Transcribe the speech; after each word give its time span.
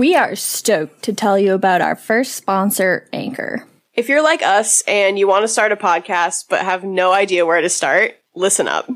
We 0.00 0.16
are 0.16 0.34
stoked 0.34 1.02
to 1.02 1.12
tell 1.12 1.38
you 1.38 1.52
about 1.52 1.82
our 1.82 1.94
first 1.94 2.32
sponsor, 2.32 3.06
Anchor. 3.12 3.66
If 3.92 4.08
you're 4.08 4.22
like 4.22 4.40
us 4.42 4.82
and 4.88 5.18
you 5.18 5.28
want 5.28 5.42
to 5.42 5.48
start 5.48 5.72
a 5.72 5.76
podcast 5.76 6.46
but 6.48 6.62
have 6.62 6.84
no 6.84 7.12
idea 7.12 7.44
where 7.44 7.60
to 7.60 7.68
start, 7.68 8.14
listen 8.34 8.66
up. 8.66 8.88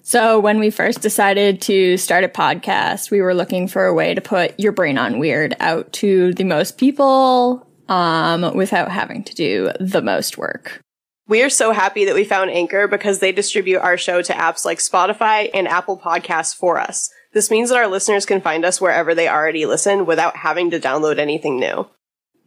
So, 0.00 0.40
when 0.40 0.58
we 0.58 0.70
first 0.70 1.02
decided 1.02 1.60
to 1.60 1.98
start 1.98 2.24
a 2.24 2.28
podcast, 2.28 3.10
we 3.10 3.20
were 3.20 3.34
looking 3.34 3.68
for 3.68 3.84
a 3.84 3.92
way 3.92 4.14
to 4.14 4.22
put 4.22 4.58
your 4.58 4.72
brain 4.72 4.96
on 4.96 5.18
weird 5.18 5.54
out 5.60 5.92
to 5.92 6.32
the 6.32 6.44
most 6.44 6.78
people 6.78 7.68
um, 7.90 8.56
without 8.56 8.90
having 8.90 9.22
to 9.24 9.34
do 9.34 9.70
the 9.78 10.00
most 10.00 10.38
work. 10.38 10.80
We 11.28 11.42
are 11.42 11.50
so 11.50 11.72
happy 11.72 12.06
that 12.06 12.14
we 12.14 12.24
found 12.24 12.50
Anchor 12.50 12.88
because 12.88 13.18
they 13.18 13.32
distribute 13.32 13.80
our 13.80 13.98
show 13.98 14.22
to 14.22 14.32
apps 14.32 14.64
like 14.64 14.78
Spotify 14.78 15.50
and 15.52 15.68
Apple 15.68 15.98
Podcasts 15.98 16.56
for 16.56 16.80
us. 16.80 17.10
This 17.32 17.50
means 17.50 17.68
that 17.70 17.78
our 17.78 17.86
listeners 17.86 18.26
can 18.26 18.40
find 18.40 18.64
us 18.64 18.80
wherever 18.80 19.14
they 19.14 19.28
already 19.28 19.64
listen 19.64 20.04
without 20.04 20.36
having 20.36 20.70
to 20.70 20.80
download 20.80 21.18
anything 21.18 21.60
new. 21.60 21.88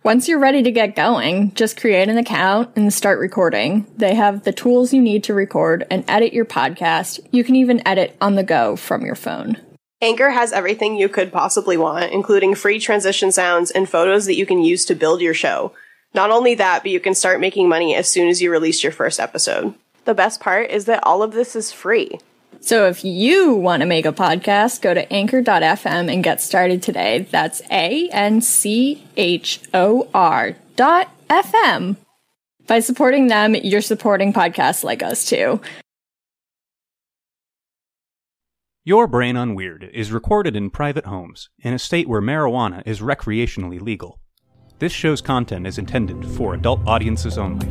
Once 0.04 0.28
you're 0.28 0.40
ready 0.40 0.62
to 0.62 0.72
get 0.72 0.98
going, 0.98 1.54
just 1.54 1.80
create 1.80 2.10
an 2.10 2.18
account 2.18 2.70
and 2.76 2.94
start 2.94 3.18
recording. 3.20 3.86
They 3.96 4.16
have 4.16 4.44
the 4.44 4.52
tools 4.52 4.94
you 4.94 5.02
need 5.02 5.24
to 5.24 5.34
record 5.34 5.88
and 5.90 6.04
edit 6.10 6.34
your 6.34 6.44
podcast. 6.44 7.22
You 7.32 7.46
can 7.46 7.56
even 7.56 7.86
edit 7.88 8.18
on 8.20 8.36
the 8.36 8.44
go 8.44 8.76
from 8.76 9.06
your 9.06 9.16
phone. 9.16 9.56
Anchor 10.02 10.32
has 10.32 10.52
everything 10.52 10.98
you 10.98 11.08
could 11.08 11.32
possibly 11.32 11.78
want, 11.78 12.12
including 12.12 12.54
free 12.54 12.78
transition 12.78 13.32
sounds 13.32 13.72
and 13.72 13.88
photos 13.88 14.26
that 14.26 14.36
you 14.36 14.46
can 14.46 14.62
use 14.62 14.84
to 14.84 14.96
build 14.96 15.22
your 15.22 15.34
show. 15.34 15.72
Not 16.14 16.30
only 16.30 16.56
that, 16.56 16.84
but 16.84 16.92
you 16.92 17.00
can 17.00 17.16
start 17.16 17.40
making 17.40 17.70
money 17.70 17.96
as 17.96 18.10
soon 18.10 18.28
as 18.28 18.42
you 18.42 18.52
release 18.52 18.84
your 18.84 18.92
first 18.92 19.22
episode. 19.22 19.74
The 20.04 20.14
best 20.14 20.42
part 20.42 20.70
is 20.70 20.84
that 20.86 21.06
all 21.06 21.24
of 21.24 21.32
this 21.32 21.56
is 21.56 21.72
free. 21.72 22.20
So 22.64 22.88
if 22.88 23.04
you 23.04 23.56
want 23.56 23.82
to 23.82 23.86
make 23.86 24.06
a 24.06 24.14
podcast, 24.14 24.82
go 24.82 24.94
to 24.94 25.12
anchor.fm 25.12 26.10
and 26.10 26.24
get 26.24 26.40
started 26.40 26.82
today. 26.82 27.28
That's 27.30 27.62
A 27.70 28.08
N 28.10 28.40
C 28.40 29.06
H 29.18 29.60
O 29.74 30.08
R 30.14 30.56
dot 30.78 31.12
FM. 31.30 31.98
By 32.66 32.80
supporting 32.80 33.28
them, 33.28 33.54
you're 33.54 33.82
supporting 33.82 34.32
podcasts 34.32 34.82
like 34.82 35.04
us 35.04 35.26
too. 35.26 35.60
Your 38.86 39.08
Brain 39.08 39.36
on 39.36 39.56
Weird 39.56 39.90
is 39.94 40.14
recorded 40.14 40.56
in 40.56 40.70
private 40.70 41.06
homes 41.06 41.50
in 41.60 41.74
a 41.74 41.80
state 41.80 42.08
where 42.08 42.22
marijuana 42.22 42.82
is 42.86 43.02
recreationally 43.02 43.82
legal. 43.82 44.22
This 44.80 44.94
show's 44.94 45.20
content 45.20 45.68
is 45.68 45.78
intended 45.78 46.26
for 46.38 46.54
adult 46.54 46.80
audiences 46.88 47.38
only. 47.38 47.68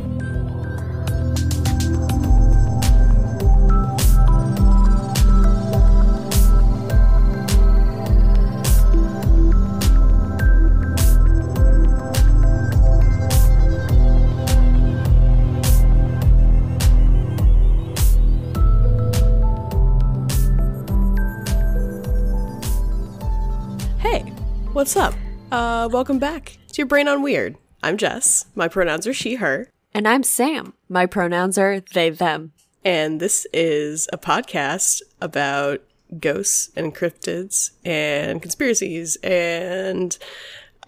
What's 24.83 24.97
up? 24.97 25.13
Uh, 25.49 25.87
welcome 25.93 26.19
back 26.19 26.57
to 26.67 26.75
your 26.75 26.85
Brain 26.85 27.07
on 27.07 27.21
Weird. 27.21 27.55
I'm 27.81 27.95
Jess. 27.95 28.47
My 28.53 28.67
pronouns 28.67 29.07
are 29.07 29.13
she, 29.13 29.35
her. 29.35 29.69
And 29.93 30.05
I'm 30.05 30.23
Sam. 30.23 30.73
My 30.89 31.05
pronouns 31.05 31.57
are 31.57 31.79
they, 31.79 32.09
them. 32.09 32.51
And 32.83 33.21
this 33.21 33.47
is 33.53 34.09
a 34.11 34.17
podcast 34.17 35.01
about 35.21 35.81
ghosts 36.19 36.69
and 36.75 36.93
cryptids 36.93 37.71
and 37.85 38.41
conspiracies 38.41 39.15
and 39.23 40.17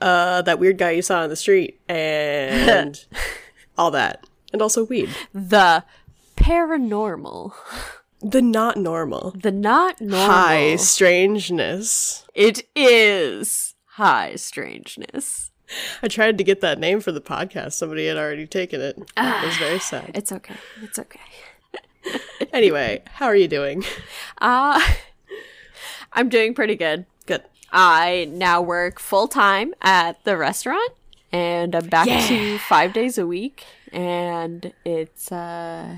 uh, 0.01 0.41
that 0.41 0.59
weird 0.59 0.77
guy 0.77 0.91
you 0.91 1.01
saw 1.01 1.21
on 1.21 1.29
the 1.29 1.38
street 1.38 1.79
and 1.88 3.05
all 3.77 3.91
that. 3.91 4.27
And 4.51 4.61
also 4.61 4.83
weed. 4.83 5.09
The 5.33 5.85
paranormal. 6.35 7.53
The 8.19 8.41
not 8.41 8.75
normal. 8.75 9.31
The 9.41 9.53
not 9.53 10.01
normal. 10.01 10.28
High 10.28 10.75
strangeness. 10.75 12.25
It 12.34 12.67
is 12.75 13.75
high 13.95 14.35
strangeness. 14.35 15.51
I 16.03 16.07
tried 16.09 16.38
to 16.38 16.44
get 16.44 16.61
that 16.61 16.79
name 16.79 17.00
for 17.00 17.11
the 17.11 17.22
podcast. 17.22 17.73
Somebody 17.73 18.07
had 18.07 18.17
already 18.17 18.45
taken 18.45 18.81
it. 18.81 18.97
It 18.97 19.45
was 19.45 19.57
very 19.57 19.79
sad. 19.79 20.11
It's 20.13 20.31
okay. 20.31 20.56
It's 20.81 21.00
okay. 21.00 21.19
Anyway, 22.53 23.01
how 23.16 23.25
are 23.25 23.35
you 23.35 23.47
doing? 23.47 23.84
Uh 24.39 24.79
I'm 26.13 26.29
doing 26.29 26.53
pretty 26.53 26.75
good. 26.75 27.05
Good. 27.25 27.44
I 27.72 28.29
now 28.31 28.61
work 28.61 29.00
full 29.00 29.28
time 29.28 29.73
at 29.81 30.23
the 30.23 30.38
restaurant 30.38 30.91
and 31.31 31.75
I'm 31.75 31.88
back 31.88 32.07
to 32.28 32.57
5 32.59 32.94
days 32.94 33.17
a 33.17 33.25
week 33.25 33.66
and 33.91 34.72
it's 34.85 35.31
uh 35.31 35.97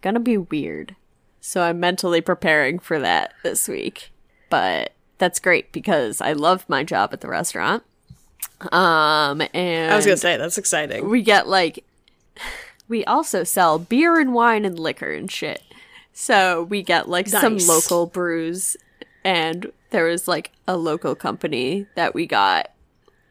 gonna 0.00 0.20
be 0.20 0.38
weird. 0.38 0.96
So 1.40 1.60
I'm 1.62 1.78
mentally 1.78 2.22
preparing 2.22 2.78
for 2.78 2.98
that 2.98 3.34
this 3.42 3.68
week. 3.68 4.10
But 4.48 4.94
that's 5.18 5.40
great 5.40 5.72
because 5.72 6.20
I 6.20 6.32
love 6.32 6.64
my 6.68 6.84
job 6.84 7.10
at 7.12 7.20
the 7.20 7.28
restaurant. 7.28 7.82
Um 8.72 9.42
and 9.52 9.92
I 9.92 9.96
was 9.96 10.06
gonna 10.06 10.16
say 10.16 10.36
that's 10.36 10.58
exciting. 10.58 11.08
we 11.08 11.22
get 11.22 11.46
like 11.46 11.84
we 12.88 13.04
also 13.04 13.44
sell 13.44 13.78
beer 13.78 14.18
and 14.18 14.32
wine 14.32 14.64
and 14.64 14.78
liquor 14.78 15.12
and 15.12 15.30
shit. 15.30 15.62
So 16.12 16.62
we 16.62 16.82
get 16.82 17.08
like 17.08 17.28
some 17.28 17.58
local 17.58 18.06
brews 18.06 18.76
and 19.24 19.72
there 19.90 20.04
was 20.04 20.26
like 20.28 20.52
a 20.66 20.76
local 20.76 21.14
company 21.14 21.86
that 21.94 22.14
we 22.14 22.26
got 22.26 22.70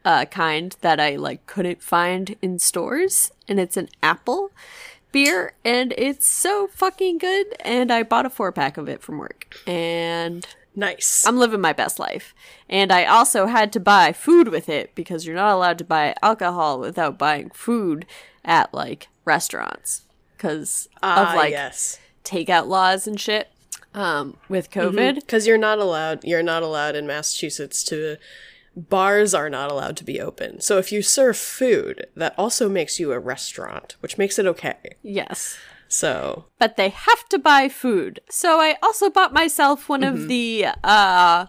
a 0.03 0.25
kind 0.25 0.75
that 0.81 0.99
I 0.99 1.15
like 1.15 1.47
couldn't 1.47 1.81
find 1.81 2.35
in 2.41 2.59
stores 2.59 3.31
and 3.47 3.59
it's 3.59 3.77
an 3.77 3.89
apple 4.03 4.51
beer 5.11 5.53
and 5.63 5.93
it's 5.97 6.27
so 6.27 6.67
fucking 6.67 7.17
good 7.17 7.47
and 7.61 7.91
I 7.91 8.03
bought 8.03 8.25
a 8.25 8.29
4 8.29 8.51
pack 8.51 8.77
of 8.77 8.87
it 8.87 9.01
from 9.01 9.17
work 9.17 9.57
and 9.65 10.45
Nice. 10.75 11.25
I'm 11.25 11.37
living 11.37 11.61
my 11.61 11.73
best 11.73 11.99
life. 11.99 12.33
And 12.69 12.91
I 12.91 13.05
also 13.05 13.45
had 13.47 13.71
to 13.73 13.79
buy 13.79 14.11
food 14.11 14.49
with 14.49 14.67
it 14.69 14.93
because 14.95 15.25
you're 15.25 15.35
not 15.35 15.53
allowed 15.53 15.77
to 15.79 15.83
buy 15.85 16.15
alcohol 16.21 16.79
without 16.79 17.17
buying 17.17 17.49
food 17.51 18.05
at 18.43 18.73
like 18.73 19.07
restaurants 19.23 20.03
because 20.35 20.89
Ah, 21.01 21.29
of 21.31 21.35
like 21.35 21.51
yes. 21.51 21.99
takeout 22.23 22.67
laws 22.67 23.07
and 23.07 23.19
shit 23.19 23.47
um, 23.93 24.37
with 24.49 24.69
COVID. 24.71 25.15
Because 25.15 25.47
you're 25.47 25.57
not 25.57 25.79
allowed. 25.79 26.23
You're 26.23 26.43
not 26.43 26.63
allowed 26.63 26.95
in 26.95 27.07
Massachusetts 27.07 27.83
to. 27.85 28.17
Bars 28.77 29.33
are 29.33 29.49
not 29.49 29.71
allowed 29.71 29.95
to 29.95 30.03
be 30.03 30.19
open. 30.19 30.59
So 30.59 30.77
if 30.77 30.91
you 30.91 31.01
serve 31.01 31.37
food, 31.37 32.07
that 32.17 32.35
also 32.37 32.67
makes 32.67 32.99
you 32.99 33.13
a 33.13 33.19
restaurant, 33.19 33.95
which 34.01 34.17
makes 34.17 34.37
it 34.37 34.45
okay. 34.45 34.95
Yes. 35.01 35.57
So 35.95 36.45
But 36.59 36.75
they 36.75 36.89
have 36.89 37.27
to 37.29 37.39
buy 37.39 37.69
food. 37.69 38.19
So 38.29 38.59
I 38.59 38.75
also 38.83 39.09
bought 39.09 39.33
myself 39.33 39.87
one 39.87 40.03
of 40.03 40.27
the 40.27 40.67
uh 40.83 41.45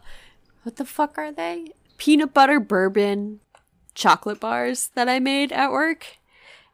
what 0.63 0.77
the 0.77 0.85
fuck 0.85 1.19
are 1.19 1.33
they? 1.33 1.73
Peanut 1.99 2.33
butter 2.33 2.61
bourbon 2.61 3.41
chocolate 3.95 4.39
bars 4.39 4.91
that 4.95 5.09
I 5.09 5.19
made 5.19 5.51
at 5.51 5.73
work. 5.73 6.19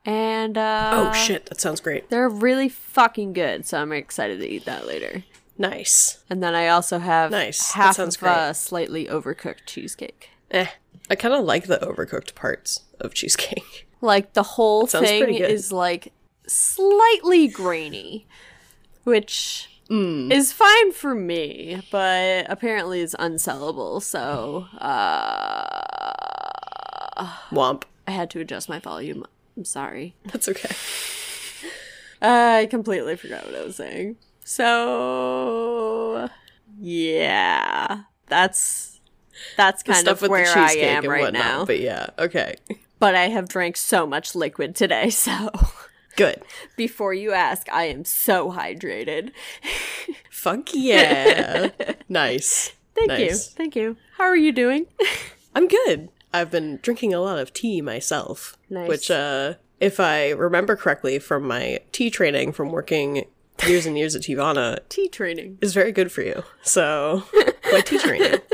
And 0.05 0.59
uh 0.59 0.91
oh 0.93 1.13
shit, 1.15 1.47
that 1.47 1.63
sounds 1.63 1.81
great. 1.81 2.11
They're 2.11 2.29
really 2.29 2.69
fucking 2.69 3.33
good, 3.33 3.65
so 3.65 3.81
I'm 3.81 3.93
excited 3.93 4.39
to 4.41 4.47
eat 4.47 4.67
that 4.67 4.87
later. 4.87 5.25
Nice. 5.57 6.23
And 6.29 6.43
then 6.43 6.55
I 6.55 6.69
also 6.69 6.99
have 6.99 7.31
Nice. 7.31 7.73
Half 7.73 7.97
sounds 7.97 8.17
of 8.17 8.25
a 8.25 8.53
slightly 8.53 9.07
overcooked 9.07 9.65
cheesecake. 9.65 10.29
Eh, 10.51 10.67
I 11.09 11.15
kind 11.15 11.33
of 11.33 11.47
like 11.47 11.69
the 11.69 11.79
overcooked 11.79 12.35
parts 12.35 12.83
of 13.01 13.15
cheesecake. 13.15 13.89
Like 14.03 14.35
the 14.35 14.43
whole 14.43 14.87
thing 14.87 15.37
is 15.37 15.71
like 15.73 16.13
slightly 16.53 17.49
grainy, 17.49 18.27
which 19.05 19.69
Hmm. 19.89 20.31
is 20.33 20.53
fine 20.53 20.93
for 20.93 21.15
me, 21.15 21.83
but 21.91 22.47
apparently 22.49 23.01
is 23.01 23.15
unsellable. 23.19 24.01
So 24.01 24.67
uh, 24.79 25.73
Womp. 27.51 27.83
I 28.07 28.13
had 28.13 28.31
to 28.31 28.41
adjust 28.41 28.69
my 28.69 28.79
volume. 28.79 29.25
I'm 29.57 29.65
sorry. 29.65 30.15
That's 30.27 30.49
okay. 30.49 30.71
I 32.23 32.67
completely 32.71 33.17
forgot 33.17 33.45
what 33.45 33.55
I 33.55 33.65
was 33.65 33.77
saying. 33.77 34.17
So 34.45 36.29
yeah, 36.81 38.03
that's 38.27 39.01
that's 39.57 39.83
kind 39.83 40.09
of 40.09 40.23
where 40.23 40.47
I 40.57 40.73
am 40.73 41.05
and 41.05 41.09
right 41.13 41.21
whatnot, 41.23 41.45
now. 41.45 41.65
But 41.65 41.81
yeah, 41.81 42.07
okay. 42.19 42.57
But 42.99 43.15
I 43.15 43.29
have 43.29 43.49
drank 43.49 43.77
so 43.77 44.07
much 44.07 44.35
liquid 44.35 44.75
today, 44.77 45.11
so 45.27 45.51
Good. 46.17 46.43
before 46.77 47.15
you 47.15 47.33
ask, 47.33 47.67
I 47.73 47.85
am 47.85 48.05
so 48.05 48.51
hydrated. 48.53 49.33
Fuck 50.31 50.71
yeah. 50.75 51.71
nice. 52.09 52.73
Thank 52.95 53.09
Nice. 53.09 53.21
you. 53.21 53.35
Thank 53.57 53.77
you. 53.77 53.97
How 54.19 54.25
are 54.25 54.37
you 54.37 54.53
doing? 54.53 54.87
I'm 55.55 55.69
good. 55.69 56.11
I've 56.35 56.51
been 56.51 56.79
drinking 56.83 57.15
a 57.15 57.21
lot 57.21 57.39
of 57.39 57.53
tea 57.53 57.81
myself. 57.81 58.57
Nice. 58.69 58.89
Which, 58.89 59.11
uh, 59.11 59.55
if 59.81 59.99
I 60.01 60.31
remember 60.31 60.77
correctly 60.77 61.19
from 61.19 61.47
my 61.47 61.81
tea 61.93 62.11
training 62.11 62.53
from 62.53 62.71
working 62.71 63.25
years 63.67 63.87
and 63.87 63.97
years 63.97 64.15
at 64.15 64.23
Teavana, 64.23 64.79
Tea 64.89 65.09
training. 65.09 65.59
is 65.61 65.73
very 65.75 65.93
good 65.93 66.11
for 66.13 66.23
you. 66.23 66.43
So, 66.63 67.25
my 67.73 67.81
tea 67.81 67.99
training. 67.99 68.41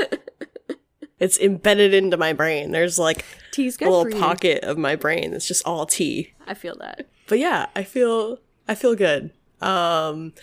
It's 1.19 1.37
embedded 1.37 1.93
into 1.93 2.15
my 2.15 2.31
brain. 2.31 2.71
There's 2.71 2.97
like 2.97 3.25
Tea's 3.51 3.77
a 3.81 3.89
little 3.89 4.17
pocket 4.21 4.63
of 4.63 4.77
my 4.77 4.95
brain 4.95 5.31
that's 5.31 5.45
just 5.45 5.65
all 5.67 5.85
tea. 5.85 6.31
I 6.47 6.53
feel 6.53 6.77
that. 6.79 7.09
But 7.29 7.39
yeah, 7.39 7.67
I 7.75 7.83
feel 7.83 8.39
I 8.67 8.75
feel 8.75 8.95
good. 8.95 9.31
Um 9.61 10.33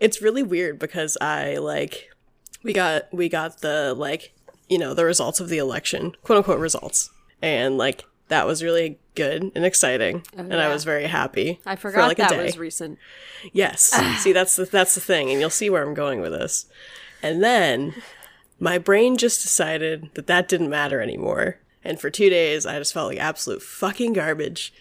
it's 0.00 0.20
really 0.20 0.42
weird 0.42 0.80
because 0.80 1.16
I 1.20 1.56
like 1.58 2.10
we 2.64 2.72
got 2.72 3.12
we 3.12 3.28
got 3.28 3.60
the 3.60 3.94
like 3.96 4.34
you 4.68 4.78
know 4.78 4.94
the 4.94 5.04
results 5.04 5.38
of 5.38 5.48
the 5.48 5.58
election, 5.58 6.16
quote 6.22 6.38
unquote 6.38 6.58
results. 6.58 7.10
And 7.40 7.78
like 7.78 8.04
that 8.28 8.46
was 8.46 8.62
really 8.62 8.98
good 9.14 9.52
and 9.54 9.64
exciting. 9.64 10.24
and 10.36 10.54
I 10.54 10.68
was 10.68 10.84
very 10.84 11.06
happy. 11.06 11.60
I 11.66 11.76
for, 11.76 11.90
forgot 11.90 12.08
like, 12.08 12.18
a 12.18 12.22
that 12.22 12.42
was 12.42 12.58
recent. 12.58 12.98
Yes. 13.52 13.80
See, 14.22 14.32
that's 14.32 14.56
the 14.56 14.64
that's 14.64 14.94
the 14.94 15.00
thing, 15.00 15.30
and 15.30 15.40
you'll 15.40 15.50
see 15.50 15.70
where 15.70 15.86
I'm 15.86 15.94
going 15.94 16.20
with 16.20 16.32
this. 16.32 16.66
And 17.22 17.42
then 17.42 17.94
my 18.58 18.78
brain 18.78 19.16
just 19.16 19.42
decided 19.42 20.10
that 20.14 20.26
that 20.26 20.48
didn't 20.48 20.70
matter 20.70 21.00
anymore. 21.00 21.58
And 21.82 22.00
for 22.00 22.10
two 22.10 22.30
days, 22.30 22.64
I 22.64 22.78
just 22.78 22.94
felt 22.94 23.08
like 23.08 23.18
absolute 23.18 23.62
fucking 23.62 24.14
garbage. 24.14 24.72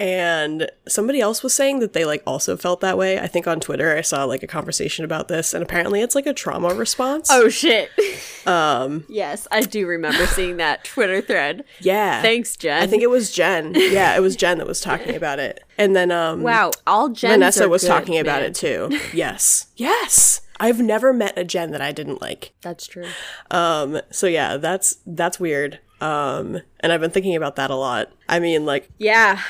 And 0.00 0.68
somebody 0.88 1.20
else 1.20 1.42
was 1.44 1.54
saying 1.54 1.78
that 1.78 1.92
they 1.92 2.04
like 2.04 2.22
also 2.26 2.56
felt 2.56 2.80
that 2.80 2.98
way. 2.98 3.20
I 3.20 3.28
think 3.28 3.46
on 3.46 3.60
Twitter 3.60 3.96
I 3.96 4.00
saw 4.00 4.24
like 4.24 4.42
a 4.42 4.48
conversation 4.48 5.04
about 5.04 5.28
this, 5.28 5.54
and 5.54 5.62
apparently 5.62 6.00
it's 6.00 6.14
like 6.14 6.26
a 6.26 6.32
trauma 6.34 6.74
response. 6.74 7.28
Oh 7.30 7.48
shit. 7.48 7.90
um. 8.46 9.04
Yes, 9.08 9.46
I 9.52 9.60
do 9.60 9.86
remember 9.86 10.26
seeing 10.26 10.56
that 10.56 10.82
Twitter 10.84 11.20
thread. 11.20 11.64
yeah. 11.80 12.20
Thanks, 12.20 12.56
Jen. 12.56 12.82
I 12.82 12.86
think 12.86 13.02
it 13.02 13.10
was 13.10 13.30
Jen. 13.30 13.74
Yeah, 13.76 14.16
it 14.16 14.20
was 14.20 14.34
Jen 14.34 14.58
that 14.58 14.66
was 14.66 14.80
talking 14.80 15.14
about 15.14 15.38
it. 15.38 15.62
And 15.78 15.94
then 15.94 16.10
um 16.10 16.42
Wow, 16.42 16.72
all 16.86 17.08
Jen 17.10 17.32
Vanessa 17.38 17.68
was 17.68 17.82
good, 17.82 17.88
talking 17.88 18.18
about 18.18 18.42
it 18.42 18.54
too. 18.54 18.98
Yes. 19.12 19.66
Yes. 19.76 20.40
I've 20.58 20.80
never 20.80 21.12
met 21.12 21.36
a 21.36 21.44
Jen 21.44 21.70
that 21.72 21.80
I 21.80 21.92
didn't 21.92 22.20
like. 22.22 22.52
That's 22.62 22.86
true. 22.86 23.06
Um, 23.50 24.00
so 24.10 24.26
yeah, 24.26 24.56
that's 24.56 24.98
that's 25.06 25.38
weird. 25.40 25.80
Um, 26.00 26.60
and 26.80 26.92
I've 26.92 27.00
been 27.00 27.10
thinking 27.10 27.36
about 27.36 27.56
that 27.56 27.70
a 27.70 27.76
lot. 27.76 28.10
I 28.28 28.40
mean, 28.40 28.64
like, 28.66 28.88
Yeah. 28.98 29.40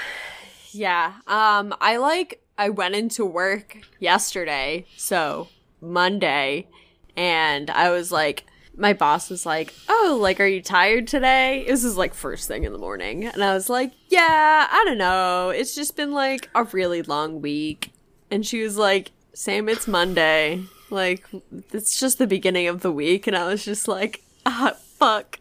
Yeah. 0.72 1.14
Um 1.26 1.74
I 1.80 1.96
like 1.96 2.42
I 2.58 2.68
went 2.68 2.94
into 2.94 3.24
work 3.24 3.78
yesterday, 3.98 4.86
so 4.96 5.48
Monday, 5.80 6.68
and 7.16 7.70
I 7.70 7.90
was 7.90 8.12
like 8.12 8.44
my 8.76 8.92
boss 8.92 9.28
was 9.28 9.44
like, 9.44 9.74
"Oh, 9.88 10.18
like 10.20 10.40
are 10.40 10.46
you 10.46 10.62
tired 10.62 11.06
today?" 11.06 11.64
This 11.66 11.84
is 11.84 11.96
like 11.96 12.14
first 12.14 12.48
thing 12.48 12.64
in 12.64 12.72
the 12.72 12.78
morning, 12.78 13.26
and 13.26 13.42
I 13.42 13.54
was 13.54 13.68
like, 13.68 13.92
"Yeah, 14.08 14.68
I 14.70 14.84
don't 14.86 14.98
know. 14.98 15.50
It's 15.50 15.74
just 15.74 15.96
been 15.96 16.12
like 16.12 16.48
a 16.54 16.64
really 16.64 17.02
long 17.02 17.42
week." 17.42 17.92
And 18.30 18.46
she 18.46 18.62
was 18.62 18.76
like, 18.76 19.12
"Same, 19.34 19.68
it's 19.68 19.86
Monday. 19.86 20.62
Like 20.90 21.26
it's 21.72 21.98
just 21.98 22.18
the 22.18 22.26
beginning 22.26 22.66
of 22.66 22.80
the 22.80 22.92
week." 22.92 23.26
And 23.26 23.36
I 23.36 23.46
was 23.46 23.64
just 23.64 23.88
like, 23.88 24.22
"Ah, 24.46 24.74
fuck." 24.98 25.38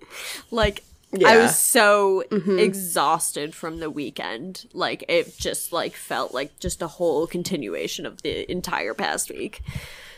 like 0.50 0.84
I 1.26 1.36
was 1.36 1.58
so 1.58 2.22
exhausted 2.30 3.54
from 3.54 3.80
the 3.80 3.90
weekend. 3.90 4.66
Like 4.72 5.04
it 5.08 5.36
just 5.36 5.72
like 5.72 5.94
felt 5.94 6.32
like 6.32 6.58
just 6.58 6.80
a 6.82 6.86
whole 6.86 7.26
continuation 7.26 8.06
of 8.06 8.22
the 8.22 8.50
entire 8.50 8.94
past 8.94 9.30
week. 9.30 9.62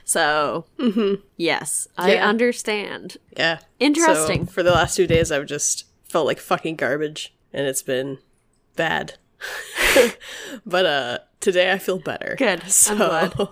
So, 0.06 0.66
yes, 1.36 1.88
I 1.96 2.16
understand. 2.16 3.16
yeah, 3.36 3.60
Interesting. 3.80 4.46
So, 4.46 4.52
for 4.52 4.62
the 4.62 4.70
last 4.70 4.96
two 4.96 5.06
days, 5.06 5.32
I've 5.32 5.46
just 5.46 5.86
felt 6.04 6.26
like 6.26 6.38
fucking 6.38 6.76
garbage, 6.76 7.34
and 7.54 7.66
it's 7.66 7.82
been 7.82 8.18
bad. 8.76 9.14
but 10.66 10.84
uh, 10.86 11.18
today 11.40 11.72
I 11.72 11.78
feel 11.78 11.98
better. 11.98 12.34
Good. 12.38 12.62
Glad. 12.96 13.34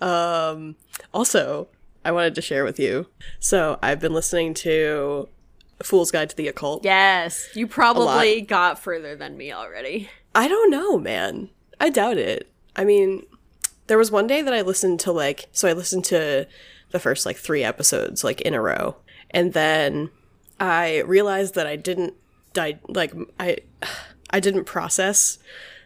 Um, 0.00 0.76
also, 1.12 1.68
I 2.04 2.12
wanted 2.12 2.34
to 2.36 2.42
share 2.42 2.64
with 2.64 2.78
you. 2.78 3.08
So 3.40 3.78
I've 3.82 4.00
been 4.00 4.14
listening 4.14 4.54
to 4.54 5.28
Fool's 5.82 6.10
Guide 6.10 6.30
to 6.30 6.36
the 6.36 6.48
Occult. 6.48 6.84
Yes, 6.84 7.48
you 7.54 7.66
probably 7.66 8.40
got 8.40 8.78
further 8.78 9.14
than 9.16 9.36
me 9.36 9.52
already. 9.52 10.08
I 10.34 10.48
don't 10.48 10.70
know, 10.70 10.98
man. 10.98 11.50
I 11.80 11.90
doubt 11.90 12.18
it. 12.18 12.50
I 12.76 12.84
mean, 12.84 13.24
there 13.86 13.98
was 13.98 14.10
one 14.10 14.26
day 14.26 14.42
that 14.42 14.54
I 14.54 14.62
listened 14.62 15.00
to 15.00 15.12
like 15.12 15.46
so 15.52 15.68
I 15.68 15.72
listened 15.72 16.04
to 16.06 16.46
the 16.90 16.98
first 16.98 17.26
like 17.26 17.36
3 17.36 17.62
episodes 17.64 18.24
like 18.24 18.40
in 18.40 18.54
a 18.54 18.60
row. 18.60 18.96
And 19.30 19.52
then 19.52 20.10
I 20.58 21.00
realized 21.00 21.54
that 21.54 21.66
I 21.66 21.76
didn't 21.76 22.14
di- 22.52 22.80
like 22.88 23.12
I 23.38 23.58
I 24.30 24.40
didn't 24.40 24.64
process 24.64 25.38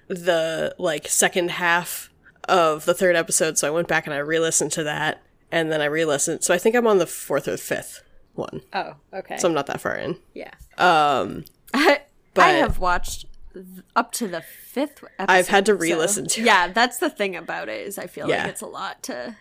the 0.09 0.75
like 0.79 1.09
second 1.09 1.53
half 1.53 2.11
of 2.49 2.85
the 2.87 2.95
third 2.95 3.15
episode, 3.15 3.57
so 3.59 3.69
I 3.69 3.71
went 3.71 3.89
back 3.89 4.07
and 4.07 4.15
I 4.15 4.19
re-listened 4.19 4.73
to 4.73 4.83
that 4.85 5.23
and 5.51 5.71
then 5.71 5.81
I 5.81 5.85
re-listened. 5.85 6.43
So 6.43 6.53
I 6.53 6.59
think 6.59 6.75
I'm 6.75 6.87
on 6.87 6.99
the 6.99 7.07
fourth 7.07 7.47
or 7.47 7.57
fifth 7.57 8.03
one. 8.35 8.61
Oh, 8.73 8.95
okay. 9.13 9.37
So 9.39 9.49
I'm 9.49 9.55
not 9.55 9.67
that 9.67 9.81
far 9.81 9.97
in. 9.97 10.19
yeah. 10.35 10.53
Um 10.79 11.45
I, 11.75 12.01
I 12.37 12.51
have 12.53 12.79
watched 12.79 13.27
th- 13.55 13.65
up 13.97 14.13
to 14.13 14.29
the 14.29 14.41
fifth 14.43 15.03
episode. 15.19 15.31
I've 15.33 15.49
had 15.49 15.67
to 15.67 15.75
re-listen 15.75 16.27
to 16.29 16.41
it. 16.41 16.45
Yeah, 16.45 16.69
that's 16.69 16.99
the 16.99 17.11
thing 17.11 17.37
about 17.37 17.69
it 17.69 17.87
is 17.87 17.99
I 17.99 18.07
feel 18.07 18.29
Yeah. 18.29 18.43
like 18.43 18.53
it's 18.53 18.61
a 18.63 18.67
lot 18.67 19.03
to. 19.05 19.37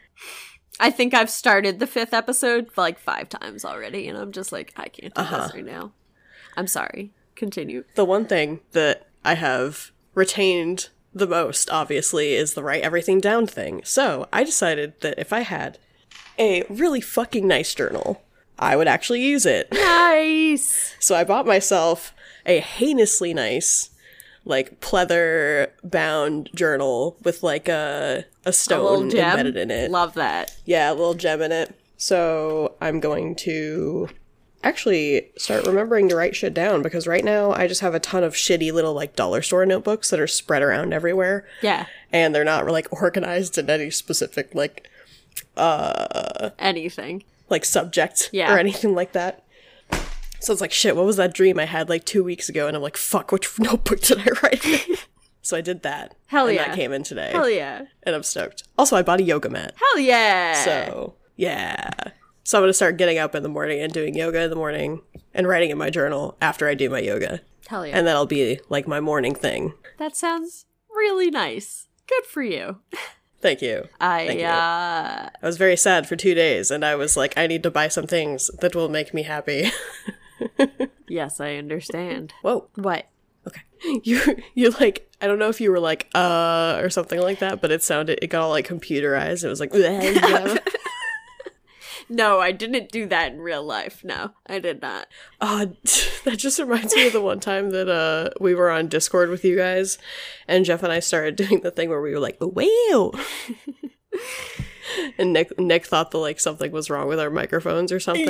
I 0.79 0.89
think 0.91 1.13
I've 1.13 1.29
started 1.29 1.79
the 1.79 1.87
fifth 1.87 2.13
episode 2.13 2.69
like 2.77 2.97
five 2.99 3.29
times 3.29 3.65
already, 3.65 4.07
and 4.07 4.17
I'm 4.17 4.31
just 4.31 4.51
like, 4.51 4.73
I 4.77 4.87
can't 4.87 5.13
do 5.13 5.21
Uh-huh. 5.21 5.43
this 5.47 5.53
right 5.55 5.65
now. 5.65 5.91
I'm 6.57 6.67
sorry. 6.67 7.11
Continue. 7.35 7.83
the 7.95 8.05
one 8.05 8.25
thing 8.25 8.59
that 8.73 9.07
I 9.25 9.33
have 9.35 9.91
retained 10.13 10.89
the 11.13 11.27
most, 11.27 11.69
obviously, 11.69 12.33
is 12.33 12.53
the 12.53 12.63
write 12.63 12.83
everything 12.83 13.19
down 13.19 13.47
thing. 13.47 13.81
So 13.83 14.27
I 14.31 14.43
decided 14.43 14.93
that 15.01 15.17
if 15.19 15.33
I 15.33 15.41
had 15.41 15.77
a 16.39 16.63
really 16.69 17.01
fucking 17.01 17.47
nice 17.47 17.73
journal, 17.75 18.21
I 18.61 18.75
would 18.75 18.87
actually 18.87 19.21
use 19.21 19.45
it. 19.45 19.67
Nice. 19.71 20.95
So 20.99 21.15
I 21.15 21.23
bought 21.23 21.45
myself 21.47 22.13
a 22.45 22.59
heinously 22.59 23.33
nice, 23.33 23.89
like 24.45 24.79
pleather 24.79 25.69
bound 25.83 26.49
journal 26.53 27.17
with 27.23 27.41
like 27.43 27.67
a 27.67 28.25
a 28.45 28.53
stone 28.53 29.09
gem. 29.09 29.31
embedded 29.31 29.57
in 29.57 29.71
it. 29.71 29.89
Love 29.91 30.13
that. 30.13 30.55
Yeah, 30.65 30.91
a 30.91 30.93
little 30.93 31.13
gem 31.15 31.41
in 31.41 31.51
it. 31.51 31.75
So 31.97 32.75
I'm 32.81 32.99
going 32.99 33.35
to 33.37 34.09
actually 34.63 35.29
start 35.37 35.65
remembering 35.65 36.07
to 36.09 36.15
write 36.15 36.35
shit 36.35 36.53
down 36.53 36.81
because 36.83 37.07
right 37.07 37.23
now 37.25 37.51
I 37.51 37.67
just 37.67 37.81
have 37.81 37.95
a 37.95 37.99
ton 37.99 38.23
of 38.23 38.33
shitty 38.33 38.71
little 38.71 38.93
like 38.93 39.15
dollar 39.15 39.41
store 39.41 39.65
notebooks 39.65 40.09
that 40.11 40.19
are 40.19 40.27
spread 40.27 40.61
around 40.61 40.93
everywhere 40.93 41.45
Yeah. 41.63 41.87
and 42.11 42.33
they're 42.35 42.43
not 42.43 42.67
like 42.67 42.87
organized 42.91 43.57
in 43.57 43.69
any 43.71 43.89
specific 43.89 44.53
like 44.53 44.87
uh 45.57 46.51
Anything. 46.59 47.23
Like 47.51 47.65
subject 47.65 48.29
Yeah. 48.31 48.53
or 48.53 48.57
anything 48.57 48.95
like 48.95 49.11
that. 49.11 49.43
So 50.39 50.51
it's 50.51 50.61
like 50.61 50.71
shit, 50.71 50.95
what 50.95 51.05
was 51.05 51.17
that 51.17 51.33
dream 51.33 51.59
I 51.59 51.65
had 51.65 51.87
like 51.89 52.03
2 52.05 52.23
weeks 52.23 52.49
ago 52.49 52.67
and 52.67 52.75
I'm 52.75 52.81
like 52.81 52.97
fuck 52.97 53.31
which 53.31 53.47
notebook 53.59 53.99
did 54.01 54.19
I 54.19 54.27
write? 54.41 54.65
so 55.43 55.55
I 55.57 55.61
did 55.61 55.83
that. 55.83 56.15
Hell 56.27 56.47
and 56.47 56.55
yeah. 56.55 56.67
that 56.67 56.75
came 56.75 56.91
in 56.93 57.03
today. 57.03 57.31
Hell 57.31 57.49
yeah. 57.49 57.83
And 58.03 58.15
I'm 58.15 58.23
stoked. 58.23 58.63
Also 58.77 58.95
I 58.95 59.03
bought 59.03 59.19
a 59.19 59.23
yoga 59.23 59.49
mat. 59.49 59.75
Hell 59.75 59.99
yeah. 59.99 60.63
So, 60.63 61.15
yeah. 61.35 61.89
So 62.43 62.57
I'm 62.57 62.63
going 62.63 62.69
to 62.69 62.73
start 62.73 62.97
getting 62.97 63.19
up 63.19 63.35
in 63.35 63.43
the 63.43 63.49
morning 63.49 63.81
and 63.81 63.93
doing 63.93 64.15
yoga 64.15 64.41
in 64.41 64.49
the 64.49 64.55
morning 64.55 65.01
and 65.33 65.47
writing 65.47 65.69
in 65.69 65.77
my 65.77 65.91
journal 65.91 66.37
after 66.41 66.67
I 66.67 66.73
do 66.73 66.89
my 66.89 66.99
yoga. 66.99 67.41
Hell 67.67 67.85
yeah. 67.85 67.95
And 67.97 68.07
that'll 68.07 68.25
be 68.25 68.59
like 68.67 68.87
my 68.87 68.99
morning 68.99 69.35
thing. 69.35 69.73
that 69.99 70.15
sounds 70.15 70.65
really 70.89 71.29
nice. 71.29 71.87
Good 72.07 72.25
for 72.25 72.41
you. 72.41 72.77
Thank 73.41 73.61
you. 73.61 73.87
I 73.99 74.27
Thank 74.27 74.39
you. 74.39 74.45
uh 74.45 75.29
I 75.41 75.45
was 75.45 75.57
very 75.57 75.75
sad 75.77 76.07
for 76.07 76.15
two 76.15 76.33
days 76.35 76.69
and 76.71 76.85
I 76.85 76.95
was 76.95 77.17
like, 77.17 77.33
I 77.37 77.47
need 77.47 77.63
to 77.63 77.71
buy 77.71 77.87
some 77.87 78.07
things 78.07 78.49
that 78.61 78.75
will 78.75 78.89
make 78.89 79.13
me 79.13 79.23
happy. 79.23 79.71
yes, 81.07 81.39
I 81.39 81.55
understand. 81.55 82.33
Whoa. 82.41 82.67
What? 82.75 83.07
Okay. 83.47 83.61
You, 84.03 84.21
you 84.53 84.69
like, 84.79 85.09
I 85.21 85.25
don't 85.25 85.39
know 85.39 85.49
if 85.49 85.59
you 85.59 85.71
were 85.71 85.79
like, 85.79 86.07
uh, 86.13 86.79
or 86.83 86.91
something 86.91 87.19
like 87.19 87.39
that, 87.39 87.61
but 87.61 87.71
it 87.71 87.81
sounded, 87.81 88.19
it 88.21 88.27
got 88.27 88.43
all 88.43 88.51
like 88.51 88.67
computerized. 88.67 89.43
It 89.43 89.47
was 89.49 89.59
like, 89.59 89.73
No, 92.13 92.41
I 92.41 92.51
didn't 92.51 92.91
do 92.91 93.05
that 93.07 93.31
in 93.31 93.39
real 93.39 93.63
life. 93.63 94.03
No, 94.03 94.31
I 94.45 94.59
did 94.59 94.81
not. 94.81 95.07
Uh, 95.39 95.67
that 96.25 96.35
just 96.37 96.59
reminds 96.59 96.93
me 96.93 97.07
of 97.07 97.13
the 97.13 97.21
one 97.21 97.39
time 97.39 97.69
that 97.69 97.87
uh 97.87 98.31
we 98.41 98.53
were 98.53 98.69
on 98.69 98.89
Discord 98.89 99.29
with 99.29 99.45
you 99.45 99.55
guys, 99.55 99.97
and 100.45 100.65
Jeff 100.65 100.83
and 100.83 100.91
I 100.91 100.99
started 100.99 101.35
doing 101.37 101.61
the 101.61 101.71
thing 101.71 101.87
where 101.89 102.01
we 102.01 102.11
were 102.11 102.19
like, 102.19 102.37
"Wow," 102.41 103.13
and 105.17 105.31
Nick 105.31 105.57
Nick 105.57 105.85
thought 105.85 106.11
that 106.11 106.17
like 106.17 106.41
something 106.41 106.71
was 106.71 106.89
wrong 106.89 107.07
with 107.07 107.19
our 107.19 107.29
microphones 107.29 107.93
or 107.93 107.99
something. 108.01 108.25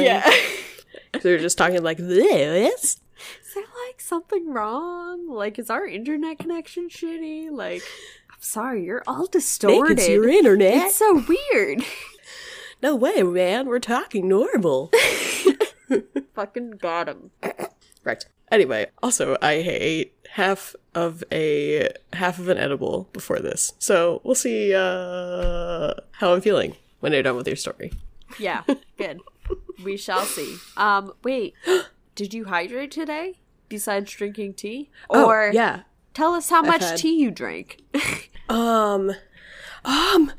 so 1.16 1.22
we 1.24 1.32
were 1.32 1.40
just 1.40 1.58
talking 1.58 1.82
like 1.82 1.98
this. 1.98 2.84
Is 2.84 3.54
there 3.56 3.64
like 3.88 4.00
something 4.00 4.48
wrong? 4.54 5.28
Like, 5.28 5.58
is 5.58 5.72
our 5.72 5.88
internet 5.88 6.38
connection 6.38 6.88
shitty? 6.88 7.50
Like, 7.52 7.82
I'm 8.32 8.38
sorry, 8.42 8.86
you're 8.86 9.04
all 9.08 9.24
Nick, 9.24 9.32
distorted. 9.32 9.98
it's 10.00 10.08
your 10.08 10.30
internet. 10.30 10.86
It's 10.88 10.96
so 10.96 11.24
weird. 11.52 11.84
No 12.82 12.96
way, 12.96 13.24
man. 13.24 13.68
We're 13.68 13.80
talking 13.80 14.28
normal. 14.28 14.92
Fucking 16.36 16.72
got 16.72 17.10
him. 17.10 17.32
right. 18.04 18.24
Anyway, 18.52 18.88
also 19.02 19.38
I 19.42 19.54
ate 19.54 20.14
half 20.32 20.76
of 20.96 21.24
a 21.32 21.90
half 22.14 22.40
of 22.40 22.50
an 22.50 22.58
edible 22.58 23.10
before 23.14 23.40
this, 23.40 23.74
so 23.80 24.22
we'll 24.24 24.36
see 24.36 24.74
uh 24.74 25.94
how 26.14 26.34
I'm 26.34 26.42
feeling 26.42 26.76
when 27.00 27.14
you're 27.14 27.24
done 27.24 27.36
with 27.38 27.48
your 27.48 27.56
story. 27.56 27.94
Yeah, 28.40 28.64
good. 28.98 29.22
we 29.84 29.96
shall 29.98 30.24
see. 30.26 30.58
Um, 30.78 31.14
wait, 31.24 31.54
did 32.16 32.34
you 32.34 32.46
hydrate 32.46 32.92
today 32.92 33.40
besides 33.70 34.12
drinking 34.12 34.54
tea? 34.56 34.90
Oh, 35.10 35.28
Or 35.30 35.52
yeah. 35.54 35.82
tell 36.14 36.34
us 36.34 36.50
how 36.50 36.62
much 36.62 36.82
had- 36.82 36.98
tea 36.98 37.18
you 37.18 37.32
drank. 37.32 37.82
Um, 38.50 39.12
um, 39.86 40.32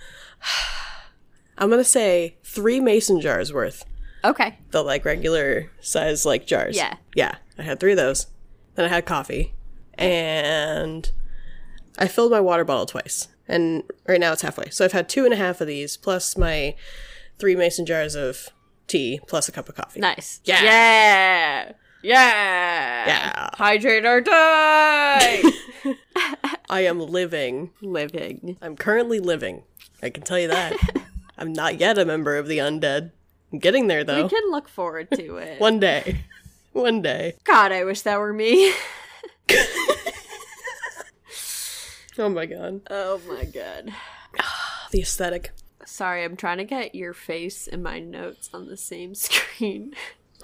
I'm 1.59 1.71
gonna 1.71 1.85
say 1.85 2.37
three 2.45 2.81
mason 2.81 3.21
jars 3.21 3.53
worth. 3.53 3.85
okay. 4.25 4.59
The 4.71 4.83
like 4.83 5.05
regular 5.05 5.71
size 5.81 6.25
like 6.27 6.47
jars. 6.47 6.77
Yeah. 6.77 6.97
Yeah. 7.15 7.37
I 7.59 7.63
had 7.63 7.79
three 7.81 7.93
of 7.93 7.99
those. 7.99 8.27
Then 8.75 8.85
I 8.87 8.89
had 8.89 9.05
coffee. 9.07 9.55
And 9.99 11.11
I 11.99 12.09
filled 12.09 12.33
my 12.33 12.41
water 12.41 12.65
bottle 12.65 12.87
twice. 12.87 13.29
And 13.47 13.83
right 14.09 14.19
now 14.21 14.33
it's 14.33 14.43
halfway. 14.43 14.71
So 14.71 14.85
I've 14.85 14.93
had 14.93 15.09
two 15.09 15.25
and 15.25 15.35
a 15.35 15.37
half 15.37 15.61
of 15.61 15.67
these, 15.67 15.97
plus 15.99 16.37
my 16.39 16.75
three 17.39 17.55
mason 17.55 17.85
jars 17.85 18.15
of 18.15 18.49
tea, 18.87 19.21
plus 19.29 19.49
a 19.49 19.53
cup 19.53 19.69
of 19.69 19.75
coffee. 19.75 20.01
Nice. 20.01 20.41
Yeah. 20.45 20.63
Yeah. 20.63 21.73
Yeah. 22.03 23.07
Yeah. 23.07 23.49
Hydrate 23.55 24.07
or 24.07 24.21
die. 24.23 25.43
I 26.71 26.81
am 26.81 26.99
living. 27.01 27.71
Living. 27.83 28.57
I'm 28.63 28.77
currently 28.77 29.21
living. 29.21 29.65
I 30.03 30.09
can 30.11 30.23
tell 30.23 30.39
you 30.39 30.49
that. 30.49 30.75
I'm 31.43 31.53
not 31.53 31.81
yet 31.81 31.99
a 31.99 32.05
member 32.05 32.37
of 32.37 32.47
the 32.47 32.59
undead. 32.59 33.11
I'm 33.53 33.59
getting 33.59 33.89
there 33.89 34.05
though. 34.05 34.23
We 34.23 34.29
can 34.29 34.49
look 34.53 34.69
forward 34.69 35.11
to 35.11 35.37
it. 35.39 35.61
One 35.61 35.81
day. 35.81 36.25
One 36.73 37.03
day. 37.03 37.35
God, 37.43 37.73
I 37.73 37.83
wish 37.85 38.03
that 38.03 38.19
were 38.21 38.33
me. 38.33 38.73
Oh 42.19 42.29
my 42.29 42.45
god. 42.45 42.83
oh 42.91 43.21
my 43.27 43.45
god. 43.45 43.91
The 44.93 45.01
aesthetic. 45.01 45.53
Sorry, 45.87 46.23
I'm 46.23 46.37
trying 46.37 46.59
to 46.59 46.65
get 46.65 46.95
your 46.95 47.15
face 47.15 47.67
and 47.67 47.83
my 47.83 47.99
notes 47.99 48.51
on 48.53 48.67
the 48.69 48.77
same 48.77 49.15
screen 49.17 49.95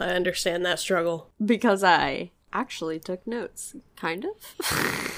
I 0.01 0.07
understand 0.07 0.65
that 0.65 0.79
struggle. 0.79 1.31
because 1.45 1.85
I 1.85 2.31
actually 2.53 2.99
took 2.99 3.27
notes, 3.27 3.77
kind 3.97 4.25
of. 4.25 5.13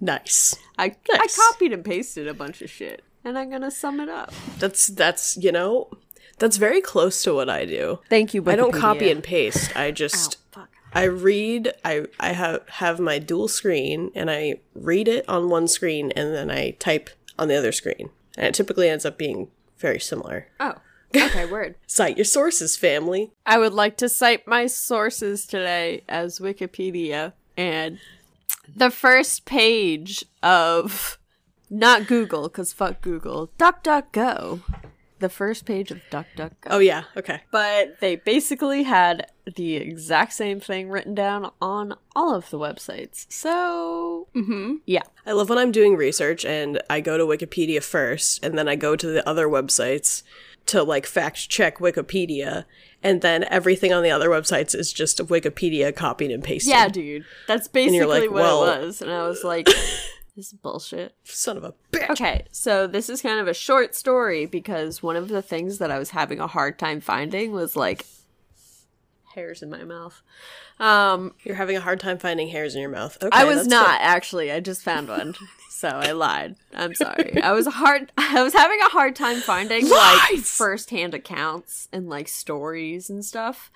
Nice. 0.00 0.56
I 0.78 0.96
Nice. 1.10 1.38
I 1.38 1.50
copied 1.52 1.74
and 1.74 1.84
pasted 1.84 2.26
a 2.26 2.32
bunch 2.34 2.62
of 2.62 2.70
shit, 2.70 3.02
and 3.24 3.38
I'm 3.38 3.50
gonna 3.50 3.70
sum 3.70 4.00
it 4.00 4.08
up. 4.08 4.32
That's 4.58 4.86
that's 4.88 5.36
you 5.36 5.52
know, 5.52 5.90
that's 6.38 6.56
very 6.56 6.80
close 6.80 7.22
to 7.24 7.34
what 7.34 7.48
I 7.48 7.64
do. 7.64 8.00
Thank 8.08 8.34
you. 8.34 8.42
I 8.46 8.56
don't 8.56 8.72
copy 8.72 9.10
and 9.10 9.22
paste. 9.22 9.76
I 9.76 9.90
just 9.90 10.38
fuck. 10.52 10.68
I 10.92 11.04
read 11.04 11.72
I 11.84 12.06
I 12.18 12.32
have 12.32 12.68
have 12.68 12.98
my 13.00 13.18
dual 13.18 13.48
screen 13.48 14.10
and 14.14 14.30
I 14.30 14.56
read 14.74 15.08
it 15.08 15.28
on 15.28 15.48
one 15.48 15.68
screen 15.68 16.12
and 16.12 16.34
then 16.34 16.50
I 16.50 16.70
type 16.72 17.10
on 17.38 17.48
the 17.48 17.56
other 17.56 17.72
screen. 17.72 18.10
And 18.36 18.46
it 18.46 18.54
typically 18.54 18.88
ends 18.88 19.04
up 19.04 19.18
being 19.18 19.48
very 19.78 20.00
similar. 20.00 20.48
Oh, 20.58 20.74
okay, 21.14 21.46
word. 21.46 21.74
Cite 21.86 22.16
your 22.16 22.24
sources, 22.24 22.76
family. 22.76 23.32
I 23.46 23.58
would 23.58 23.72
like 23.72 23.96
to 23.98 24.08
cite 24.08 24.46
my 24.46 24.66
sources 24.66 25.46
today 25.46 26.04
as 26.08 26.38
Wikipedia 26.38 27.32
and 27.56 27.98
the 28.74 28.90
first 28.90 29.44
page 29.44 30.24
of 30.42 31.18
not 31.70 32.06
Google 32.06 32.48
because 32.48 32.72
fuck 32.72 33.00
Google, 33.00 33.50
DuckDuckGo. 33.58 34.60
The 35.20 35.28
first 35.28 35.66
page 35.66 35.90
of 35.90 36.00
DuckDuckGo. 36.10 36.68
Oh 36.68 36.78
yeah, 36.78 37.04
okay. 37.16 37.42
But 37.50 38.00
they 38.00 38.16
basically 38.16 38.84
had 38.84 39.30
the 39.56 39.76
exact 39.76 40.32
same 40.32 40.60
thing 40.60 40.88
written 40.88 41.14
down 41.14 41.50
on 41.60 41.94
all 42.16 42.34
of 42.34 42.48
the 42.48 42.58
websites. 42.58 43.26
So, 43.30 44.28
mm-hmm. 44.34 44.76
yeah. 44.86 45.02
I 45.26 45.32
love 45.32 45.50
when 45.50 45.58
I'm 45.58 45.72
doing 45.72 45.94
research 45.94 46.44
and 46.46 46.80
I 46.88 47.00
go 47.00 47.18
to 47.18 47.24
Wikipedia 47.24 47.82
first 47.82 48.42
and 48.42 48.56
then 48.56 48.66
I 48.66 48.76
go 48.76 48.96
to 48.96 49.06
the 49.06 49.26
other 49.28 49.46
websites 49.46 50.22
to 50.66 50.82
like 50.82 51.04
fact 51.04 51.48
check 51.50 51.78
Wikipedia 51.78 52.64
and 53.02 53.22
then 53.22 53.44
everything 53.44 53.92
on 53.92 54.02
the 54.02 54.10
other 54.10 54.28
websites 54.28 54.74
is 54.74 54.92
just 54.92 55.18
Wikipedia 55.18 55.94
copied 55.94 56.30
and 56.30 56.44
pasted. 56.44 56.70
Yeah, 56.70 56.88
dude. 56.88 57.24
That's 57.46 57.68
basically 57.68 58.06
like, 58.06 58.30
what 58.30 58.42
well- 58.42 58.64
it 58.64 58.80
was. 58.86 59.02
And 59.02 59.10
I 59.10 59.26
was 59.26 59.44
like, 59.44 59.68
this 60.36 60.48
is 60.48 60.52
bullshit. 60.54 61.14
Son 61.24 61.56
of 61.56 61.64
a 61.64 61.74
bitch. 61.92 62.10
Okay, 62.10 62.44
so 62.52 62.86
this 62.86 63.08
is 63.10 63.20
kind 63.22 63.40
of 63.40 63.48
a 63.48 63.54
short 63.54 63.94
story 63.94 64.46
because 64.46 65.02
one 65.02 65.16
of 65.16 65.28
the 65.28 65.42
things 65.42 65.78
that 65.78 65.90
I 65.90 65.98
was 65.98 66.10
having 66.10 66.40
a 66.40 66.46
hard 66.46 66.78
time 66.78 67.00
finding 67.00 67.52
was 67.52 67.76
like 67.76 68.06
hairs 69.34 69.62
in 69.62 69.70
my 69.70 69.84
mouth. 69.84 70.22
Um, 70.78 71.34
You're 71.44 71.54
having 71.56 71.76
a 71.76 71.80
hard 71.80 72.00
time 72.00 72.18
finding 72.18 72.48
hairs 72.48 72.74
in 72.74 72.80
your 72.80 72.90
mouth. 72.90 73.16
Okay, 73.22 73.28
I 73.38 73.44
was 73.44 73.66
not 73.66 74.00
actually. 74.00 74.50
I 74.50 74.60
just 74.60 74.82
found 74.82 75.08
one, 75.08 75.34
so 75.70 75.88
I 75.88 76.12
lied. 76.12 76.56
I'm 76.74 76.94
sorry. 76.94 77.40
I 77.42 77.52
was 77.52 77.66
hard. 77.66 78.10
I 78.18 78.42
was 78.42 78.54
having 78.54 78.80
a 78.80 78.88
hard 78.88 79.14
time 79.14 79.40
finding 79.40 79.88
like 79.88 80.30
Lies! 80.32 80.50
firsthand 80.50 81.14
accounts 81.14 81.88
and 81.92 82.08
like 82.08 82.28
stories 82.28 83.08
and 83.10 83.24
stuff. 83.24 83.70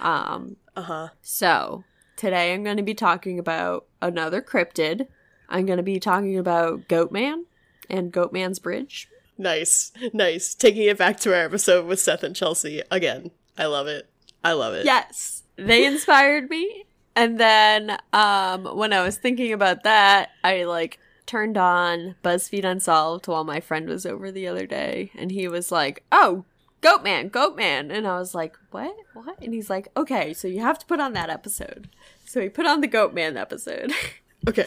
Um, 0.00 0.56
Uh-huh. 0.76 1.08
so 1.22 1.84
today 2.16 2.54
I'm 2.54 2.62
going 2.64 2.76
to 2.78 2.82
be 2.82 2.94
talking 2.94 3.38
about 3.38 3.86
another 4.00 4.40
cryptid. 4.40 5.08
I'm 5.54 5.66
going 5.66 5.76
to 5.76 5.84
be 5.84 6.00
talking 6.00 6.36
about 6.36 6.88
Goatman 6.88 7.44
and 7.88 8.12
Goatman's 8.12 8.58
Bridge. 8.58 9.08
Nice. 9.38 9.92
Nice. 10.12 10.52
Taking 10.52 10.82
it 10.88 10.98
back 10.98 11.20
to 11.20 11.32
our 11.32 11.44
episode 11.44 11.86
with 11.86 12.00
Seth 12.00 12.24
and 12.24 12.34
Chelsea 12.34 12.82
again. 12.90 13.30
I 13.56 13.66
love 13.66 13.86
it. 13.86 14.10
I 14.42 14.52
love 14.54 14.74
it. 14.74 14.84
Yes, 14.84 15.44
they 15.54 15.86
inspired 15.86 16.50
me. 16.50 16.86
And 17.14 17.38
then 17.38 17.98
um, 18.12 18.64
when 18.76 18.92
I 18.92 19.04
was 19.04 19.16
thinking 19.16 19.52
about 19.52 19.84
that, 19.84 20.30
I 20.42 20.64
like 20.64 20.98
turned 21.24 21.56
on 21.56 22.16
BuzzFeed 22.24 22.64
Unsolved 22.64 23.28
while 23.28 23.44
my 23.44 23.60
friend 23.60 23.88
was 23.88 24.04
over 24.04 24.32
the 24.32 24.48
other 24.48 24.66
day, 24.66 25.12
and 25.16 25.30
he 25.30 25.46
was 25.46 25.70
like, 25.70 26.02
"Oh, 26.10 26.44
Goatman, 26.82 27.30
Goatman," 27.30 27.96
and 27.96 28.08
I 28.08 28.18
was 28.18 28.34
like, 28.34 28.58
"What? 28.72 28.94
What?" 29.14 29.38
And 29.40 29.54
he's 29.54 29.70
like, 29.70 29.86
"Okay, 29.96 30.34
so 30.34 30.48
you 30.48 30.60
have 30.60 30.80
to 30.80 30.86
put 30.86 30.98
on 30.98 31.12
that 31.12 31.30
episode." 31.30 31.88
So 32.24 32.40
he 32.40 32.48
put 32.48 32.66
on 32.66 32.80
the 32.80 32.88
Goatman 32.88 33.36
episode, 33.40 33.92
Okay. 34.48 34.66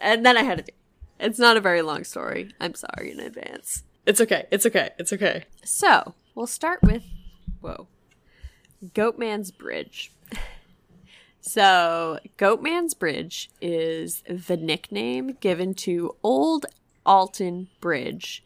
And 0.00 0.24
then 0.24 0.36
I 0.36 0.42
had 0.42 0.58
to. 0.58 0.64
do 0.64 0.72
It's 1.18 1.38
not 1.38 1.56
a 1.56 1.60
very 1.60 1.82
long 1.82 2.04
story. 2.04 2.52
I'm 2.60 2.74
sorry 2.74 3.12
in 3.12 3.20
advance. 3.20 3.84
It's 4.06 4.20
okay. 4.20 4.46
It's 4.50 4.66
okay. 4.66 4.90
It's 4.98 5.12
okay. 5.12 5.44
So 5.64 6.14
we'll 6.34 6.46
start 6.46 6.82
with 6.82 7.04
whoa, 7.60 7.86
Goatman's 8.94 9.50
Bridge. 9.50 10.12
So 11.42 12.18
Goatman's 12.38 12.92
Bridge 12.92 13.50
is 13.62 14.22
the 14.28 14.58
nickname 14.58 15.38
given 15.40 15.72
to 15.76 16.14
Old 16.22 16.66
Alton 17.06 17.68
Bridge 17.80 18.44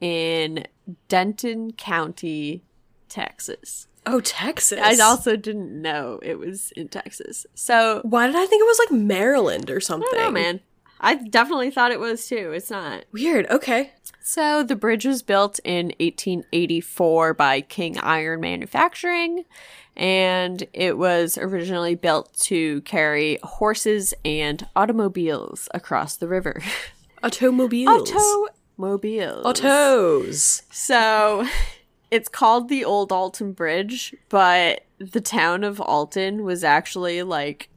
in 0.00 0.66
Denton 1.08 1.72
County, 1.72 2.62
Texas. 3.08 3.88
Oh, 4.06 4.20
Texas. 4.20 4.78
I 4.80 4.96
also 5.02 5.34
didn't 5.36 5.82
know 5.82 6.20
it 6.22 6.38
was 6.38 6.70
in 6.76 6.88
Texas. 6.88 7.44
So 7.54 8.00
Why 8.04 8.28
did 8.28 8.36
I 8.36 8.46
think 8.46 8.60
it 8.60 8.66
was 8.66 8.78
like 8.78 9.00
Maryland 9.00 9.68
or 9.68 9.80
something? 9.80 10.08
I 10.12 10.16
don't 10.16 10.24
know, 10.26 10.40
man. 10.40 10.60
I 11.00 11.14
definitely 11.14 11.70
thought 11.70 11.92
it 11.92 12.00
was 12.00 12.26
too. 12.26 12.52
It's 12.54 12.70
not. 12.70 13.04
Weird. 13.12 13.46
Okay. 13.50 13.92
So 14.22 14.62
the 14.62 14.76
bridge 14.76 15.04
was 15.04 15.22
built 15.22 15.60
in 15.64 15.86
1884 16.00 17.34
by 17.34 17.60
King 17.60 17.98
Iron 17.98 18.40
Manufacturing, 18.40 19.44
and 19.96 20.66
it 20.72 20.98
was 20.98 21.38
originally 21.38 21.94
built 21.94 22.34
to 22.40 22.80
carry 22.82 23.38
horses 23.42 24.14
and 24.24 24.66
automobiles 24.74 25.68
across 25.72 26.16
the 26.16 26.28
river. 26.28 26.62
Automobiles. 27.22 28.10
Automobiles. 28.78 29.46
Autos. 29.46 30.62
So 30.70 31.46
it's 32.10 32.28
called 32.28 32.68
the 32.68 32.84
Old 32.84 33.12
Alton 33.12 33.52
Bridge, 33.52 34.14
but 34.28 34.84
the 34.98 35.20
town 35.20 35.64
of 35.64 35.80
Alton 35.80 36.44
was 36.44 36.64
actually 36.64 37.22
like 37.22 37.68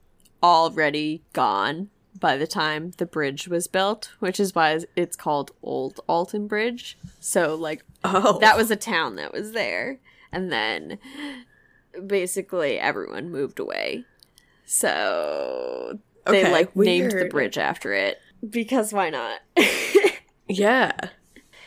already 0.41 1.21
gone 1.33 1.89
by 2.19 2.37
the 2.37 2.47
time 2.47 2.91
the 2.97 3.05
bridge 3.05 3.47
was 3.47 3.67
built, 3.67 4.11
which 4.19 4.39
is 4.39 4.53
why 4.53 4.79
it's 4.95 5.15
called 5.15 5.51
Old 5.63 5.99
Alton 6.07 6.47
Bridge. 6.47 6.97
So 7.19 7.55
like 7.55 7.83
Oh. 8.03 8.39
that 8.39 8.57
was 8.57 8.71
a 8.71 8.75
town 8.75 9.15
that 9.17 9.33
was 9.33 9.51
there 9.53 9.99
and 10.31 10.51
then 10.51 10.97
basically 12.05 12.79
everyone 12.79 13.29
moved 13.31 13.59
away. 13.59 14.05
So 14.65 15.99
they 16.25 16.41
Okay, 16.43 16.51
like 16.51 16.75
named 16.75 17.11
the 17.11 17.25
bridge 17.25 17.57
after 17.57 17.93
it 17.93 18.19
because 18.47 18.93
why 18.93 19.09
not? 19.09 19.39
Yeah. 20.51 20.93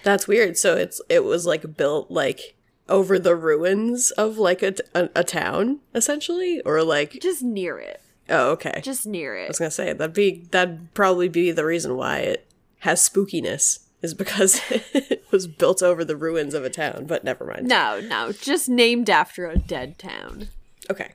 That's 0.02 0.26
weird. 0.26 0.56
So 0.58 0.74
it's 0.76 1.00
it 1.08 1.22
was 1.22 1.46
like 1.46 1.76
built 1.76 2.10
like 2.10 2.56
over 2.88 3.16
the 3.16 3.36
ruins 3.36 4.10
of 4.12 4.38
like 4.38 4.60
a, 4.60 4.72
t- 4.72 4.82
a, 4.92 5.08
a 5.14 5.22
town 5.22 5.78
essentially 5.94 6.60
or 6.62 6.82
like 6.82 7.12
Just 7.22 7.44
near 7.44 7.78
it. 7.78 8.01
Oh 8.28 8.50
okay. 8.52 8.80
Just 8.82 9.06
near 9.06 9.36
it. 9.36 9.44
I 9.44 9.48
was 9.48 9.58
going 9.58 9.70
to 9.70 9.74
say 9.74 9.92
that'd 9.92 10.14
be 10.14 10.46
that'd 10.50 10.94
probably 10.94 11.28
be 11.28 11.50
the 11.50 11.64
reason 11.64 11.96
why 11.96 12.18
it 12.18 12.46
has 12.80 13.06
spookiness 13.08 13.80
is 14.02 14.14
because 14.14 14.60
it 14.70 15.24
was 15.30 15.46
built 15.46 15.82
over 15.82 16.04
the 16.04 16.16
ruins 16.16 16.54
of 16.54 16.64
a 16.64 16.70
town, 16.70 17.06
but 17.06 17.24
never 17.24 17.44
mind. 17.44 17.68
No, 17.68 18.00
no, 18.00 18.32
just 18.32 18.68
named 18.68 19.08
after 19.08 19.46
a 19.46 19.56
dead 19.56 19.98
town. 19.98 20.48
Okay. 20.90 21.12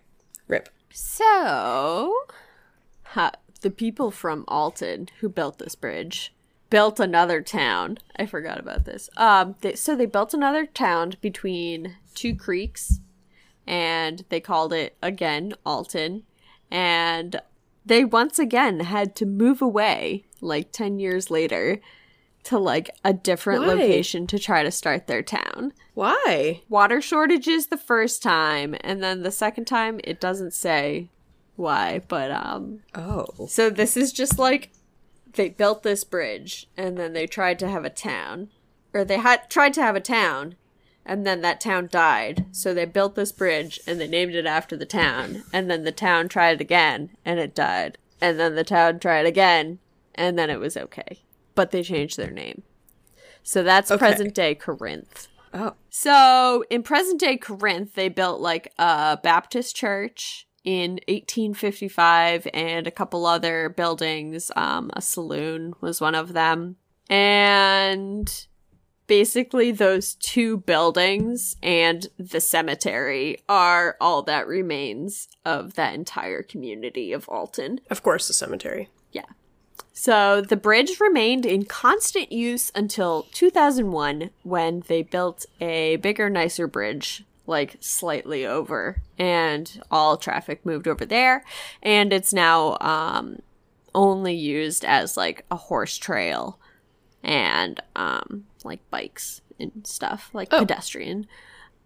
Rip. 0.48 0.70
So, 0.90 2.16
ha, 3.04 3.32
the 3.62 3.70
people 3.70 4.12
from 4.12 4.46
Alton 4.48 5.10
who 5.20 5.30
built 5.30 5.60
this 5.60 5.76
bridge 5.76 6.34
built 6.70 7.00
another 7.00 7.42
town. 7.42 7.98
I 8.18 8.26
forgot 8.26 8.60
about 8.60 8.86
this. 8.86 9.10
Um, 9.18 9.56
they, 9.62 9.76
so 9.76 9.96
they 9.96 10.06
built 10.06 10.34
another 10.34 10.66
town 10.66 11.14
between 11.22 11.98
two 12.16 12.36
creeks, 12.36 13.00
and 13.66 14.24
they 14.30 14.40
called 14.40 14.74
it 14.74 14.98
again 15.02 15.54
Alton. 15.66 16.24
And 16.72 17.42
they 17.86 18.04
once 18.04 18.40
again 18.40 18.82
had 18.82 19.16
to 19.18 19.26
move 19.26 19.62
away 19.62 20.26
like 20.42 20.72
10 20.72 21.00
years 21.00 21.32
later 21.32 21.80
to 22.44 22.58
like 22.58 22.90
a 23.04 23.14
different 23.14 23.62
Why? 23.62 23.74
location 23.74 24.28
to 24.28 24.40
try 24.40 24.64
to 24.64 24.72
start 24.72 25.08
their 25.08 25.22
town. 25.24 25.74
Why? 25.94 26.62
Water 26.70 27.02
shortages 27.02 27.68
the 27.68 27.78
first 27.78 28.24
time, 28.24 28.76
and 28.82 29.04
then 29.04 29.24
the 29.24 29.32
second 29.32 29.66
time 29.66 30.00
it 30.04 30.22
doesn't 30.22 30.54
say 30.54 31.10
why, 31.56 32.02
but 32.08 32.32
um 32.32 32.82
Oh. 32.96 33.26
so 33.50 33.70
this 33.70 33.98
is 33.98 34.14
just 34.14 34.38
like 34.38 34.70
they 35.34 35.50
built 35.50 35.84
this 35.84 36.04
bridge 36.04 36.68
and 36.78 36.98
then 36.98 37.14
they 37.14 37.28
tried 37.28 37.60
to 37.60 37.68
have 37.68 37.84
a 37.84 37.90
town 37.90 38.50
or 38.94 39.04
they 39.04 39.18
had 39.18 39.50
tried 39.50 39.74
to 39.74 39.82
have 39.82 39.96
a 39.96 40.00
town 40.02 40.56
and 41.08 41.26
then 41.26 41.42
that 41.42 41.60
town 41.62 41.88
died. 41.90 42.46
So 42.52 42.74
they 42.74 42.86
built 42.86 43.16
this 43.16 43.32
bridge 43.32 43.80
and 43.88 44.00
they 44.00 44.08
named 44.08 44.36
it 44.36 44.46
after 44.46 44.76
the 44.78 44.86
town 44.86 45.44
and 45.52 45.72
then 45.72 45.84
the 45.84 45.92
town 45.92 46.28
tried 46.28 46.62
again 46.62 47.12
and 47.26 47.40
it 47.40 47.56
died. 47.56 47.98
And 48.22 48.40
then 48.40 48.56
the 48.56 48.64
town 48.64 49.00
tried 49.00 49.26
again 49.26 49.80
and 50.14 50.38
then 50.38 50.50
it 50.50 50.60
was 50.60 50.76
okay. 50.78 51.24
But 51.56 51.72
they 51.72 51.82
changed 51.82 52.18
their 52.18 52.32
name. 52.32 52.64
So 53.42 53.64
that's 53.64 53.90
Okay. 53.90 53.98
present 54.00 54.36
day 54.36 54.54
Corinth. 54.54 55.30
Oh. 55.54 55.74
So 55.90 56.66
in 56.70 56.84
present 56.84 57.20
day 57.20 57.38
Corinth, 57.38 57.94
they 57.96 58.10
built 58.10 58.42
like 58.42 58.74
a 58.78 59.18
Baptist 59.24 59.76
church 59.76 60.48
in 60.66 61.00
1855 61.08 62.48
and 62.54 62.86
a 62.86 62.92
couple 62.92 63.26
other 63.26 63.70
buildings. 63.70 64.52
Um, 64.58 64.92
a 64.94 65.02
saloon 65.02 65.74
was 65.80 66.02
one 66.02 66.14
of 66.16 66.34
them. 66.34 66.76
And 67.10 68.47
basically, 69.08 69.72
those 69.72 70.16
two 70.16 70.58
buildings 70.58 71.56
and 71.64 72.08
the 72.18 72.42
cemetery 72.42 73.40
are 73.50 73.98
all 74.00 74.22
that 74.24 74.48
remains 74.48 75.28
of 75.46 75.74
that 75.76 75.96
entire 75.96 76.44
community 76.44 77.14
of 77.14 77.28
Alton. 77.30 77.80
Of 77.90 78.04
course, 78.04 78.28
the 78.28 78.34
cemetery. 78.34 78.90
Yeah. 79.12 79.26
So 79.94 80.42
the 80.42 80.58
bridge 80.58 81.00
remained 81.00 81.46
in 81.46 81.66
constant 81.66 82.32
use 82.32 82.72
until 82.76 83.24
2001 83.32 84.30
when 84.44 84.84
they 84.88 85.02
built 85.02 85.46
a 85.60 85.96
bigger, 85.96 86.30
nicer 86.30 86.68
bridge, 86.68 87.24
like 87.48 87.78
slightly 87.80 88.46
over, 88.46 89.02
and 89.18 89.82
all 89.90 90.18
traffic 90.18 90.66
moved 90.66 90.88
over 90.88 91.06
there. 91.06 91.44
And 91.82 92.14
it's 92.14 92.32
now 92.32 92.78
um, 92.80 93.40
only 93.96 94.36
used 94.36 94.86
as 94.86 95.18
like 95.18 95.46
a 95.50 95.56
horse 95.56 95.98
trail 95.98 96.60
and 97.24 97.82
um, 97.96 98.46
like 98.68 98.88
bikes 98.92 99.42
and 99.60 99.72
stuff, 99.88 100.30
like 100.34 100.50
Oh. 100.52 100.60
pedestrian. 100.60 101.26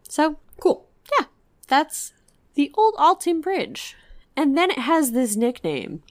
So 0.10 0.38
Cool. 0.60 0.88
yeah, 1.18 1.28
that's 1.68 2.14
the 2.56 2.72
old 2.76 2.96
Alton 2.98 3.40
Bridge. 3.42 3.96
And 4.36 4.58
then 4.58 4.72
it 4.72 4.80
has 4.80 5.12
this 5.14 5.36
nickname, 5.36 6.04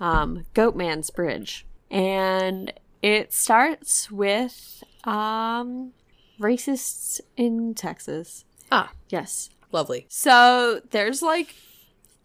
um, 0.00 0.46
Goatman's 0.54 1.10
Bridge. 1.10 1.66
And 1.90 2.72
it 3.02 3.32
starts 3.32 4.10
with 4.10 4.82
um, 5.04 5.92
racists 6.40 7.20
in 7.36 7.74
Texas. 7.74 8.44
Ah, 8.70 8.90
Yes. 9.08 9.50
lovely. 9.72 10.06
So 10.08 10.80
there's 10.90 11.22
like 11.22 11.54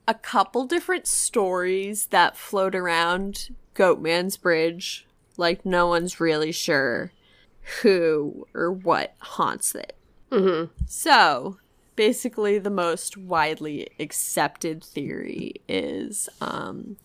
a 0.08 0.14
couple 0.14 0.66
different 0.66 1.08
stories 1.08 2.08
that 2.08 2.36
float 2.38 2.76
around 2.76 3.50
Goatman's 3.76 4.36
Bridge. 4.38 5.06
Like 5.38 5.66
no 5.66 5.88
one's 5.88 6.20
really 6.20 6.52
sure 6.52 7.12
who 7.82 8.48
or 8.54 8.72
what 8.72 9.16
haunts 9.20 9.76
it. 9.76 9.96
Mm-hmm. 10.32 10.72
So 10.88 11.58
basically, 11.96 12.60
the 12.60 12.70
most 12.70 13.18
widely 13.18 13.90
accepted 14.00 14.84
theory 14.84 15.56
is 15.68 16.30
um, 16.42 16.98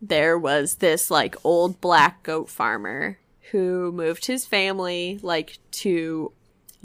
there 0.00 0.38
was 0.38 0.76
this 0.76 1.10
like 1.10 1.36
old 1.44 1.80
black 1.80 2.22
goat 2.22 2.48
farmer 2.50 3.18
who 3.50 3.92
moved 3.92 4.26
his 4.26 4.46
family 4.46 5.18
like 5.22 5.58
to 5.70 6.32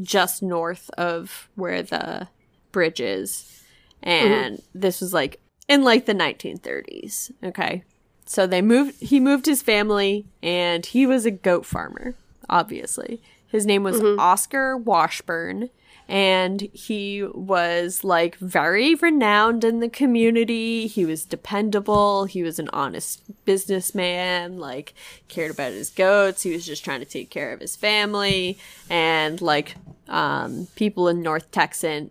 just 0.02 0.42
north 0.42 0.90
of 0.98 1.50
where 1.56 1.84
the 1.84 2.28
bridge 2.72 3.02
is. 3.02 3.63
And 4.02 4.62
this 4.74 5.02
was 5.02 5.13
like 5.13 5.40
in 5.68 5.84
like 5.84 6.06
the 6.06 6.13
1930s. 6.13 7.32
Okay. 7.44 7.84
So 8.26 8.46
they 8.46 8.62
moved, 8.62 9.02
he 9.02 9.20
moved 9.20 9.46
his 9.46 9.62
family 9.62 10.26
and 10.42 10.86
he 10.86 11.06
was 11.06 11.26
a 11.26 11.32
goat 11.32 11.66
farmer, 11.66 12.16
obviously. 12.50 13.22
His 13.48 13.66
name 13.66 13.84
was 13.84 14.00
Oscar 14.20 14.78
Washburn 14.78 15.70
and 16.10 16.62
he 16.74 17.24
was 17.24 18.04
like 18.04 18.36
very 18.38 18.96
renowned 18.96 19.64
in 19.64 19.80
the 19.80 19.88
community. 19.88 20.88
He 20.88 21.06
was 21.06 21.24
dependable. 21.24 22.26
He 22.26 22.42
was 22.42 22.58
an 22.58 22.68
honest 22.74 23.22
businessman, 23.46 24.58
like 24.58 24.96
cared 25.28 25.52
about 25.52 25.72
his 25.72 25.92
goats. 25.92 26.42
He 26.42 26.52
was 26.52 26.66
just 26.66 26.84
trying 26.84 27.00
to 27.00 27.06
take 27.06 27.30
care 27.30 27.54
of 27.54 27.60
his 27.60 27.76
family 27.76 28.58
and 28.90 29.40
like 29.40 29.76
um 30.08 30.68
people 30.76 31.08
in 31.08 31.22
North 31.22 31.52
Texan 31.52 32.10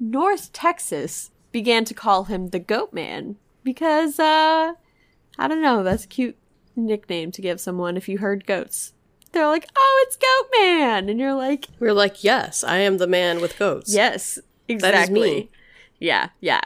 North 0.00 0.52
Texas 0.54 1.30
began 1.52 1.84
to 1.84 1.94
call 1.94 2.24
him 2.24 2.48
the 2.48 2.58
Goat 2.58 2.94
Man 2.94 3.36
because 3.62 4.18
uh 4.18 4.72
I 5.38 5.48
don't 5.48 5.62
know, 5.62 5.82
that's 5.82 6.04
a 6.04 6.08
cute 6.08 6.38
nickname 6.74 7.32
to 7.32 7.42
give 7.42 7.60
someone 7.60 7.98
if 7.98 8.08
you 8.08 8.16
herd 8.18 8.46
goats. 8.46 8.94
They're 9.36 9.46
like, 9.46 9.68
"Oh, 9.76 10.04
it's 10.06 10.16
Goat 10.16 10.50
Man." 10.58 11.08
And 11.10 11.20
you're 11.20 11.34
like, 11.34 11.68
We're 11.78 11.92
like, 11.92 12.24
yes, 12.24 12.64
I 12.64 12.78
am 12.78 12.96
the 12.96 13.06
man 13.06 13.42
with 13.42 13.58
goats. 13.58 13.92
Yes, 13.92 14.38
exactly. 14.66 15.02
is 15.02 15.10
me. 15.10 15.50
Yeah, 15.98 16.30
yeah. 16.40 16.62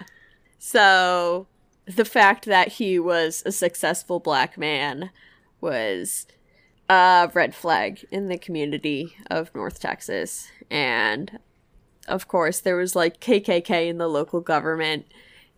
So 0.61 1.48
the 1.87 2.04
fact 2.04 2.44
that 2.46 2.68
he 2.68 3.00
was 3.00 3.42
a 3.44 3.50
successful 3.50 4.20
black 4.20 4.56
man 4.56 5.11
was 5.61 6.28
a 6.88 7.28
red 7.35 7.56
flag 7.56 8.06
in 8.12 8.28
the 8.28 8.38
community 8.38 9.16
of 9.28 9.52
North 9.52 9.80
Texas. 9.80 10.48
And 10.70 11.40
of 12.06 12.28
course, 12.28 12.61
there 12.61 12.76
was 12.76 12.94
like 12.94 13.20
KKK 13.20 13.88
in 13.88 13.98
the 13.98 14.06
local 14.06 14.40
government. 14.40 15.06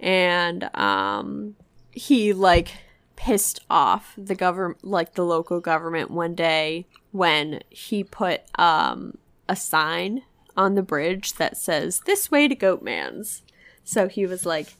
And 0.00 0.74
um, 0.74 1.56
he 1.90 2.32
like 2.32 2.72
pissed 3.16 3.60
off 3.68 4.14
the 4.16 4.34
government, 4.34 4.82
like 4.82 5.14
the 5.14 5.26
local 5.26 5.60
government 5.60 6.10
one 6.10 6.34
day 6.34 6.86
when 7.12 7.60
he 7.70 8.02
put 8.04 8.40
um, 8.58 9.16
a 9.48 9.54
sign 9.56 10.22
on 10.56 10.74
the 10.74 10.82
bridge 10.82 11.34
that 11.34 11.56
says 11.56 12.00
"This 12.06 12.30
way 12.30 12.48
to 12.48 12.56
Goatman's." 12.56 13.42
So 13.84 14.08
he 14.08 14.26
was 14.26 14.44
like, 14.44 14.74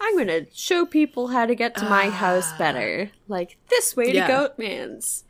"I'm 0.00 0.16
gonna 0.16 0.46
show 0.54 0.86
people 0.86 1.28
how 1.28 1.44
to 1.46 1.54
get 1.54 1.76
to 1.76 1.84
my 1.88 2.08
house 2.10 2.52
better, 2.58 3.10
like 3.28 3.56
this 3.68 3.96
way 3.96 4.12
Yeah. 4.12 4.26
to 4.26 4.32
Goatman's." 4.32 5.24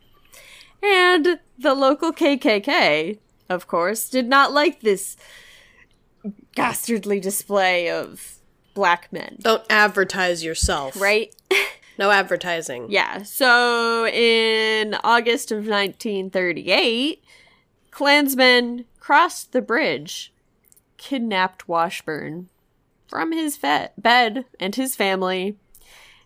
And 0.82 1.40
the 1.58 1.74
local 1.74 2.12
KKK, 2.12 3.18
of 3.48 3.66
course, 3.66 4.08
did 4.08 4.26
not 4.28 4.52
like 4.52 4.80
this 4.80 5.16
dastardly 6.54 7.20
display 7.20 7.90
of 7.90 8.36
black 8.74 9.12
men, 9.12 9.36
Don't 9.40 9.64
advertise 9.70 10.42
yourself. 10.44 11.00
right? 11.00 11.34
No 11.98 12.11
advertising. 12.11 12.87
Yeah. 12.88 13.22
So 13.22 14.07
in 14.07 14.96
August 15.05 15.53
of 15.53 15.66
1938, 15.66 17.22
Klansmen 17.90 18.85
crossed 18.98 19.53
the 19.53 19.61
bridge, 19.62 20.33
kidnapped 20.96 21.68
Washburn 21.68 22.48
from 23.09 23.33
his 23.33 23.57
fe- 23.57 23.90
bed 23.98 24.44
and 24.59 24.74
his 24.74 24.94
family, 24.94 25.57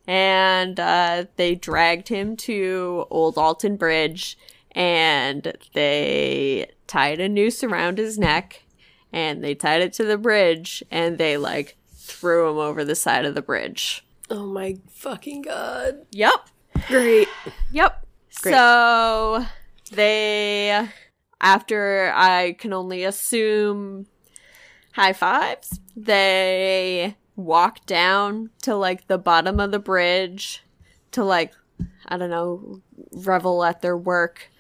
and 0.07 0.79
uh, 0.79 1.25
they 1.37 1.55
dragged 1.55 2.09
him 2.09 2.37
to 2.37 3.07
Old 3.11 3.39
Alton 3.39 3.77
Bridge, 3.77 4.37
and 4.73 5.57
they 5.73 6.71
tied 6.87 7.21
a 7.21 7.29
noose 7.29 7.65
around 7.65 7.99
his 7.99 8.19
neck, 8.19 8.65
and 9.13 9.43
they 9.43 9.55
tied 9.55 9.81
it 9.81 9.93
to 9.95 10.05
the 10.05 10.19
bridge, 10.19 10.83
and 10.91 11.17
they 11.17 11.37
like 11.37 11.77
threw 11.95 12.51
him 12.51 12.59
over 12.59 12.85
the 12.85 12.95
side 12.95 13.25
of 13.25 13.35
the 13.35 13.43
bridge. 13.43 14.05
Oh 14.31 14.47
my 14.47 14.77
fucking 14.91 15.43
god. 15.43 16.07
Yep. 16.11 16.49
Great. 16.89 17.29
Yep. 17.73 18.07
Great. 18.43 18.53
So 18.53 19.45
they, 19.93 20.89
after 21.41 22.13
I 22.15 22.57
can 22.59 22.73
only 22.73 23.05
assume 23.05 24.07
high 24.93 25.13
fives, 25.13 25.81
they 25.97 27.17
walk 27.37 27.85
down 27.87 28.51
to 28.63 28.75
like 28.77 29.07
the 29.09 29.19
bottom 29.19 29.61
of 29.61 29.73
the 29.73 29.79
bridge 29.79 30.63
to 31.13 31.25
like, 31.25 31.53
I 32.07 32.17
don't 32.17 32.31
know, 32.31 32.81
revel 33.13 33.65
at 33.65 33.83
their 33.83 33.97
work. 33.97 34.51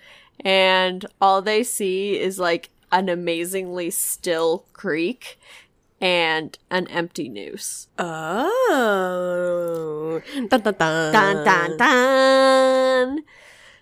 And 0.40 1.06
all 1.20 1.40
they 1.40 1.62
see 1.62 2.18
is 2.18 2.38
like 2.38 2.70
an 2.92 3.08
amazingly 3.08 3.90
still 3.90 4.66
creek 4.72 5.38
and 6.04 6.58
an 6.70 6.86
empty 6.88 7.30
noose. 7.30 7.88
Oh. 8.78 9.40
Dun, 10.34 10.48
dun, 10.48 10.62
dun. 10.62 11.12
Dun 11.12 11.44
dun 11.44 11.76
dun. 11.78 13.24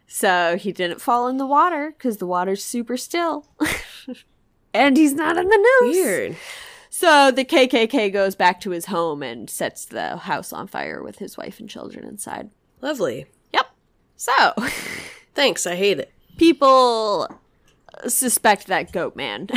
So 0.06 0.56
he 0.56 0.70
didn't 0.72 1.00
fall 1.00 1.26
in 1.26 1.38
the 1.38 1.46
water 1.46 1.92
because 1.96 2.18
the 2.18 2.26
water's 2.26 2.62
super 2.64 2.96
still, 2.96 3.46
and 4.74 4.96
he's 4.96 5.14
not 5.14 5.36
in 5.36 5.48
the 5.48 5.56
noose. 5.82 5.96
Weird. 5.96 6.36
So 6.90 7.32
the 7.32 7.44
KKK 7.44 8.12
goes 8.12 8.36
back 8.36 8.60
to 8.60 8.70
his 8.70 8.86
home 8.86 9.22
and 9.24 9.50
sets 9.50 9.84
the 9.86 10.18
house 10.18 10.52
on 10.52 10.68
fire 10.68 11.02
with 11.02 11.18
his 11.18 11.36
wife 11.36 11.58
and 11.58 11.68
children 11.68 12.04
inside. 12.06 12.50
Lovely. 12.82 13.26
Yep. 13.52 13.66
So 14.16 14.52
Thanks. 15.34 15.66
I 15.66 15.74
hate 15.74 15.98
it. 15.98 16.12
people 16.36 17.26
suspect 18.06 18.68
that 18.68 18.92
Goat 18.92 19.16
Man 19.16 19.48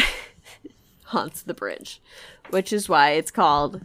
haunts 1.05 1.43
the 1.43 1.53
bridge, 1.53 2.01
which 2.49 2.71
is 2.73 2.89
why 2.89 3.11
it's 3.11 3.31
called 3.31 3.81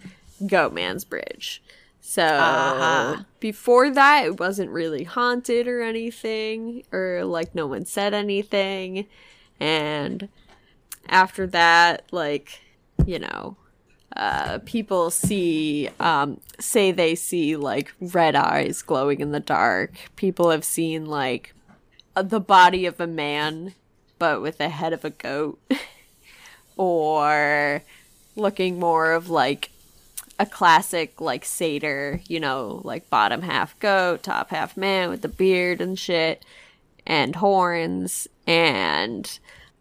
Goat 0.46 0.72
Man's 0.72 1.04
Bridge. 1.04 1.62
So 2.00 2.22
Uh-huh. 2.22 3.16
before 3.38 3.90
that, 3.90 4.24
it 4.24 4.40
wasn't 4.40 4.70
really 4.70 5.04
haunted 5.04 5.68
or 5.68 5.82
anything, 5.82 6.82
or 6.92 7.24
like 7.24 7.54
no 7.54 7.66
one 7.66 7.84
said 7.84 8.14
anything. 8.14 9.06
And 9.60 10.28
after 11.08 11.46
that, 11.48 12.04
like, 12.10 12.62
you 13.06 13.18
know, 13.18 13.56
uh, 14.16 14.58
people 14.64 15.10
see, 15.10 15.88
um, 16.00 16.40
say 16.58 16.90
they 16.90 17.14
see 17.14 17.56
like 17.56 17.92
red 18.00 18.34
eyes 18.34 18.82
glowing 18.82 19.20
in 19.20 19.30
the 19.30 19.40
dark. 19.40 19.92
People 20.16 20.50
have 20.50 20.64
seen 20.64 21.06
like 21.06 21.54
the 22.14 22.40
body 22.40 22.86
of 22.86 22.98
a 23.00 23.06
man, 23.06 23.74
but 24.18 24.42
with 24.42 24.58
the 24.58 24.68
head 24.68 24.92
of 24.92 25.04
a 25.04 25.10
goat, 25.10 25.60
or 26.76 27.82
looking 28.36 28.78
more 28.78 29.12
of 29.12 29.28
like 29.28 29.70
a 30.38 30.46
classic 30.46 31.20
like 31.20 31.44
satyr, 31.44 32.20
you 32.26 32.40
know, 32.40 32.80
like 32.84 33.10
bottom 33.10 33.42
half 33.42 33.78
goat, 33.78 34.22
top 34.22 34.50
half 34.50 34.76
man 34.76 35.10
with 35.10 35.22
the 35.22 35.28
beard 35.28 35.80
and 35.80 35.98
shit, 35.98 36.44
and 37.06 37.36
horns, 37.36 38.26
and 38.46 39.38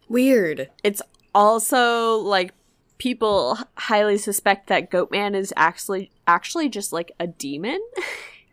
Weird. 0.10 0.70
it's 0.84 1.02
also 1.34 2.16
like 2.18 2.54
people 2.98 3.58
highly 3.78 4.18
suspect 4.18 4.68
that 4.68 4.92
Goatman 4.92 5.36
is 5.36 5.54
actually 5.56 6.12
actually 6.28 6.68
just 6.70 6.92
like 6.92 7.12
a 7.20 7.28
demon. 7.28 7.80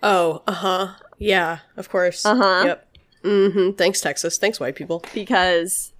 Oh, 0.02 0.42
uh 0.46 0.52
huh. 0.52 0.88
Yeah, 1.18 1.60
of 1.78 1.88
course. 1.88 2.24
Uh-huh. 2.26 2.62
Yep. 2.66 2.96
Mm 3.24 3.52
hmm. 3.52 3.70
Thanks, 3.72 4.02
Texas. 4.02 4.36
Thanks, 4.36 4.60
white 4.60 4.76
people. 4.76 5.02
because 5.14 5.90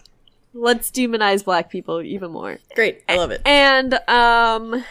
let's 0.57 0.91
demonize 0.91 1.45
black 1.45 1.71
people 1.71 2.01
even 2.03 2.33
more. 2.33 2.59
Great. 2.75 3.05
I 3.09 3.17
love 3.17 3.31
it. 3.31 3.43
And 3.45 3.95
um 4.09 4.85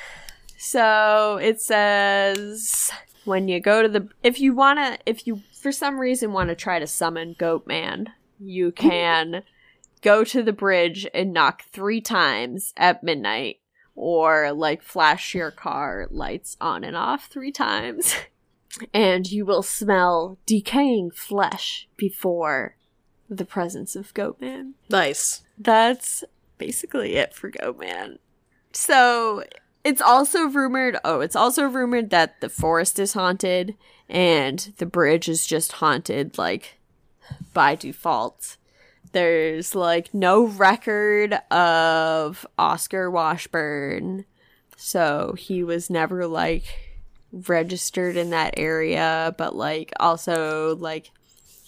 so 0.58 1.38
it 1.42 1.60
says 1.62 2.92
when 3.26 3.48
you 3.48 3.60
go 3.60 3.82
to 3.82 3.90
the 3.90 4.08
if 4.24 4.40
you 4.40 4.54
want 4.54 4.80
to 4.80 5.00
if 5.06 5.28
you 5.28 5.42
for 5.60 5.72
some 5.72 6.00
reason 6.00 6.32
want 6.32 6.50
to 6.50 6.56
try 6.56 6.80
to 6.80 6.88
summon 6.88 7.36
Goatman, 7.36 8.08
you 8.40 8.72
can 8.72 9.44
go 10.02 10.24
to 10.24 10.44
the 10.44 10.54
bridge 10.54 11.08
and 11.14 11.34
knock 11.34 11.64
3 11.72 12.00
times 12.02 12.74
at 12.78 13.04
midnight 13.04 13.60
or 13.96 14.52
like 14.52 14.84
flash 14.84 15.34
your 15.34 15.50
car 15.50 16.08
lights 16.12 16.56
on 16.62 16.84
and 16.84 16.96
off 16.96 17.28
3 17.28 17.52
times 17.52 18.16
and 18.94 19.32
you 19.32 19.46
will 19.46 19.64
smell 19.64 20.38
decaying 20.46 21.10
flesh 21.10 21.88
before 21.98 22.76
the 23.28 23.46
presence 23.46 23.96
of 23.96 24.14
Goatman 24.14 24.74
Nice. 24.90 25.42
That's 25.58 26.24
basically 26.58 27.16
it 27.16 27.34
for 27.34 27.50
Go 27.50 27.74
Man. 27.74 28.20
So 28.74 29.44
it's 29.84 30.02
also 30.02 30.46
rumored. 30.48 30.98
Oh, 31.04 31.22
it's 31.22 31.36
also 31.36 31.66
rumored 31.66 32.10
that 32.10 32.42
the 32.42 32.50
forest 32.50 33.00
is 33.00 33.14
haunted 33.14 33.76
and 34.10 34.74
the 34.78 34.86
bridge 34.86 35.30
is 35.30 35.46
just 35.46 35.74
haunted, 35.74 36.38
like 36.38 36.80
by 37.54 37.76
default. 37.76 38.58
There's 39.12 39.76
like 39.76 40.14
no 40.14 40.46
record 40.46 41.34
of 41.52 42.46
Oscar 42.58 43.10
Washburn, 43.10 44.26
so 44.76 45.36
he 45.38 45.64
was 45.64 45.90
never 45.90 46.28
like 46.28 46.64
registered 47.32 48.18
in 48.18 48.32
that 48.32 48.56
area, 48.58 49.34
but 49.38 49.56
like 49.56 49.94
also 50.00 50.76
like 50.76 51.12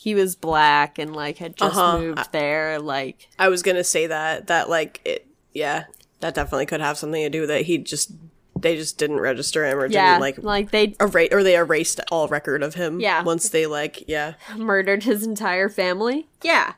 he 0.07 0.15
was 0.15 0.37
black 0.37 0.97
and 0.97 1.13
like 1.13 1.37
had 1.37 1.57
just 1.57 1.75
Uh-huh. 1.75 1.99
moved 1.99 2.31
there 2.31 2.79
like 2.79 3.27
I 3.37 3.49
was 3.49 3.61
gonna 3.61 3.83
say 3.83 4.07
that. 4.07 4.47
That 4.47 4.69
like 4.69 5.01
it. 5.03 5.27
Yeah, 5.53 5.83
that 6.21 6.33
definitely 6.33 6.65
could 6.65 6.79
have 6.79 6.97
something 6.97 7.21
to 7.23 7.29
do 7.29 7.41
with 7.41 7.51
it. 7.51 7.65
He 7.65 7.77
just 7.77 8.11
they 8.57 8.77
just 8.77 8.97
didn't 8.97 9.19
register 9.19 9.65
him 9.65 9.77
or 9.77 9.87
yeah 9.87 10.11
didn't 10.13 10.21
like 10.21 10.37
like 10.43 10.71
they 10.71 10.95
erase 11.01 11.29
or 11.33 11.43
they 11.43 11.57
erased 11.57 11.99
all 12.09 12.29
record 12.29 12.63
of 12.63 12.75
him. 12.75 13.01
Yeah. 13.01 13.21
Once 13.23 13.49
they 13.49 13.65
like 13.67 14.07
yeah. 14.07 14.35
murdered 14.55 15.03
his 15.03 15.27
entire 15.27 15.67
family 15.67 16.29
yeah 16.41 16.73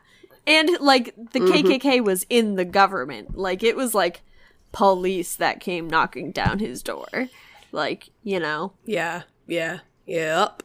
and 0.46 0.70
like 0.80 1.14
the 1.32 1.40
kkk 1.40 2.02
was 2.02 2.24
in 2.30 2.56
the 2.56 2.64
government 2.64 3.36
like 3.36 3.62
it 3.62 3.76
was 3.76 3.94
like 3.94 4.22
police 4.72 5.36
that 5.36 5.60
came 5.60 5.88
knocking 5.88 6.32
down 6.32 6.58
his 6.58 6.82
door 6.82 7.28
like 7.72 8.08
you 8.24 8.40
know 8.40 8.72
Yeah. 8.84 9.22
Yeah. 9.46 9.78
Yep. 10.06 10.62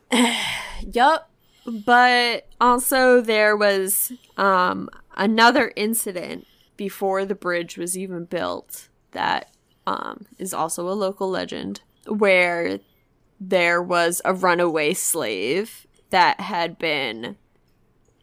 Yup. 0.91 1.29
But 1.65 2.47
also 2.59 3.21
there 3.21 3.55
was 3.57 4.11
um 4.37 4.89
another 5.17 5.71
incident 5.75 6.45
before 6.77 7.25
the 7.25 7.35
bridge 7.35 7.77
was 7.77 7.97
even 7.97 8.25
built 8.25 8.89
that 9.11 9.51
um 9.87 10.25
is 10.37 10.53
also 10.53 10.87
a 10.89 10.91
local 10.91 11.29
legend 11.29 11.81
where 12.07 12.79
there 13.39 13.81
was 13.81 14.21
a 14.25 14.33
runaway 14.33 14.93
slave 14.93 15.87
that 16.09 16.39
had 16.39 16.77
been 16.77 17.35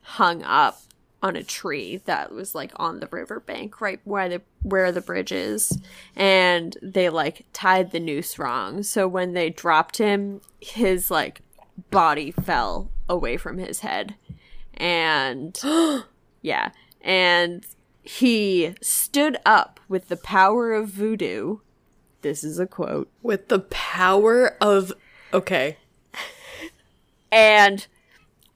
hung 0.02 0.42
up 0.42 0.80
on 1.22 1.36
a 1.36 1.42
tree 1.42 1.98
that 2.04 2.32
was 2.32 2.54
like 2.54 2.72
on 2.76 2.98
the 2.98 3.06
riverbank 3.10 3.80
right 3.80 4.00
where 4.04 4.28
the 4.28 4.42
where 4.62 4.90
the 4.90 5.00
bridge 5.00 5.32
is. 5.32 5.78
And 6.16 6.76
they 6.82 7.08
like 7.08 7.46
tied 7.52 7.92
the 7.92 8.00
noose 8.00 8.38
wrong. 8.38 8.82
So 8.82 9.06
when 9.06 9.32
they 9.32 9.50
dropped 9.50 9.98
him 9.98 10.40
his 10.60 11.10
like 11.10 11.40
body 11.90 12.32
fell 12.32 12.90
away 13.12 13.36
from 13.36 13.58
his 13.58 13.80
head 13.80 14.14
and 14.74 15.60
yeah 16.42 16.70
and 17.02 17.64
he 18.02 18.74
stood 18.80 19.36
up 19.46 19.78
with 19.88 20.08
the 20.08 20.16
power 20.16 20.72
of 20.72 20.88
voodoo 20.88 21.58
this 22.22 22.42
is 22.42 22.58
a 22.58 22.66
quote 22.66 23.10
With 23.22 23.48
the 23.48 23.58
power 23.58 24.56
of 24.60 24.92
okay. 25.34 25.76
and 27.30 27.86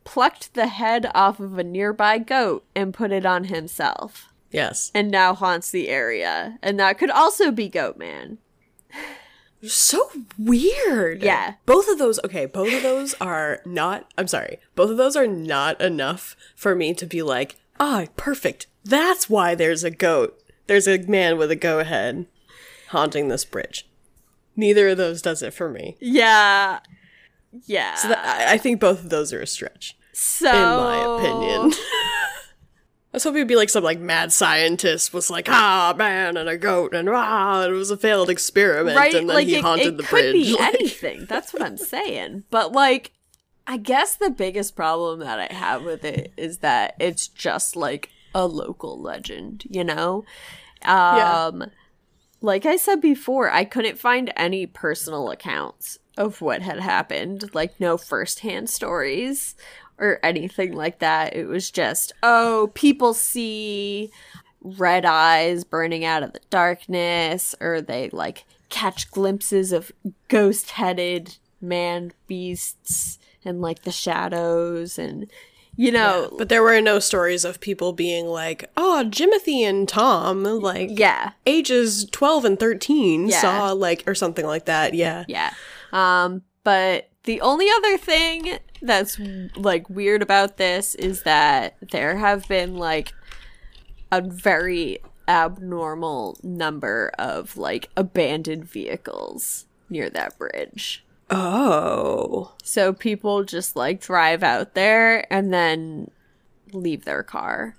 plucked 0.05 0.55
the 0.55 0.69
head 0.69 1.11
off 1.15 1.41
of 1.41 1.59
a 1.59 1.65
nearby 1.65 2.19
goat 2.19 2.65
and 2.75 2.95
put 2.95 3.11
it 3.13 3.27
on 3.27 3.45
himself 3.45 4.29
Yes. 4.53 4.91
and 4.95 5.11
now 5.11 5.35
haunts 5.35 5.71
the 5.71 5.89
area. 5.89 6.59
And 6.63 6.79
that 6.79 6.97
could 6.99 7.11
also 7.11 7.51
be 7.51 7.69
Goatman. 7.69 8.39
So 9.63 10.11
weird. 10.39 11.23
Yeah. 11.23 11.55
Both 11.65 11.89
of 11.89 11.99
those, 11.99 12.21
okay, 12.25 12.47
both 12.47 12.73
of 12.73 12.83
those 12.83 13.15
are 13.15 13.61
not, 13.65 14.11
I'm 14.19 14.29
sorry, 14.29 14.59
both 14.75 14.91
of 14.91 14.97
those 14.97 15.17
are 15.17 15.27
not 15.27 15.81
enough 15.81 16.37
for 16.55 16.75
me 16.75 16.95
to 16.95 17.07
be 17.07 17.23
like, 17.23 17.57
ah, 17.81 18.07
perfect. 18.17 18.67
That's 18.85 19.29
why 19.29 19.55
there's 19.55 19.83
a 19.85 19.91
goat. 19.91 20.41
There's 20.67 20.87
a 20.89 20.99
man 20.99 21.39
with 21.39 21.51
a 21.51 21.57
goat 21.57 21.87
head 21.87 22.27
haunting 22.89 23.29
this 23.29 23.45
bridge. 23.45 23.89
Neither 24.57 24.89
of 24.89 24.97
those 24.97 25.23
does 25.23 25.43
it 25.43 25.53
for 25.55 25.69
me. 25.69 25.97
Yeah. 26.01 26.81
Yeah. 27.67 27.95
So 27.95 28.09
that, 28.09 28.25
I, 28.49 28.55
I 28.55 28.59
think 28.59 28.81
both 28.81 29.05
of 29.05 29.11
those 29.11 29.33
are 29.33 29.41
a 29.41 29.47
stretch, 29.47 29.97
So, 30.13 30.49
in 30.49 30.55
my 30.55 31.17
opinion. 31.19 31.73
I 33.17 33.19
was 33.19 33.25
hoping 33.25 33.39
it'd 33.39 33.49
be 33.49 33.57
like 33.57 33.71
some 33.71 33.83
like 33.83 33.99
mad 33.99 34.31
scientist 34.31 35.15
was 35.15 35.31
like, 35.31 35.49
ah, 35.49 35.95
man, 35.97 36.37
and 36.37 36.51
a 36.51 36.59
goat, 36.59 36.95
and 36.95 37.09
ah, 37.09 37.63
it 37.63 37.71
was 37.71 37.91
a 37.91 37.97
failed 37.97 38.29
experiment, 38.29 38.95
Right? 38.95 39.15
and 39.15 39.27
then 39.27 39.35
like 39.37 39.47
he 39.47 39.57
it, 39.57 39.63
haunted 39.63 39.87
it 39.87 39.97
the 39.97 40.03
could 40.03 40.11
bridge. 40.11 40.33
be 40.35 40.53
Like- 40.59 40.75
anything. 40.75 41.25
That's 41.27 41.55
what 41.55 41.63
I'm 41.63 41.79
saying. 41.79 42.45
But 42.51 42.73
like 42.73 43.13
I 43.67 43.79
guess 43.79 44.17
the 44.17 44.29
biggest 44.29 44.77
problem 44.77 45.21
that 45.21 45.39
I 45.51 45.55
have 45.55 45.83
with 45.83 46.05
it 46.05 46.35
is 46.37 46.59
that 46.59 46.95
it's 47.01 47.27
just 47.27 47.75
like 47.75 48.11
a 48.35 48.47
local 48.47 49.01
legend, 49.01 49.65
you 49.71 49.83
know? 49.83 50.27
Yeah. 50.83 51.47
Um 51.47 51.71
like 52.43 52.67
I 52.67 52.77
said 52.77 53.01
before, 53.01 53.51
I 53.51 53.65
couldn't 53.65 53.99
find 53.99 54.31
any 54.37 54.67
personal 54.67 55.31
accounts 55.31 55.99
of 56.19 56.43
what 56.43 56.61
had 56.61 56.81
happened, 56.81 57.55
like 57.55 57.81
no 57.81 57.97
firsthand 57.97 58.69
stories 58.69 59.55
or 59.99 60.19
anything 60.23 60.73
like 60.75 60.99
that. 61.01 61.35
It 61.35 61.47
was 61.47 61.71
just, 61.71 62.13
oh, 62.23 62.71
people 62.75 63.15
see 63.15 64.11
red 64.63 65.05
eyes 65.05 65.65
burning 65.65 66.05
out 66.05 66.23
of 66.23 66.33
the 66.33 66.41
darkness, 66.51 67.55
or 67.61 67.81
they 67.81 68.11
like 68.11 68.45
catch 68.69 69.11
glimpses 69.11 69.73
of 69.73 69.93
ghost 70.29 70.71
headed 70.71 71.37
man 71.61 72.13
beasts 72.27 73.19
and 73.45 73.63
like 73.63 73.83
the 73.83 73.93
shadows 73.93 74.99
and 74.99 75.31
you 75.77 75.93
know 75.93 76.35
But 76.37 76.49
there 76.49 76.63
were 76.63 76.81
no 76.81 76.99
stories 76.99 77.45
of 77.45 77.61
people 77.61 77.93
being 77.93 78.27
like, 78.27 78.69
oh, 78.77 79.05
Jimothy 79.09 79.61
and 79.63 79.89
Tom, 79.89 80.43
like, 80.43 80.91
yeah 80.99 81.33
ages 81.47 82.07
12 82.11 82.45
and 82.45 82.59
13 82.61 83.29
Yeah. 83.29 83.41
saw, 83.41 83.73
like, 83.73 84.03
or 84.07 84.15
something 84.15 84.47
like 84.47 84.65
that. 84.67 84.95
Yeah. 84.95 85.25
Yeah. 85.29 85.53
Um, 85.93 86.43
but 86.65 87.09
the 87.25 87.41
only 87.41 87.69
other 87.71 87.97
thing 87.99 88.59
that's 88.83 89.19
like 89.57 89.89
weird 89.89 90.23
about 90.23 90.57
this 90.57 90.95
is 90.95 91.23
that 91.23 91.77
there 91.91 92.17
have 92.17 92.47
been 92.49 92.77
like 92.77 93.15
a 94.13 94.21
very 94.21 94.99
abnormal 95.29 96.39
number 96.43 97.11
of 97.19 97.57
like 97.57 97.91
abandoned 97.97 98.65
vehicles 98.65 99.67
near 99.89 100.09
that 100.11 100.39
bridge. 100.39 101.05
Oh. 101.31 102.55
So 102.63 102.93
people 102.93 103.45
just 103.45 103.77
like 103.77 104.01
drive 104.01 104.43
out 104.43 104.75
there 104.75 105.31
and 105.33 105.53
then 105.53 106.11
leave 106.73 107.05
their 107.05 107.23
car 107.23 107.77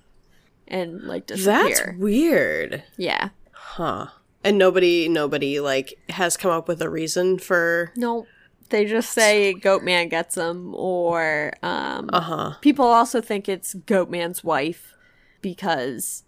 and 0.66 1.02
like 1.02 1.26
disappear. 1.26 1.68
That's 1.68 1.98
weird. 1.98 2.82
yeah. 2.96 3.30
Huh. 3.52 4.08
And 4.44 4.58
nobody 4.58 5.08
nobody 5.08 5.60
like 5.60 5.98
has 6.10 6.36
come 6.36 6.50
up 6.50 6.68
with 6.68 6.80
a 6.80 6.88
reason 6.88 7.38
for 7.38 7.92
No, 7.96 8.26
they 8.70 8.84
just 8.84 9.10
say 9.10 9.54
Goatman 9.54 10.10
gets 10.10 10.34
them, 10.34 10.74
or 10.74 11.52
um, 11.62 12.10
Uh-huh. 12.12 12.54
people 12.60 12.84
also 12.86 13.20
think 13.20 13.48
it's 13.48 13.74
Goatman's 13.74 14.42
wife 14.44 14.94
because 15.40 16.24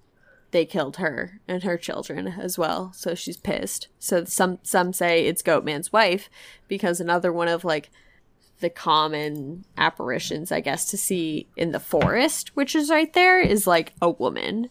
they 0.53 0.65
killed 0.65 0.97
her 0.97 1.41
and 1.47 1.63
her 1.63 1.77
children 1.77 2.27
as 2.41 2.59
well. 2.59 2.93
So 2.95 3.15
she's 3.15 3.37
pissed. 3.37 3.89
So 3.99 4.25
some 4.25 4.59
some 4.63 4.93
say 4.93 5.27
it's 5.27 5.43
Goatman's 5.43 5.93
wife 5.93 6.29
because 6.69 7.01
another 7.01 7.33
one 7.33 7.49
of 7.49 7.65
like 7.65 7.91
the 8.61 8.71
common 8.71 9.65
apparitions, 9.79 10.51
I 10.53 10.61
guess, 10.61 10.85
to 10.91 10.97
see 10.99 11.47
in 11.57 11.73
the 11.73 11.81
forest, 11.81 12.51
which 12.55 12.75
is 12.75 12.91
right 12.91 13.13
there, 13.13 13.41
is 13.41 13.67
like 13.67 13.93
a 14.03 14.11
woman. 14.11 14.69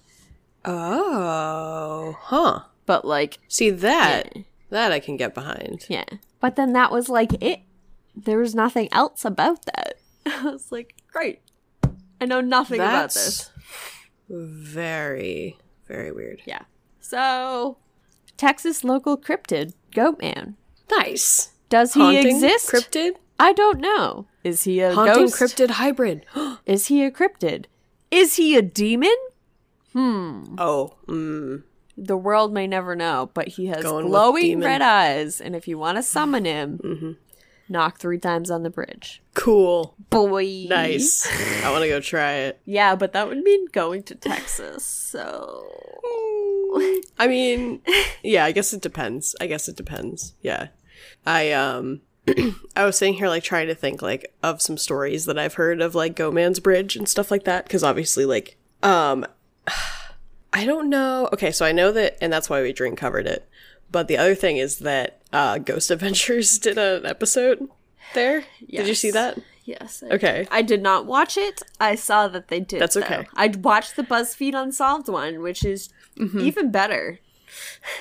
Oh. 0.65 2.15
Huh. 2.19 2.62
But 2.86 3.05
like, 3.05 3.39
See 3.47 3.69
that 3.69 4.34
that 4.69 4.91
I 4.91 4.99
can 4.99 5.17
get 5.17 5.34
behind. 5.34 5.86
yeah. 5.89 6.03
But 6.39 6.56
then 6.56 6.73
that 6.73 6.91
was 6.91 7.10
like 7.10 7.41
it. 7.43 7.62
There 8.15 8.39
was 8.39 8.56
nothing 8.56 8.89
else 8.91 9.23
about 9.25 9.65
that. 9.65 9.93
I 10.25 10.43
was 10.43 10.71
like, 10.71 10.95
great. 11.12 11.41
I 12.21 12.25
know 12.25 12.41
nothing 12.41 12.80
about 12.80 13.13
this. 13.13 13.52
very 14.30 15.58
very 15.88 16.12
weird. 16.12 16.41
Yeah. 16.45 16.62
So, 17.02 17.78
Texas 18.38 18.84
local 18.84 19.17
cryptid, 19.17 19.73
Goatman. 19.91 20.54
Nice. 20.91 21.49
Does 21.69 21.93
he 21.95 21.99
Haunting 21.99 22.36
exist? 22.36 22.69
cryptid? 22.69 23.13
I 23.39 23.54
don't 23.54 23.80
know. 23.80 24.28
Is 24.43 24.63
he 24.63 24.80
a 24.82 24.93
Haunting 24.93 25.25
ghost? 25.25 25.36
cryptid 25.36 25.71
hybrid. 25.71 26.25
Is 26.65 26.88
he 26.88 27.04
a 27.04 27.12
cryptid? 27.12 27.65
Is 28.12 28.36
he 28.36 28.56
a 28.56 28.62
demon? 28.62 29.15
Hmm. 29.93 30.56
Oh. 30.58 30.93
Mm. 31.08 31.63
The 32.01 32.17
world 32.17 32.53
may 32.53 32.65
never 32.65 32.95
know, 32.95 33.29
but 33.33 33.49
he 33.49 33.67
has 33.67 33.83
Going 33.83 34.07
glowing 34.07 34.59
red 34.62 34.81
eyes, 34.81 35.41
and 35.41 35.55
if 35.55 35.67
you 35.67 35.77
want 35.77 35.97
to 35.97 36.03
summon 36.03 36.45
him, 36.45 37.17
knock 37.67 37.99
three 37.99 38.17
times 38.17 38.49
on 38.49 38.63
the 38.63 38.69
bridge. 38.69 39.21
Cool. 39.33 39.95
Boy. 40.09 40.65
Nice. 40.69 41.27
I 41.63 41.71
want 41.71 41.83
to 41.83 41.89
go 41.89 41.99
try 41.99 42.33
it. 42.33 42.62
Yeah, 42.65 42.95
but 42.95 43.13
that 43.13 43.27
would 43.27 43.39
mean 43.39 43.65
going 43.71 44.03
to 44.03 44.15
Texas, 44.15 44.85
so. 44.85 45.67
I 47.17 47.27
mean, 47.27 47.81
yeah, 48.23 48.45
I 48.45 48.51
guess 48.51 48.73
it 48.73 48.81
depends. 48.81 49.35
I 49.41 49.47
guess 49.47 49.67
it 49.67 49.75
depends. 49.75 50.35
Yeah. 50.41 50.67
I 51.25 51.51
um 51.51 52.01
I 52.75 52.85
was 52.85 52.97
sitting 52.97 53.15
here 53.15 53.27
like 53.27 53.43
trying 53.43 53.67
to 53.67 53.75
think 53.75 54.01
like 54.01 54.33
of 54.43 54.62
some 54.62 54.77
stories 54.77 55.25
that 55.25 55.39
I've 55.39 55.55
heard 55.55 55.81
of 55.81 55.95
like 55.95 56.15
Go 56.15 56.31
Man's 56.31 56.59
Bridge 56.59 56.95
and 56.95 57.09
stuff 57.09 57.31
like 57.31 57.43
that 57.45 57.67
cuz 57.67 57.83
obviously 57.83 58.25
like 58.25 58.57
um 58.83 59.25
I 60.53 60.65
don't 60.65 60.89
know. 60.89 61.29
Okay, 61.33 61.51
so 61.51 61.65
I 61.65 61.71
know 61.71 61.91
that 61.91 62.17
and 62.21 62.31
that's 62.33 62.49
why 62.49 62.62
we 62.62 62.73
drink 62.73 62.97
covered 62.97 63.27
it. 63.27 63.47
But 63.91 64.07
the 64.07 64.17
other 64.17 64.35
thing 64.35 64.57
is 64.57 64.79
that 64.79 65.21
uh 65.31 65.57
Ghost 65.59 65.91
Adventures 65.95 66.57
did 66.59 66.77
an 66.77 67.05
episode 67.05 67.67
there. 68.13 68.43
Did 68.69 68.88
you 68.88 68.95
see 68.95 69.12
that? 69.12 69.39
Yes. 69.65 70.01
I 70.03 70.15
Okay. 70.15 70.47
I 70.49 70.62
did 70.63 70.81
not 70.81 71.05
watch 71.05 71.38
it. 71.38 71.62
I 71.79 71.93
saw 71.95 72.27
that 72.29 72.47
they 72.47 72.59
did. 72.59 72.81
That's 72.81 72.95
though. 72.95 73.01
okay. 73.01 73.27
I 73.35 73.47
watched 73.47 73.95
the 73.95 74.03
BuzzFeed 74.03 74.59
Unsolved 74.59 75.07
one, 75.09 75.41
which 75.41 75.63
is 75.63 75.89
Mm-hmm. 76.17 76.39
even 76.41 76.69
better. 76.71 77.19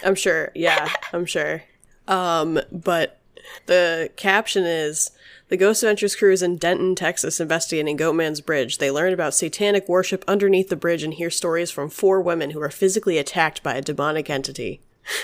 I'm 0.04 0.16
sure. 0.16 0.50
Yeah, 0.54 0.88
I'm 1.12 1.24
sure. 1.26 1.62
Um, 2.08 2.58
but 2.72 3.20
the 3.66 4.10
caption 4.16 4.64
is 4.64 5.10
the 5.48 5.56
Ghost 5.56 5.82
Adventures 5.82 6.16
crew 6.16 6.32
is 6.32 6.42
in 6.42 6.56
Denton, 6.56 6.94
Texas, 6.94 7.40
investigating 7.40 7.96
Goatman's 7.96 8.40
Bridge. 8.40 8.78
They 8.78 8.90
learn 8.90 9.12
about 9.12 9.34
satanic 9.34 9.88
worship 9.88 10.24
underneath 10.28 10.68
the 10.68 10.76
bridge 10.76 11.02
and 11.02 11.14
hear 11.14 11.30
stories 11.30 11.70
from 11.70 11.88
four 11.88 12.20
women 12.20 12.50
who 12.50 12.60
are 12.60 12.70
physically 12.70 13.18
attacked 13.18 13.62
by 13.62 13.74
a 13.74 13.82
demonic 13.82 14.28
entity. 14.28 14.80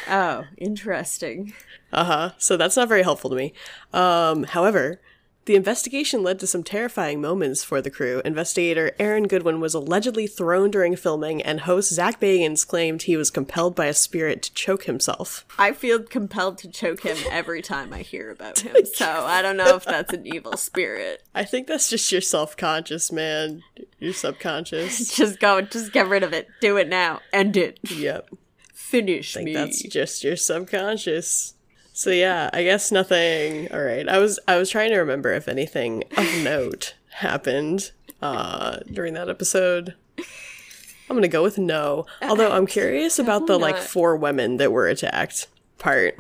Oh, 0.09 0.45
interesting. 0.57 1.53
Uh 1.93 2.05
huh. 2.05 2.31
So 2.39 2.57
that's 2.57 2.77
not 2.77 2.89
very 2.89 3.03
helpful 3.03 3.31
to 3.31 3.37
me. 3.37 3.53
Um, 3.93 4.45
however, 4.45 5.01
the 5.47 5.55
investigation 5.57 6.23
led 6.23 6.39
to 6.41 6.47
some 6.47 6.63
terrifying 6.63 7.21
moments 7.21 7.63
for 7.63 7.81
the 7.83 7.91
crew. 7.91 8.23
Investigator 8.25 8.93
Aaron 8.99 9.29
Goodwin 9.29 9.61
was 9.61 9.75
allegedly 9.75 10.27
thrown 10.27 10.71
during 10.71 10.97
filming, 10.97 11.43
and 11.43 11.61
host 11.61 11.93
Zach 11.93 12.19
Bagans 12.21 12.67
claimed 12.67 13.03
he 13.03 13.17
was 13.17 13.31
compelled 13.31 13.75
by 13.75 13.87
a 13.87 13.95
spirit 13.95 14.43
to 14.43 14.55
choke 14.55 14.85
himself. 14.85 15.45
I 15.59 15.73
feel 15.73 16.03
compelled 16.03 16.59
to 16.59 16.69
choke 16.69 17.03
him 17.03 17.17
every 17.31 17.61
time 17.63 17.93
I 17.93 17.99
hear 18.03 18.31
about 18.31 18.61
him. 18.61 18.75
So 18.95 19.07
I 19.07 19.43
don't 19.43 19.57
know 19.57 19.75
if 19.77 19.85
that's 19.85 20.13
an 20.13 20.27
evil 20.27 20.57
spirit. 20.57 21.23
I 21.35 21.45
think 21.45 21.67
that's 21.67 21.91
just 21.91 22.11
your 22.13 22.21
self 22.21 22.57
conscious, 22.57 23.11
man. 23.11 23.63
Your 23.99 24.13
subconscious. 24.13 25.15
Just 25.17 25.41
go, 25.41 25.61
just 25.61 25.93
get 25.93 26.09
rid 26.09 26.23
of 26.23 26.33
it. 26.33 26.49
Do 26.61 26.77
it 26.77 26.89
now. 26.89 27.21
End 27.33 27.57
it. 27.57 27.79
yep. 27.91 28.29
Finish 28.73 29.35
I 29.37 29.41
think 29.41 29.47
me. 29.47 29.55
that's 29.55 29.83
just 29.83 30.23
your 30.23 30.37
subconscious. 30.37 31.55
So 31.97 32.11
yeah, 32.11 32.51
I 32.53 32.65
guess 32.65 32.91
nothing. 32.91 33.73
All 33.73 33.81
right. 33.81 34.07
I 34.09 34.19
was 34.19 34.41
I 34.49 34.57
was 34.57 34.69
trying 34.69 34.91
to 34.91 34.99
remember 34.99 35.33
if 35.33 35.47
anything 35.47 36.03
of 36.17 36.27
note 36.43 36.95
happened 37.11 37.93
uh 38.21 38.79
during 38.93 39.15
that 39.15 39.31
episode. 39.31 39.95
I'm 40.19 41.17
going 41.17 41.23
to 41.23 41.29
go 41.29 41.43
with 41.43 41.57
no. 41.57 42.07
Although 42.23 42.51
I'm 42.51 42.67
curious 42.67 43.19
about 43.19 43.47
the 43.47 43.59
like 43.59 43.77
not. 43.77 43.85
four 43.85 44.17
women 44.17 44.57
that 44.57 44.73
were 44.73 44.89
attacked 44.89 45.47
part. 45.79 46.17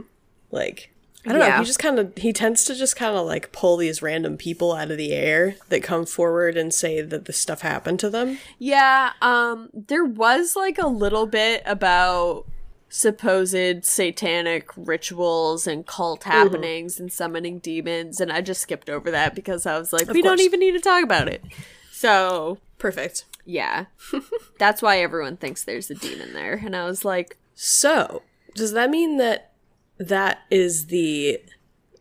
Like 0.52 0.92
I 1.26 1.30
don't 1.30 1.40
know. 1.40 1.58
He 1.58 1.64
just 1.64 1.80
kind 1.80 1.98
of 1.98 2.12
he 2.16 2.32
tends 2.32 2.64
to 2.66 2.74
just 2.76 2.94
kind 2.94 3.16
of 3.16 3.26
like 3.26 3.50
pull 3.50 3.76
these 3.76 4.00
random 4.00 4.37
people 4.37 4.74
out 4.74 4.92
of 4.92 4.96
the 4.96 5.12
air 5.12 5.56
that 5.70 5.82
come 5.82 6.06
forward 6.06 6.56
and 6.56 6.72
say 6.72 7.00
that 7.02 7.24
this 7.24 7.38
stuff 7.38 7.62
happened 7.62 7.98
to 8.00 8.10
them. 8.10 8.38
Yeah, 8.60 9.14
um 9.22 9.70
there 9.72 10.04
was 10.04 10.54
like 10.54 10.78
a 10.78 10.87
little 10.87 11.26
bit 11.26 11.62
about 11.66 12.46
supposed 12.94 13.85
satanic 13.85 14.70
rituals 14.76 15.66
and 15.66 15.85
cult 15.85 16.20
Mm-hmm. 16.20 16.30
happenings 16.30 17.00
and 17.00 17.12
summoning 17.12 17.59
demons 17.59 18.20
and 18.20 18.30
I 18.30 18.40
just 18.40 18.61
skipped 18.61 18.88
over 18.88 19.11
that 19.11 19.35
because 19.35 19.66
I 19.66 19.76
was 19.78 19.92
like 19.92 20.07
we 20.09 20.22
don't 20.22 20.40
even 20.40 20.61
need 20.61 20.72
to 20.72 20.80
talk 20.80 21.02
about 21.02 21.26
it. 21.26 21.42
So, 21.90 22.59
Perfect. 22.78 23.24
yeah. 23.44 23.87
That's 24.61 24.80
why 24.80 24.98
everyone 25.00 25.37
thinks 25.38 25.64
there's 25.64 25.90
a 25.90 25.94
demon 25.96 26.35
there 26.35 26.54
and 26.64 26.76
I 26.76 26.85
was 26.85 27.04
like 27.04 27.37
So, 27.54 28.22
does 28.54 28.72
that 28.74 28.90
mean 28.90 29.16
that 29.16 29.50
that 29.98 30.42
is 30.50 30.87
the 30.87 31.40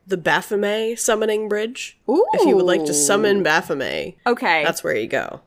the 0.05 0.17
Baphomet 0.17 0.99
summoning 0.99 1.49
bridge? 1.49 1.97
If 2.07 2.45
you 2.47 2.55
would 2.55 2.65
like 2.65 2.85
to 2.85 2.93
summon 2.93 3.41
Baphomet, 3.41 4.15
okay, 4.27 4.63
that's 4.63 4.83
where 4.83 4.95
you 4.95 5.07
go. 5.07 5.41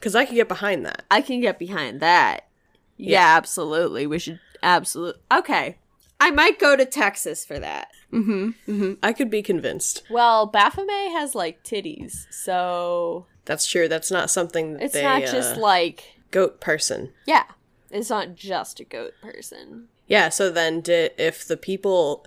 Cuz 0.00 0.16
I 0.16 0.24
can 0.24 0.34
get 0.34 0.48
behind 0.48 0.84
that. 0.84 1.04
I 1.12 1.20
can 1.20 1.40
get 1.40 1.60
behind 1.60 2.00
that. 2.00 2.48
Yeah, 2.96 3.36
absolutely. 3.36 4.06
We 4.08 4.18
should 4.18 4.40
absolutely. 4.62 5.20
Okay. 5.32 5.78
I 6.22 6.30
might 6.30 6.58
go 6.58 6.76
to 6.76 6.84
Texas 6.84 7.44
for 7.44 7.58
that. 7.58 7.88
Mhm 8.12 8.54
mhm 8.66 8.98
i 9.02 9.12
could 9.12 9.30
be 9.30 9.40
convinced. 9.42 10.02
Well, 10.10 10.46
Baphomet 10.46 11.12
has 11.12 11.34
like 11.34 11.62
titties, 11.62 12.26
so 12.30 13.26
That's 13.44 13.66
true. 13.66 13.88
That's 13.88 14.10
not 14.10 14.30
something 14.30 14.74
that 14.74 14.82
it's 14.82 14.94
they 14.94 15.02
not 15.04 15.22
just 15.22 15.56
uh, 15.56 15.60
like 15.60 16.04
goat 16.30 16.60
person. 16.60 17.12
yeah, 17.26 17.44
it's 17.90 18.10
not 18.10 18.34
just 18.34 18.80
a 18.80 18.84
goat 18.84 19.14
person. 19.22 19.88
Yeah, 20.06 20.28
so 20.28 20.50
then 20.50 20.80
did 20.80 21.12
if 21.18 21.46
the 21.46 21.56
people 21.56 22.26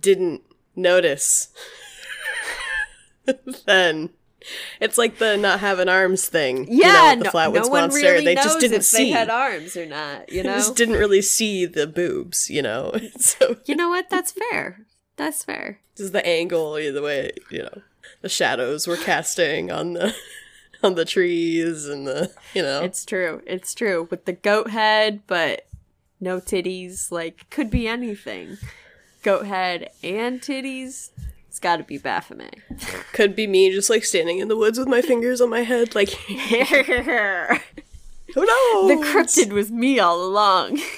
didn't 0.00 0.42
notice 0.74 1.48
then 3.66 4.10
it's 4.80 4.98
like 4.98 5.18
the 5.18 5.36
not 5.36 5.60
having 5.60 5.88
arms 5.88 6.26
thing. 6.28 6.70
you 6.70 6.82
know, 6.82 6.88
Yeah, 6.88 7.14
the 7.16 7.24
no, 7.24 7.30
Flatwoods 7.30 7.54
no 7.64 7.68
one 7.68 7.80
monster. 7.82 8.00
really 8.02 8.24
they 8.24 8.34
just 8.34 8.60
didn't 8.60 8.78
if 8.78 8.84
see. 8.84 9.04
they 9.04 9.10
had 9.10 9.30
arms 9.30 9.76
or 9.76 9.86
not. 9.86 10.30
You 10.32 10.42
They 10.42 10.48
know, 10.48 10.54
just 10.56 10.76
didn't 10.76 10.96
really 10.96 11.22
see 11.22 11.64
the 11.66 11.86
boobs, 11.86 12.48
you 12.50 12.62
know. 12.62 12.92
so 13.18 13.56
you 13.66 13.74
know 13.76 13.88
what? 13.88 14.10
That's 14.10 14.32
fair. 14.32 14.86
That's 15.16 15.42
fair. 15.44 15.80
just 15.96 16.12
the 16.12 16.24
angle, 16.26 16.74
the 16.74 17.02
way 17.02 17.32
you 17.50 17.62
know 17.62 17.82
the 18.22 18.28
shadows 18.28 18.86
were 18.86 18.96
casting 18.96 19.70
on 19.70 19.94
the 19.94 20.14
on 20.82 20.94
the 20.94 21.04
trees 21.04 21.86
and 21.86 22.06
the 22.06 22.30
you 22.54 22.62
know. 22.62 22.82
It's 22.82 23.04
true. 23.04 23.42
It's 23.46 23.74
true 23.74 24.06
with 24.10 24.24
the 24.24 24.32
goat 24.32 24.70
head, 24.70 25.22
but 25.26 25.66
no 26.20 26.38
titties. 26.40 27.10
Like 27.10 27.50
could 27.50 27.70
be 27.70 27.88
anything. 27.88 28.58
Goat 29.24 29.46
head 29.46 29.90
and 30.04 30.40
titties. 30.40 31.10
It's 31.58 31.64
got 31.64 31.78
to 31.78 31.82
be 31.82 31.98
Baphomet. 31.98 32.54
Could 33.12 33.34
be 33.34 33.48
me 33.48 33.72
just 33.72 33.90
like 33.90 34.04
standing 34.04 34.38
in 34.38 34.46
the 34.46 34.56
woods 34.56 34.78
with 34.78 34.86
my 34.86 35.02
fingers 35.02 35.40
on 35.40 35.50
my 35.50 35.62
head, 35.62 35.92
like 35.92 36.10
who 36.10 36.36
knows? 36.36 37.58
The 38.36 39.02
cryptid 39.04 39.52
was 39.52 39.68
me 39.72 39.98
all 39.98 40.24
along. 40.24 40.80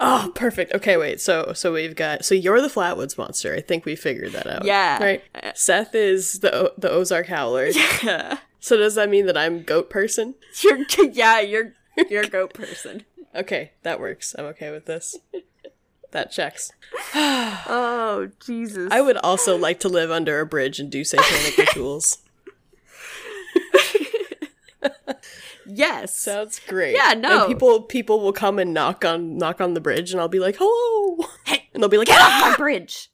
Oh, 0.00 0.32
perfect. 0.34 0.74
Okay, 0.74 0.96
wait. 0.96 1.20
So, 1.20 1.52
so 1.54 1.72
we've 1.72 1.94
got. 1.94 2.24
So 2.24 2.34
you're 2.34 2.60
the 2.60 2.68
Flatwoods 2.68 3.16
monster. 3.16 3.54
I 3.54 3.60
think 3.60 3.84
we 3.86 3.94
figured 3.96 4.32
that 4.32 4.46
out. 4.46 4.64
Yeah. 4.64 5.02
Right. 5.02 5.22
Uh, 5.34 5.52
Seth 5.54 5.94
is 5.94 6.40
the 6.40 6.52
O- 6.52 6.72
the 6.76 6.90
Ozark 6.90 7.28
Howler. 7.28 7.70
So 7.72 8.76
does 8.76 8.96
that 8.96 9.08
mean 9.08 9.26
that 9.26 9.36
I'm 9.38 9.62
goat 9.62 9.88
person? 9.88 10.34
You're 10.62 10.80
yeah, 11.12 11.40
you're 11.40 11.74
you're 12.10 12.24
goat 12.24 12.52
person. 12.54 13.04
Okay, 13.34 13.70
that 13.84 14.00
works. 14.00 14.34
I'm 14.36 14.46
okay 14.46 14.72
with 14.72 14.84
this. 14.86 15.16
That 16.12 16.30
checks. 16.30 16.72
Oh 17.70 18.30
Jesus! 18.44 18.88
I 18.90 19.00
would 19.02 19.16
also 19.18 19.56
like 19.56 19.78
to 19.80 19.88
live 19.88 20.10
under 20.10 20.40
a 20.40 20.46
bridge 20.46 20.80
and 20.80 20.90
do 20.90 21.04
satanic 21.04 21.56
rituals. 21.58 22.18
yes. 25.66 26.16
Sounds 26.18 26.60
great. 26.66 26.94
Yeah, 26.96 27.14
no. 27.14 27.40
And 27.44 27.48
people 27.48 27.82
people 27.82 28.20
will 28.20 28.32
come 28.32 28.58
and 28.58 28.72
knock 28.72 29.04
on 29.04 29.36
knock 29.36 29.60
on 29.60 29.74
the 29.74 29.80
bridge, 29.80 30.12
and 30.12 30.20
I'll 30.20 30.28
be 30.28 30.38
like, 30.40 30.56
"Hello," 30.58 31.26
Hey, 31.44 31.68
and 31.74 31.82
they'll 31.82 31.90
be 31.90 31.98
like, 31.98 32.06
get 32.08 32.18
"Ah!" 32.20 32.44
off 32.44 32.50
my 32.52 32.56
bridge. 32.56 33.10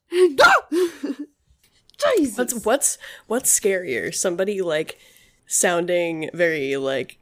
Jesus. 2.16 2.38
What's 2.38 2.64
what's 2.64 2.98
what's 3.26 3.60
scarier? 3.60 4.14
Somebody 4.14 4.62
like 4.62 4.98
sounding 5.46 6.30
very 6.32 6.76
like 6.76 7.18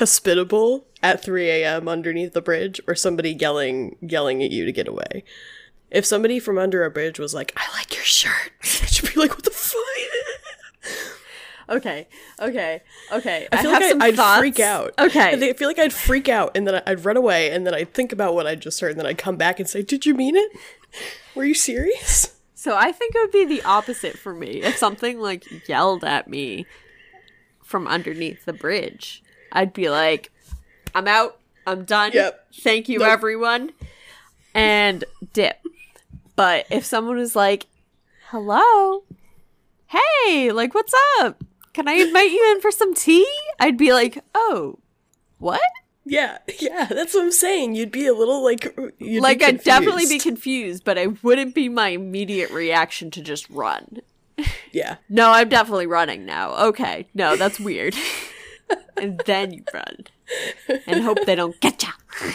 hospitable 0.00 0.86
at 1.02 1.22
3 1.22 1.48
a.m. 1.48 1.88
underneath 1.88 2.32
the 2.32 2.42
bridge, 2.42 2.80
or 2.88 2.94
somebody 2.94 3.32
yelling 3.32 3.96
yelling 4.00 4.42
at 4.42 4.50
you 4.50 4.64
to 4.64 4.72
get 4.72 4.88
away. 4.88 5.24
If 5.90 6.04
somebody 6.04 6.40
from 6.40 6.58
under 6.58 6.84
a 6.84 6.90
bridge 6.90 7.18
was 7.18 7.34
like, 7.34 7.52
"I 7.56 7.72
like 7.76 7.94
your 7.94 8.04
shirt," 8.04 8.52
I 8.62 8.86
should 8.86 9.12
be 9.12 9.20
like, 9.20 9.30
"What 9.30 9.44
the 9.44 9.50
fuck?" 9.50 9.80
okay, 11.68 12.08
okay, 12.40 12.82
okay. 13.12 13.46
I 13.52 13.62
feel 13.62 13.70
have 13.70 13.82
like 13.98 14.18
I, 14.18 14.36
would 14.36 14.38
freak 14.40 14.60
out. 14.60 14.94
Okay. 14.98 15.46
I 15.46 15.50
I 15.50 15.52
feel 15.52 15.68
like 15.68 15.78
I'd 15.78 15.92
freak 15.92 16.28
out, 16.28 16.56
and 16.56 16.66
then 16.66 16.82
I'd 16.86 17.04
run 17.04 17.16
away, 17.16 17.50
and 17.50 17.66
then 17.66 17.74
I'd 17.74 17.92
think 17.94 18.12
about 18.12 18.34
what 18.34 18.46
I 18.46 18.54
just 18.54 18.80
heard, 18.80 18.92
and 18.92 18.98
then 18.98 19.06
I'd 19.06 19.18
come 19.18 19.36
back 19.36 19.60
and 19.60 19.68
say, 19.68 19.82
"Did 19.82 20.06
you 20.06 20.14
mean 20.14 20.34
it? 20.34 20.50
Were 21.34 21.44
you 21.44 21.54
serious?" 21.54 22.36
So 22.54 22.76
I 22.76 22.92
think 22.92 23.14
it 23.14 23.20
would 23.20 23.32
be 23.32 23.46
the 23.46 23.62
opposite 23.62 24.18
for 24.18 24.34
me 24.34 24.62
if 24.62 24.76
something 24.76 25.18
like 25.18 25.46
yelled 25.66 26.04
at 26.04 26.28
me 26.28 26.66
from 27.62 27.86
underneath 27.86 28.44
the 28.44 28.52
bridge. 28.52 29.22
I'd 29.52 29.72
be 29.72 29.88
like, 29.90 30.30
"I'm 30.94 31.06
out. 31.08 31.38
I'm 31.66 31.84
done. 31.84 32.12
Yep. 32.12 32.46
Thank 32.62 32.88
you, 32.88 32.98
Nope. 33.00 33.08
everyone," 33.08 33.72
and 34.54 35.04
dip. 35.32 35.58
But 36.36 36.66
if 36.70 36.84
someone 36.84 37.16
was 37.16 37.36
like, 37.36 37.66
"Hello, 38.28 39.04
hey, 39.88 40.52
like, 40.52 40.74
what's 40.74 40.94
up? 41.20 41.42
Can 41.72 41.88
I 41.88 41.92
invite 41.92 42.30
you 42.30 42.52
in 42.54 42.60
for 42.60 42.70
some 42.70 42.94
tea?" 42.94 43.26
I'd 43.58 43.76
be 43.76 43.92
like, 43.92 44.22
"Oh, 44.34 44.78
what?" 45.38 45.60
Yeah, 46.06 46.38
yeah, 46.60 46.86
that's 46.86 47.14
what 47.14 47.24
I'm 47.24 47.30
saying. 47.32 47.74
You'd 47.74 47.92
be 47.92 48.06
a 48.06 48.14
little 48.14 48.42
like, 48.42 48.74
you'd 48.98 49.22
like 49.22 49.42
I'd 49.42 49.62
definitely 49.62 50.06
be 50.06 50.18
confused. 50.18 50.82
confused, 50.82 50.84
but 50.84 50.98
I 50.98 51.08
wouldn't 51.22 51.54
be 51.54 51.68
my 51.68 51.88
immediate 51.88 52.50
reaction 52.50 53.10
to 53.12 53.20
just 53.22 53.48
run. 53.50 54.00
yeah. 54.72 54.96
No, 55.10 55.30
I'm 55.30 55.48
definitely 55.50 55.86
running 55.86 56.24
now. 56.24 56.54
Okay, 56.68 57.06
no, 57.14 57.36
that's 57.36 57.60
weird. 57.60 57.94
and 58.96 59.20
then 59.26 59.52
you 59.52 59.64
run 59.72 60.06
and 60.86 61.02
hope 61.02 61.18
they 61.26 61.34
don't 61.34 61.58
get 61.60 61.82
you. 61.82 62.32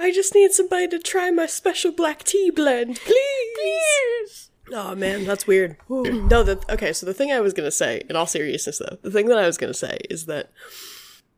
I 0.00 0.12
just 0.12 0.34
need 0.34 0.52
somebody 0.52 0.88
to 0.88 0.98
try 0.98 1.30
my 1.30 1.46
special 1.46 1.92
black 1.92 2.22
tea 2.24 2.50
blend, 2.50 3.00
please. 3.00 3.54
Please. 3.54 4.50
Oh 4.72 4.94
man, 4.94 5.24
that's 5.24 5.46
weird. 5.46 5.76
no, 5.88 6.42
the 6.42 6.60
okay. 6.70 6.92
So 6.92 7.06
the 7.06 7.14
thing 7.14 7.32
I 7.32 7.40
was 7.40 7.52
gonna 7.52 7.70
say, 7.70 8.02
in 8.08 8.16
all 8.16 8.26
seriousness, 8.26 8.78
though, 8.78 8.98
the 9.02 9.10
thing 9.10 9.26
that 9.28 9.38
I 9.38 9.46
was 9.46 9.56
gonna 9.56 9.74
say 9.74 9.98
is 10.10 10.26
that 10.26 10.50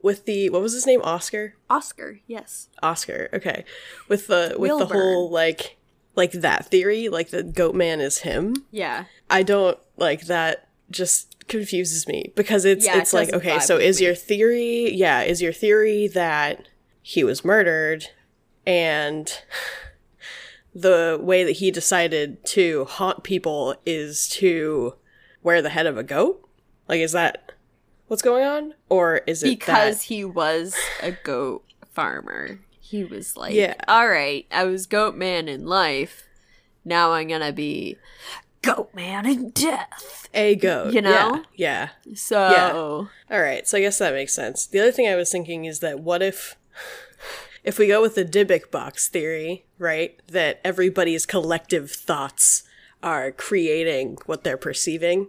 with 0.03 0.25
the 0.25 0.51
what 0.51 0.63
was 0.63 0.73
his 0.73 0.87
name, 0.87 1.01
Oscar, 1.03 1.55
Oscar, 1.69 2.21
yes. 2.27 2.69
Oscar. 2.83 3.29
Okay, 3.33 3.65
with 4.09 4.27
the 4.27 4.57
with 4.59 4.79
the 4.79 4.87
whole 4.87 5.31
like 5.31 5.79
like 6.17 6.33
that 6.33 6.67
theory, 6.67 7.09
like 7.09 7.31
the 7.31 7.43
goat 7.43 7.75
man 7.75 8.01
is 8.01 8.19
him. 8.19 8.55
Yeah. 8.71 9.05
I 9.29 9.43
don't 9.43 9.79
like 9.97 10.27
that. 10.27 10.69
Just 10.91 11.30
confuses 11.49 12.07
me 12.07 12.33
because 12.37 12.65
it's 12.65 12.87
Yeah, 12.87 12.97
it 12.97 13.01
it's 13.01 13.13
like 13.13 13.33
okay, 13.33 13.59
so 13.61 13.77
is 13.77 13.99
me. 14.01 14.07
your 14.07 14.15
theory? 14.15 14.91
Yeah, 14.93 15.23
is 15.23 15.41
your 15.43 15.53
theory 15.53 16.07
that 16.09 16.69
he 17.03 17.25
was 17.25 17.45
murdered 17.45 18.07
and 18.67 19.33
the 20.75 21.19
way 21.21 21.43
that 21.45 21.53
he 21.53 21.71
decided 21.71 22.45
to 22.47 22.85
haunt 22.85 23.25
people 23.25 23.75
is 23.85 24.29
to 24.29 24.95
wear 25.43 25.61
the 25.63 25.71
head 25.71 25.87
of 25.87 25.97
a 25.99 26.03
goat? 26.03 26.47
Like, 26.89 27.01
is 27.01 27.13
that 27.13 27.53
what's 28.07 28.23
going 28.23 28.45
on, 28.45 28.75
or 28.89 29.19
is 29.27 29.43
it 29.43 29.49
Because 29.49 29.99
that- 29.99 30.05
he 30.05 30.25
was 30.25 30.77
a 31.03 31.13
goat 31.13 31.65
farmer. 31.93 32.61
He 32.81 33.05
was 33.05 33.37
like, 33.37 33.55
Yeah. 33.55 33.75
all 33.89 34.09
right, 34.09 34.47
I 34.51 34.65
was 34.65 34.87
goat 34.87 35.15
man 35.15 35.49
in 35.49 35.67
life. 35.67 36.25
Now 36.85 37.13
I'm 37.13 37.29
going 37.29 37.41
to 37.43 37.53
be 37.53 37.97
goat 38.63 38.95
man 38.95 39.27
in 39.27 39.51
death. 39.51 40.29
a 40.35 40.55
goat? 40.57 40.93
You 40.93 41.03
know? 41.03 41.45
Yeah. 41.55 41.91
yeah. 42.05 42.15
So, 42.15 43.09
All 43.31 43.41
right, 43.41 43.67
so 43.67 43.79
I 43.79 43.81
guess 43.81 43.99
that 43.99 44.13
makes 44.15 44.35
sense. 44.35 44.67
The 44.67 44.81
other 44.81 44.93
thing 44.93 45.09
I 45.09 45.15
was 45.17 45.31
thinking 45.31 45.65
is 45.65 45.81
that 45.81 46.01
what 46.01 46.23
if 46.23 46.57
if 47.65 47.79
we 47.79 47.87
go 47.89 48.01
with 48.03 48.15
the 48.15 48.25
Dybbuk 48.25 48.71
box 48.71 49.09
theory, 49.09 49.65
right? 49.79 50.21
That 50.29 50.61
everybody's 50.65 51.27
collective 51.27 51.91
thoughts 51.91 52.63
are 53.03 53.33
creating 53.33 54.19
what 54.27 54.45
they're 54.45 54.57
perceiving, 54.59 55.29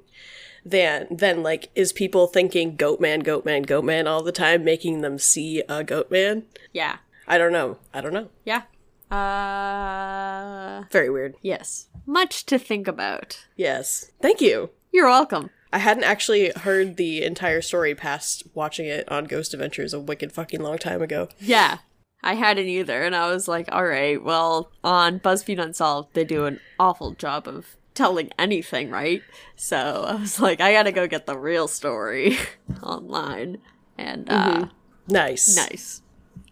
then 0.66 1.08
then 1.10 1.42
like 1.42 1.70
is 1.74 1.94
people 1.94 2.28
thinking 2.28 2.76
goat 2.76 3.00
man, 3.00 3.22
goat 3.22 3.46
man, 3.46 3.64
goat 3.64 3.86
man 3.86 4.08
all 4.08 4.24
the 4.24 4.32
time 4.32 4.64
making 4.64 5.02
them 5.02 5.18
see 5.18 5.64
a 5.70 5.84
goat 5.84 6.12
man? 6.12 6.44
yeah. 6.74 6.98
I 7.28 7.38
don't 7.38 7.54
know. 7.54 7.78
I 7.94 8.02
don't 8.02 8.14
know. 8.14 8.28
Yeah. 8.44 8.64
Uh, 9.10 10.84
Very 10.92 11.10
weird. 11.10 11.36
yes. 11.42 11.88
Much 12.12 12.46
to 12.48 12.60
think 12.60 12.90
about. 12.90 13.46
Yes. 13.56 14.12
Thank 14.22 14.42
you. 14.42 14.72
You're 14.92 15.08
welcome. 15.08 15.50
I 15.72 15.78
hadn't 15.78 16.04
actually 16.04 16.52
heard 16.58 16.98
the 16.98 17.24
entire 17.24 17.62
story 17.62 17.96
past 17.96 18.44
watching 18.54 18.86
it 18.86 19.10
on 19.10 19.24
Ghost 19.24 19.54
Adventures 19.54 19.94
a 19.94 20.00
wicked 20.00 20.34
fucking 20.34 20.60
long 20.60 20.78
time 20.78 21.02
ago. 21.02 21.30
Yeah. 21.40 21.78
I 22.22 22.34
hadn't 22.34 22.68
either, 22.68 23.02
and 23.02 23.16
I 23.16 23.32
was 23.32 23.48
like, 23.48 23.70
all 23.72 23.86
right, 23.86 24.22
well, 24.22 24.70
on 24.84 25.22
BuzzFeed 25.22 25.58
Unsolved, 25.58 26.14
they 26.14 26.26
do 26.26 26.44
an 26.46 26.60
awful 26.78 27.12
job 27.14 27.48
of 27.48 27.78
telling 27.94 28.30
anything, 28.38 28.90
right? 28.92 29.22
So 29.56 30.04
I 30.06 30.16
was 30.16 30.38
like, 30.42 30.60
I 30.60 30.74
gotta 30.74 30.92
go 30.92 31.08
get 31.08 31.26
the 31.26 31.38
real 31.38 31.70
story 31.70 32.38
online. 32.84 33.60
And, 33.98 34.30
uh, 34.30 34.68
Nice. 35.08 35.56
nice. 35.56 36.02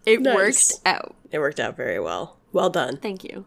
It 0.05 0.21
Nice. 0.21 0.35
worked 0.35 0.87
out. 0.87 1.15
It 1.31 1.39
worked 1.39 1.59
out 1.59 1.75
very 1.75 1.99
well. 1.99 2.37
Well 2.53 2.69
done. 2.69 2.95
Thank 2.95 3.25
you. 3.25 3.43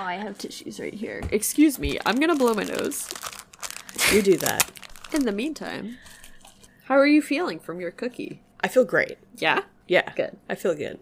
Oh, 0.00 0.04
I 0.04 0.14
have 0.14 0.38
tissues 0.38 0.80
right 0.80 0.94
here. 0.94 1.20
Excuse 1.30 1.78
me, 1.78 1.98
I'm 2.06 2.16
gonna 2.18 2.34
blow 2.34 2.54
my 2.54 2.62
nose. 2.64 3.06
You 4.10 4.22
do 4.22 4.38
that. 4.38 4.70
In 5.12 5.26
the 5.26 5.32
meantime, 5.32 5.98
how 6.84 6.94
are 6.94 7.06
you 7.06 7.20
feeling 7.20 7.60
from 7.60 7.80
your 7.80 7.90
cookie? 7.90 8.40
I 8.62 8.68
feel 8.68 8.86
great. 8.86 9.18
Yeah? 9.36 9.64
Yeah. 9.88 10.10
Good. 10.16 10.38
I 10.48 10.54
feel 10.54 10.74
good. 10.74 11.00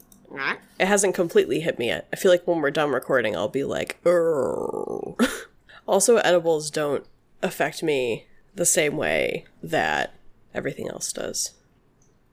It 0.81 0.87
hasn't 0.87 1.15
completely 1.15 1.61
hit 1.61 1.79
me 1.79 1.87
yet. 1.87 2.09
I 2.13 2.17
feel 2.17 2.33
like 2.33 2.45
when 2.45 2.61
we're 2.61 2.73
done 2.73 2.91
recording, 2.91 3.37
I'll 3.37 3.49
be 3.49 3.63
like, 3.63 4.01
"Arr." 4.05 5.15
also, 5.87 6.17
edibles 6.17 6.69
don't 6.69 7.07
affect 7.41 7.85
me 7.85 8.27
the 8.57 8.67
same 8.67 8.97
way 8.97 9.45
that 9.63 10.13
everything 10.53 10.89
else 10.89 11.13
does. 11.13 11.53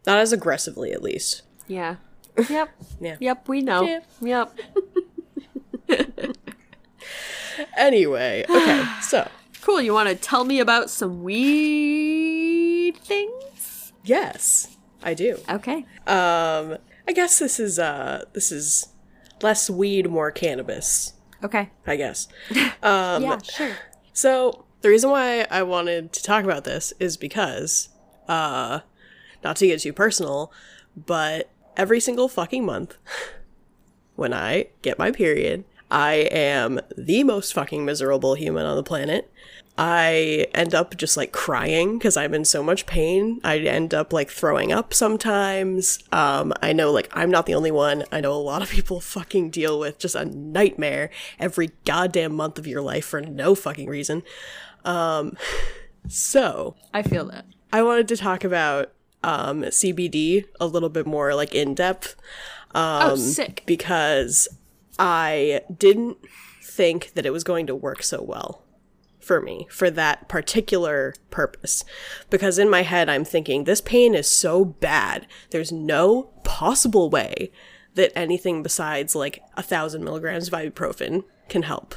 Not 0.07 0.17
as 0.17 0.33
aggressively, 0.33 0.91
at 0.93 1.03
least. 1.03 1.43
Yeah. 1.67 1.97
Yep. 2.49 2.69
Yeah. 2.99 3.15
Yep, 3.19 3.47
we 3.47 3.61
know. 3.61 3.83
Yeah. 3.83 3.99
Yep. 4.19 4.59
Anyway, 7.77 8.45
okay, 8.49 8.85
so, 9.01 9.29
Cool. 9.61 9.81
You 9.81 9.93
want 9.93 10.09
to 10.09 10.15
tell 10.15 10.43
me 10.43 10.59
about 10.59 10.89
some 10.91 11.23
weed 11.23 12.95
things? 12.97 13.93
yes, 14.03 14.77
I 15.01 15.13
do. 15.15 15.39
Okay. 15.49 15.85
Um, 16.05 16.77
I 17.07 17.13
guess 17.13 17.39
this 17.39 17.59
is, 17.59 17.79
uh, 17.79 18.25
this 18.33 18.51
is 18.51 18.89
less 19.41 19.69
weed, 19.69 20.09
more 20.09 20.31
cannabis, 20.31 21.13
Okay. 21.43 21.69
I 21.87 21.95
guess. 21.95 22.27
Um, 22.83 23.23
yeah, 23.23 23.39
sure. 23.41 23.71
So 24.13 24.65
the 24.81 24.89
reason 24.89 25.09
why 25.09 25.47
I 25.49 25.63
wanted 25.63 26.13
to 26.13 26.21
talk 26.23 26.43
about 26.43 26.63
this 26.63 26.93
is 26.99 27.17
because, 27.17 27.89
uh, 28.27 28.81
not 29.43 29.55
to 29.57 29.65
get 29.67 29.79
too 29.79 29.93
personal, 29.93 30.51
but 30.95 31.49
every 31.75 31.99
single 31.99 32.27
fucking 32.27 32.63
month, 32.63 32.97
when 34.15 34.33
I 34.33 34.67
get 34.83 34.99
my 34.99 35.09
period, 35.11 35.63
I 35.95 36.27
am 36.29 36.81
the 36.97 37.23
most 37.23 37.53
fucking 37.53 37.85
miserable 37.85 38.35
human 38.35 38.65
on 38.65 38.75
the 38.75 38.83
planet. 38.83 39.31
I 39.77 40.47
end 40.53 40.75
up 40.75 40.97
just 40.97 41.15
like 41.15 41.31
crying 41.31 41.97
because 41.97 42.17
I'm 42.17 42.33
in 42.33 42.43
so 42.43 42.61
much 42.61 42.85
pain. 42.85 43.39
I 43.45 43.59
end 43.59 43.93
up 43.93 44.11
like 44.11 44.29
throwing 44.29 44.73
up 44.73 44.93
sometimes. 44.93 45.99
Um, 46.11 46.51
I 46.61 46.73
know 46.73 46.91
like 46.91 47.09
I'm 47.13 47.31
not 47.31 47.45
the 47.45 47.55
only 47.55 47.71
one. 47.71 48.03
I 48.11 48.19
know 48.19 48.33
a 48.33 48.35
lot 48.35 48.61
of 48.61 48.69
people 48.69 48.99
fucking 48.99 49.51
deal 49.51 49.79
with 49.79 49.97
just 49.97 50.15
a 50.15 50.25
nightmare 50.25 51.11
every 51.39 51.71
goddamn 51.85 52.35
month 52.35 52.59
of 52.59 52.67
your 52.67 52.81
life 52.81 53.05
for 53.05 53.21
no 53.21 53.55
fucking 53.55 53.87
reason. 53.87 54.21
Um, 54.83 55.37
so 56.09 56.75
I 56.93 57.03
feel 57.03 57.23
that. 57.27 57.45
I 57.71 57.83
wanted 57.83 58.09
to 58.09 58.17
talk 58.17 58.43
about 58.43 58.91
um, 59.23 59.61
CBD 59.61 60.43
a 60.59 60.67
little 60.67 60.89
bit 60.89 61.07
more 61.07 61.33
like 61.33 61.55
in 61.55 61.73
depth 61.73 62.17
um, 62.75 63.11
oh, 63.11 63.15
sick. 63.15 63.63
because 63.65 64.49
I 64.97 65.61
didn't 65.75 66.17
think 66.61 67.13
that 67.13 67.25
it 67.25 67.31
was 67.31 67.43
going 67.43 67.67
to 67.67 67.75
work 67.75 68.03
so 68.03 68.21
well 68.21 68.63
for 69.19 69.41
me 69.41 69.67
for 69.69 69.89
that 69.89 70.29
particular 70.29 71.13
purpose. 71.31 71.83
Because 72.29 72.59
in 72.59 72.69
my 72.69 72.83
head, 72.83 73.09
I'm 73.09 73.25
thinking, 73.25 73.63
this 73.63 73.81
pain 73.81 74.13
is 74.13 74.27
so 74.27 74.63
bad. 74.63 75.27
There's 75.49 75.71
no 75.71 76.23
possible 76.43 77.09
way 77.09 77.51
that 77.95 78.11
anything 78.15 78.61
besides 78.61 79.15
like 79.15 79.41
a 79.57 79.63
thousand 79.63 80.03
milligrams 80.03 80.47
of 80.47 80.53
ibuprofen 80.53 81.23
can 81.49 81.63
help. 81.63 81.95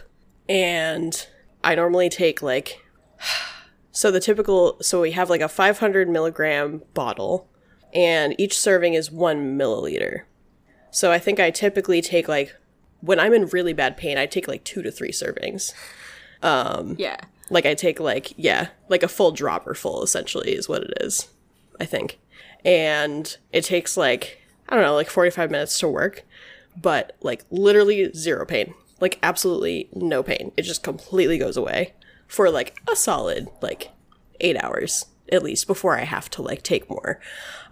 And 0.49 1.27
I 1.63 1.75
normally 1.75 2.09
take 2.09 2.41
like, 2.41 2.85
so 3.93 4.11
the 4.11 4.21
typical, 4.21 4.79
so 4.81 5.03
we 5.03 5.13
have 5.13 5.29
like 5.29 5.41
a 5.41 5.49
500 5.49 6.09
milligram 6.09 6.83
bottle, 6.95 7.49
and 7.93 8.35
each 8.39 8.59
serving 8.59 8.95
is 8.95 9.11
one 9.11 9.59
milliliter. 9.59 10.23
So 10.91 11.13
I 11.13 11.19
think 11.19 11.39
I 11.39 11.51
typically 11.51 12.01
take 12.01 12.29
like, 12.29 12.55
when 13.01 13.21
I'm 13.21 13.33
in 13.33 13.47
really 13.47 13.73
bad 13.73 13.97
pain, 13.97 14.19
I 14.19 14.27
take 14.27 14.49
like 14.49 14.65
two 14.65 14.83
to 14.83 14.91
three 14.91 15.13
servings. 15.13 15.73
Um, 16.43 16.97
Yeah. 16.99 17.17
Like 17.51 17.65
I 17.65 17.75
take 17.75 17.99
like 17.99 18.35
yeah, 18.37 18.69
like 18.89 19.03
a 19.03 19.09
full 19.09 19.31
dropper 19.33 19.75
full 19.75 20.03
essentially 20.03 20.53
is 20.53 20.69
what 20.69 20.83
it 20.83 20.93
is. 21.01 21.29
I 21.81 21.85
think. 21.85 22.19
And 22.65 23.37
it 23.53 23.65
takes 23.65 23.97
like 23.97 24.43
I 24.69 24.75
don't 24.75 24.85
know, 24.85 24.95
like 24.95 25.09
45 25.09 25.51
minutes 25.51 25.79
to 25.79 25.89
work, 25.89 26.25
but 26.77 27.17
like 27.23 27.45
literally 27.51 28.13
zero 28.13 28.45
pain. 28.45 28.75
Like 29.01 29.19
absolutely 29.23 29.89
no 29.95 30.23
pain. 30.23 30.53
It 30.57 30.63
just 30.63 30.83
completely 30.83 31.39
goes 31.39 31.57
away 31.57 31.95
for 32.27 32.51
like 32.51 32.77
a 32.91 32.95
solid 32.95 33.49
like 33.63 33.91
8 34.41 34.63
hours 34.63 35.07
at 35.33 35.43
least 35.43 35.67
before 35.67 35.97
I 35.99 36.05
have 36.05 36.29
to 36.31 36.43
like 36.43 36.63
take 36.63 36.89
more. 36.91 37.21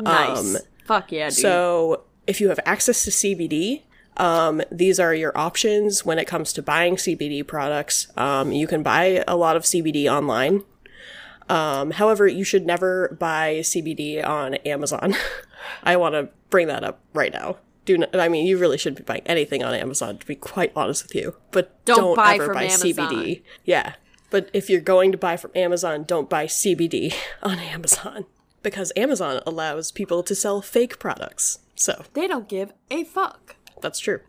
Nice. 0.01 0.57
Fuck 0.87 1.13
yeah, 1.13 1.29
dude. 1.29 1.39
So 1.39 2.05
if 2.27 2.41
you 2.41 2.49
have 2.49 2.61
access 2.65 3.05
to 3.05 3.11
CBD, 3.11 3.83
um, 4.17 4.63
these 4.71 4.99
are 4.99 5.15
your 5.15 5.37
options 5.37 6.05
when 6.05 6.19
it 6.19 6.27
comes 6.27 6.53
to 6.55 6.63
buying 6.63 6.97
CBD 6.97 7.47
products. 7.47 8.09
Um, 8.17 8.53
you 8.53 8.67
can 8.67 8.83
buy 8.83 9.25
a 9.27 9.37
lot 9.37 9.57
of 9.57 9.65
CBD 9.65 10.11
online. 10.11 10.63
Um, 11.49 11.93
however, 11.93 12.27
you 12.27 12.45
should 12.45 12.67
never 12.67 13.17
buy 13.21 13.57
CBD 13.61 14.25
on 14.27 14.55
Amazon. 14.55 15.15
I 15.83 15.97
want 15.97 16.15
to 16.15 16.29
bring 16.51 16.67
that 16.69 16.85
up 16.85 17.01
right 17.13 17.33
now. 17.33 17.59
Do 17.85 17.99
not, 17.99 18.17
I 18.17 18.29
mean 18.29 18.47
you 18.47 18.59
really 18.59 18.79
shouldn't 18.79 18.99
be 18.99 19.05
buying 19.05 19.23
anything 19.27 19.63
on 19.63 19.73
Amazon 19.73 20.19
to 20.19 20.27
be 20.27 20.35
quite 20.35 20.73
honest 20.75 21.05
with 21.05 21.15
you. 21.15 21.37
But 21.53 21.85
Don't 21.85 21.99
don't, 21.99 22.17
buy 22.17 22.35
ever 22.35 22.47
from 22.47 22.55
buy 22.55 22.65
Amazon. 22.65 23.13
CBD. 23.13 23.43
Yeah. 23.65 23.95
But 24.31 24.51
if 24.53 24.69
you're 24.69 24.81
going 24.81 25.13
to 25.13 25.19
buy 25.19 25.37
from 25.37 25.53
Amazon, 25.55 26.03
don't 26.03 26.29
buy 26.29 26.47
CBD 26.47 27.15
on 27.43 27.61
Amazon 27.61 28.27
because 28.63 28.93
Amazon 28.97 29.41
allows 29.47 29.93
people 29.93 30.25
to 30.25 30.35
sell 30.35 30.61
fake 30.61 30.99
products. 30.99 31.61
So, 31.77 32.05
they 32.15 32.27
don't 32.27 32.49
give 32.49 32.73
a 32.91 33.05
fuck. 33.05 33.56
That's 33.83 33.99
true. 33.99 34.21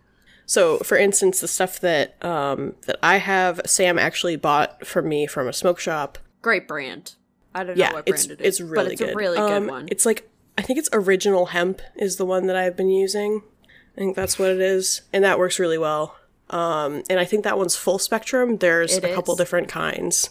So, 0.45 0.78
for 0.80 0.98
instance, 0.98 1.41
the 1.41 1.48
stuff 1.48 1.80
that 1.82 2.24
um, 2.24 2.76
that 2.86 2.98
I 3.04 3.18
have, 3.18 3.60
Sam 3.66 4.00
actually 4.00 4.38
bought 4.38 4.86
from 4.88 5.10
me 5.10 5.28
from 5.28 5.48
a 5.48 5.54
smoke 5.54 5.80
shop. 5.80 6.18
Great 6.41 6.68
brand. 6.68 7.16
I 7.54 7.64
don't 7.64 7.78
know 7.78 7.84
Yeah, 7.84 7.93
what 7.93 8.04
it's 8.08 8.28
brand 8.28 8.39
it 8.39 8.45
is, 8.45 8.60
it's 8.60 8.62
really 8.62 8.84
but 8.86 8.91
it's 8.93 9.02
good. 9.02 9.14
a 9.14 9.16
really 9.18 9.38
Um, 9.38 9.64
good 9.64 9.72
one. 9.72 9.88
It's 9.91 10.06
like 10.06 10.30
I 10.58 10.62
think 10.62 10.80
it's 10.80 10.89
original 10.93 11.48
hemp 11.48 11.82
is 11.98 12.16
the 12.16 12.26
one 12.26 12.48
that 12.48 12.56
I've 12.56 12.78
been 12.78 12.89
using. 12.89 13.43
I 13.66 14.00
think 14.00 14.16
that's 14.16 14.39
what 14.39 14.50
it 14.52 14.62
is, 14.62 15.02
and 15.12 15.24
that 15.24 15.38
works 15.39 15.60
really 15.60 15.78
well. 15.78 16.16
Um, 16.50 17.04
and 17.10 17.20
I 17.20 17.26
think 17.26 17.43
that 17.43 17.58
one's 17.58 17.76
full 17.76 18.00
spectrum. 18.00 18.58
There's 18.58 18.95
It 18.95 19.04
a 19.04 19.14
couple 19.14 19.36
different 19.36 19.68
kinds. 19.68 20.30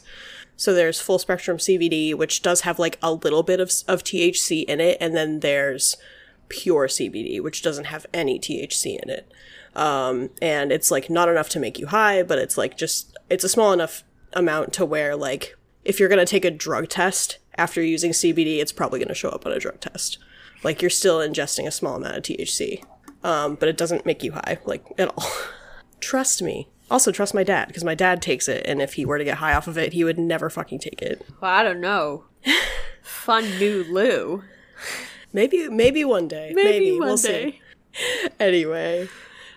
So 0.56 0.72
there's 0.72 0.98
full 1.00 1.18
spectrum 1.18 1.58
CBD, 1.58 2.14
which 2.14 2.40
does 2.40 2.62
have 2.62 2.78
like 2.78 2.98
a 3.02 3.12
little 3.12 3.42
bit 3.42 3.60
of 3.60 3.70
of 3.86 4.02
THC 4.02 4.64
in 4.64 4.80
it, 4.80 4.96
and 5.00 5.14
then 5.14 5.40
there's 5.40 5.96
pure 6.48 6.86
CBD, 6.86 7.42
which 7.42 7.62
doesn't 7.62 7.84
have 7.86 8.06
any 8.12 8.38
THC 8.38 8.98
in 9.02 9.10
it. 9.10 9.32
Um, 9.74 10.30
and 10.40 10.72
it's 10.72 10.90
like 10.90 11.10
not 11.10 11.28
enough 11.28 11.48
to 11.50 11.60
make 11.60 11.78
you 11.78 11.88
high, 11.88 12.22
but 12.22 12.38
it's 12.38 12.56
like 12.56 12.78
just 12.78 13.16
it's 13.28 13.44
a 13.44 13.48
small 13.48 13.72
enough 13.72 14.04
amount 14.32 14.72
to 14.74 14.84
where 14.84 15.14
like 15.14 15.56
if 15.84 16.00
you're 16.00 16.08
gonna 16.08 16.24
take 16.24 16.44
a 16.44 16.50
drug 16.50 16.88
test 16.88 17.38
after 17.58 17.82
using 17.82 18.12
CBD, 18.12 18.58
it's 18.58 18.72
probably 18.72 18.98
gonna 18.98 19.14
show 19.14 19.28
up 19.28 19.44
on 19.44 19.52
a 19.52 19.58
drug 19.60 19.80
test. 19.80 20.18
Like 20.64 20.80
you're 20.80 20.90
still 20.90 21.18
ingesting 21.18 21.66
a 21.66 21.70
small 21.70 21.96
amount 21.96 22.16
of 22.16 22.22
THC, 22.22 22.82
um, 23.22 23.56
but 23.56 23.68
it 23.68 23.76
doesn't 23.76 24.06
make 24.06 24.22
you 24.22 24.32
high 24.32 24.58
like 24.64 24.84
at 24.98 25.08
all. 25.08 25.30
trust 26.00 26.40
me. 26.42 26.68
Also 26.90 27.10
trust 27.10 27.34
my 27.34 27.42
dad 27.42 27.66
because 27.66 27.84
my 27.84 27.94
dad 27.94 28.22
takes 28.22 28.48
it, 28.48 28.64
and 28.64 28.80
if 28.80 28.94
he 28.94 29.04
were 29.04 29.18
to 29.18 29.24
get 29.24 29.38
high 29.38 29.54
off 29.54 29.66
of 29.66 29.76
it, 29.76 29.92
he 29.92 30.04
would 30.04 30.18
never 30.18 30.48
fucking 30.48 30.78
take 30.78 31.02
it. 31.02 31.26
well, 31.40 31.50
I 31.50 31.62
don't 31.62 31.80
know. 31.80 32.24
Fun 33.02 33.44
new 33.58 33.84
Lou. 33.84 34.44
Maybe 35.36 35.68
maybe 35.68 36.02
one 36.02 36.28
day. 36.28 36.52
Maybe, 36.54 36.92
one 36.92 37.08
we'll 37.08 37.16
day. 37.18 37.60
see. 37.92 38.28
Anyway, 38.40 39.08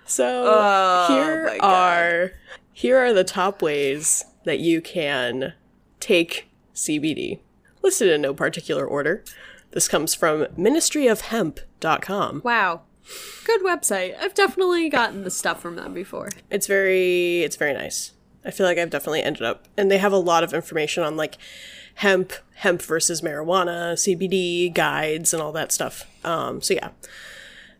so 0.05 0.43
Oh, 0.45 1.07
here 1.13 1.57
are 1.61 2.31
here 2.73 2.97
are 2.97 3.13
the 3.13 3.23
top 3.23 3.61
ways 3.61 4.25
that 4.43 4.59
you 4.59 4.81
can 4.81 5.53
take 6.01 6.49
CBD. 6.75 7.39
Listed 7.81 8.09
in 8.09 8.21
no 8.21 8.33
particular 8.33 8.85
order. 8.85 9.23
This 9.71 9.87
comes 9.87 10.13
from 10.13 10.45
ministryofhemp.com. 10.57 12.41
Wow. 12.43 12.81
Good 13.45 13.61
website. 13.61 14.17
I've 14.19 14.33
definitely 14.33 14.89
gotten 14.89 15.23
the 15.23 15.31
stuff 15.31 15.61
from 15.61 15.77
them 15.77 15.93
before. 15.93 16.29
It's 16.49 16.67
very 16.67 17.43
it's 17.43 17.55
very 17.55 17.73
nice. 17.73 18.11
I 18.43 18.51
feel 18.51 18.65
like 18.65 18.77
I've 18.77 18.89
definitely 18.89 19.23
ended 19.23 19.43
up 19.43 19.67
and 19.77 19.89
they 19.89 19.97
have 19.97 20.11
a 20.13 20.17
lot 20.17 20.43
of 20.43 20.53
information 20.53 21.03
on 21.03 21.15
like 21.15 21.37
hemp, 21.99 22.33
hemp 22.55 22.81
versus 22.81 23.21
marijuana, 23.21 23.93
CBD 23.93 24.73
guides 24.73 25.33
and 25.33 25.41
all 25.41 25.51
that 25.51 25.71
stuff. 25.71 26.05
Um 26.25 26.61
so 26.61 26.73
yeah. 26.73 26.89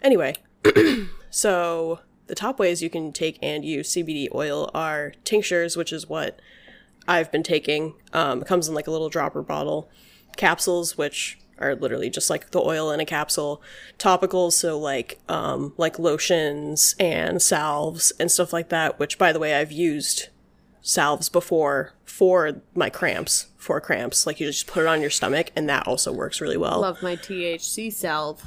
Anyway, 0.02 0.36
so 1.30 2.00
the 2.28 2.36
top 2.36 2.60
ways 2.60 2.82
you 2.82 2.90
can 2.90 3.12
take 3.12 3.40
and 3.42 3.66
use 3.66 3.92
CBD 3.92 4.28
oil 4.34 4.70
are 4.74 5.14
tinctures, 5.26 5.76
which 5.76 5.92
is 5.92 6.08
what 6.08 6.40
I've 7.08 7.32
been 7.32 7.44
taking. 7.44 7.96
Um, 8.14 8.42
it 8.42 8.48
comes 8.48 8.68
in 8.68 8.76
like 8.76 8.88
a 8.88 8.92
little 8.92 9.10
dropper 9.10 9.42
bottle. 9.42 9.90
Capsules, 10.38 10.98
which 10.98 11.40
are 11.58 11.76
literally 11.76 12.10
just 12.10 12.30
like 12.30 12.52
the 12.52 12.62
oil 12.62 12.92
in 12.92 13.00
a 13.00 13.06
capsule. 13.06 13.62
Topicals, 13.98 14.54
so 14.54 14.80
like 14.80 15.20
um, 15.28 15.74
like 15.76 15.98
lotions 15.98 16.96
and 17.00 17.42
salves 17.42 18.14
and 18.20 18.32
stuff 18.32 18.54
like 18.54 18.70
that. 18.70 19.00
Which, 19.00 19.18
by 19.18 19.34
the 19.34 19.40
way, 19.40 19.56
I've 19.56 19.72
used 19.72 20.30
salves 20.82 21.30
before 21.30 21.94
for 22.06 22.62
my 22.76 22.90
cramps. 22.90 23.48
For 23.60 23.80
cramps, 23.82 24.26
like 24.26 24.40
you 24.40 24.48
just 24.48 24.66
put 24.68 24.82
it 24.84 24.88
on 24.88 25.02
your 25.02 25.10
stomach, 25.12 25.52
and 25.56 25.70
that 25.70 25.86
also 25.86 26.12
works 26.12 26.40
really 26.42 26.58
well. 26.58 26.80
Love 26.82 27.04
my 27.04 27.16
THC 27.16 27.92
salve. 27.94 28.42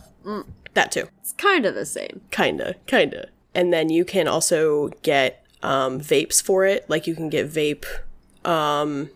that 0.75 0.91
too. 0.91 1.07
It's 1.21 1.33
kind 1.35 1.65
of 1.67 1.75
the 1.77 1.85
same. 1.87 2.23
Kinda, 2.31 2.75
kinda. 2.87 3.29
And 3.55 3.73
then 3.73 3.91
you 3.91 4.05
can 4.07 4.27
also 4.27 4.89
get 5.03 5.45
um, 5.63 6.01
vapes 6.01 6.43
for 6.43 6.65
it. 6.65 6.89
Like 6.89 7.07
you 7.07 7.15
can 7.15 7.29
get 7.29 7.47
vape 7.51 7.85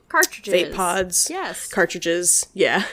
Cartridges. 0.09 0.55
vape 0.55 0.74
pods, 0.74 1.28
Yes. 1.30 1.66
cartridges. 1.68 2.47
Yeah. 2.55 2.84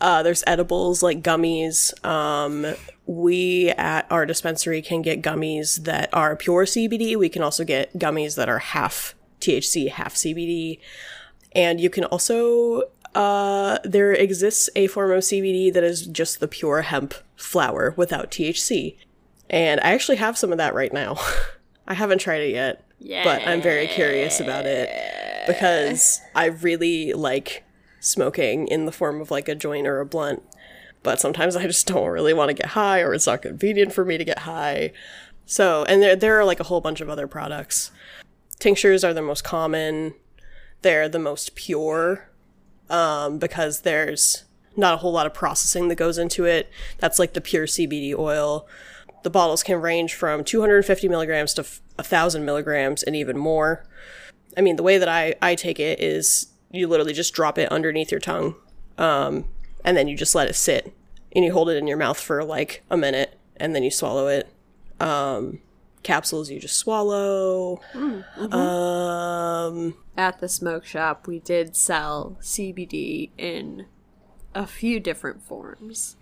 Uh, 0.00 0.22
there's 0.24 0.42
edibles 0.46 1.02
like 1.02 1.22
gummies. 1.22 1.92
Um, 2.04 2.74
we 3.06 3.70
at 3.70 4.06
our 4.10 4.26
dispensary 4.26 4.82
can 4.82 5.02
get 5.02 5.22
gummies 5.22 5.84
that 5.84 6.10
are 6.12 6.34
pure 6.36 6.64
CBD. 6.64 7.16
We 7.16 7.28
can 7.28 7.42
also 7.42 7.64
get 7.64 7.96
gummies 7.96 8.34
that 8.36 8.48
are 8.48 8.58
half 8.58 9.14
THC, 9.40 9.88
half 9.90 10.14
CBD. 10.14 10.80
And 11.54 11.80
you 11.80 11.90
can 11.90 12.04
also, 12.04 12.82
uh, 13.14 13.78
there 13.84 14.12
exists 14.12 14.68
a 14.74 14.86
form 14.88 15.12
of 15.12 15.18
CBD 15.20 15.72
that 15.72 15.84
is 15.84 16.06
just 16.06 16.40
the 16.40 16.48
pure 16.48 16.82
hemp 16.82 17.14
flower 17.36 17.94
without 17.96 18.30
THC. 18.30 18.96
And 19.50 19.80
I 19.80 19.92
actually 19.92 20.16
have 20.16 20.36
some 20.38 20.52
of 20.52 20.58
that 20.58 20.74
right 20.74 20.92
now. 20.92 21.16
I 21.86 21.94
haven't 21.94 22.18
tried 22.18 22.40
it 22.40 22.52
yet, 22.52 22.84
but 23.24 23.46
I'm 23.46 23.60
very 23.60 23.86
curious 23.86 24.40
about 24.40 24.64
it 24.66 24.88
because 25.46 26.20
I 26.34 26.46
really 26.46 27.12
like 27.12 27.64
smoking 28.00 28.66
in 28.68 28.86
the 28.86 28.92
form 28.92 29.20
of 29.20 29.30
like 29.30 29.48
a 29.48 29.54
joint 29.54 29.86
or 29.86 30.00
a 30.00 30.06
blunt. 30.06 30.42
But 31.02 31.20
sometimes 31.20 31.56
I 31.56 31.64
just 31.66 31.86
don't 31.86 32.08
really 32.08 32.32
want 32.32 32.48
to 32.48 32.54
get 32.54 32.70
high 32.70 33.00
or 33.00 33.12
it's 33.12 33.26
not 33.26 33.42
convenient 33.42 33.92
for 33.92 34.06
me 34.06 34.16
to 34.16 34.24
get 34.24 34.40
high. 34.40 34.92
So, 35.44 35.84
and 35.84 36.02
there 36.02 36.16
there 36.16 36.40
are 36.40 36.44
like 36.46 36.60
a 36.60 36.64
whole 36.64 36.80
bunch 36.80 37.02
of 37.02 37.10
other 37.10 37.26
products. 37.26 37.90
Tinctures 38.58 39.04
are 39.04 39.12
the 39.12 39.20
most 39.20 39.44
common. 39.44 40.14
They're 40.84 41.08
the 41.08 41.18
most 41.18 41.54
pure 41.54 42.28
um, 42.90 43.38
because 43.38 43.80
there's 43.80 44.44
not 44.76 44.92
a 44.92 44.96
whole 44.98 45.12
lot 45.12 45.24
of 45.24 45.32
processing 45.32 45.88
that 45.88 45.94
goes 45.94 46.18
into 46.18 46.44
it. 46.44 46.70
That's 46.98 47.18
like 47.18 47.32
the 47.32 47.40
pure 47.40 47.64
CBD 47.64 48.14
oil. 48.14 48.68
The 49.22 49.30
bottles 49.30 49.62
can 49.62 49.80
range 49.80 50.12
from 50.12 50.44
250 50.44 51.08
milligrams 51.08 51.54
to 51.54 51.62
f- 51.62 51.80
1,000 51.94 52.44
milligrams 52.44 53.02
and 53.02 53.16
even 53.16 53.38
more. 53.38 53.86
I 54.58 54.60
mean, 54.60 54.76
the 54.76 54.82
way 54.82 54.98
that 54.98 55.08
I, 55.08 55.36
I 55.40 55.54
take 55.54 55.80
it 55.80 56.00
is 56.00 56.48
you 56.70 56.86
literally 56.86 57.14
just 57.14 57.32
drop 57.32 57.56
it 57.56 57.72
underneath 57.72 58.10
your 58.10 58.20
tongue 58.20 58.54
um, 58.98 59.46
and 59.86 59.96
then 59.96 60.06
you 60.06 60.18
just 60.18 60.34
let 60.34 60.50
it 60.50 60.54
sit 60.54 60.92
and 61.34 61.46
you 61.46 61.54
hold 61.54 61.70
it 61.70 61.78
in 61.78 61.86
your 61.86 61.96
mouth 61.96 62.20
for 62.20 62.44
like 62.44 62.84
a 62.90 62.98
minute 62.98 63.38
and 63.56 63.74
then 63.74 63.82
you 63.82 63.90
swallow 63.90 64.28
it. 64.28 64.52
Um, 65.00 65.60
capsules 66.04 66.50
you 66.50 66.60
just 66.60 66.76
swallow. 66.76 67.80
Um, 67.94 69.94
At 70.16 70.40
the 70.40 70.48
smoke 70.48 70.84
shop, 70.84 71.26
we 71.26 71.40
did 71.40 71.76
sell 71.76 72.36
CBD 72.40 73.30
in 73.36 73.86
a 74.54 74.66
few 74.66 75.00
different 75.00 75.42
forms. 75.42 76.16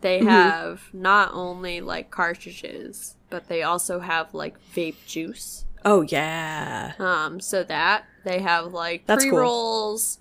They 0.00 0.18
Mm-hmm. 0.18 0.28
have 0.28 0.82
not 0.92 1.30
only 1.32 1.80
like 1.80 2.10
cartridges, 2.10 3.16
but 3.30 3.48
they 3.48 3.62
also 3.62 4.00
have 4.00 4.34
like 4.34 4.56
vape 4.74 4.96
juice 5.06 5.64
Oh 5.84 6.02
yeah. 6.02 6.92
Um, 7.00 7.40
so 7.40 7.64
that 7.64 8.04
they 8.24 8.40
have 8.40 8.72
like 8.72 9.04
That's 9.06 9.24
pre 9.24 9.36
rolls, 9.36 10.18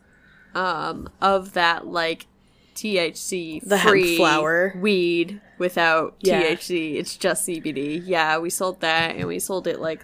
um, 0.55 1.07
of 1.22 1.53
that 1.53 1.86
like 1.86 2.26
THC 2.74 3.62
The 3.64 3.78
hemp 3.78 4.03
flower. 4.18 4.74
weed 4.80 5.39
without 5.62 6.16
Yeah. 6.22 6.41
THC. 6.41 6.95
It's 6.95 7.16
just 7.16 7.47
CBD. 7.47 8.01
Yeah, 8.03 8.39
we 8.39 8.49
sold 8.49 8.82
that, 8.82 9.16
and 9.16 9.28
we 9.28 9.39
sold 9.39 9.68
it 9.68 9.80
like 9.80 10.03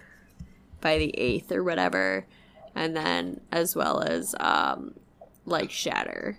by 0.80 0.96
the 0.96 1.10
eighth 1.18 1.50
or 1.52 1.62
whatever, 1.64 2.24
and 2.74 2.96
then 2.96 3.40
as 3.52 3.74
well 3.76 4.00
as 4.00 4.34
um, 4.40 4.94
like 5.44 5.70
shatter. 5.70 6.38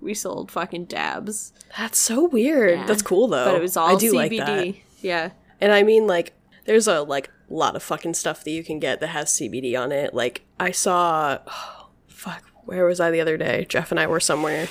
We 0.00 0.14
sold 0.14 0.52
fucking 0.52 0.84
dabs. 0.84 1.52
That's 1.76 1.98
so 1.98 2.24
weird. 2.28 2.78
Yeah. 2.78 2.86
That's 2.86 3.02
cool 3.02 3.26
though. 3.26 3.46
But 3.46 3.56
it 3.56 3.62
was 3.62 3.76
all 3.76 3.96
I 3.96 3.98
do 3.98 4.12
CBD. 4.12 4.14
like 4.14 4.46
that. 4.46 4.74
Yeah. 5.00 5.30
And 5.60 5.72
I 5.72 5.82
mean, 5.82 6.06
like, 6.06 6.34
there's 6.66 6.86
a 6.86 7.00
like 7.02 7.30
lot 7.48 7.74
of 7.74 7.82
fucking 7.82 8.14
stuff 8.14 8.44
that 8.44 8.50
you 8.52 8.62
can 8.62 8.78
get 8.78 9.00
that 9.00 9.08
has 9.08 9.30
CBD 9.30 9.76
on 9.76 9.90
it. 9.90 10.14
Like, 10.14 10.42
I 10.60 10.70
saw, 10.70 11.38
oh, 11.48 11.88
fuck, 12.06 12.44
where 12.64 12.84
was 12.84 13.00
I 13.00 13.10
the 13.10 13.20
other 13.20 13.36
day? 13.38 13.64
Jeff 13.68 13.90
and 13.90 13.98
I 13.98 14.06
were 14.06 14.20
somewhere 14.20 14.68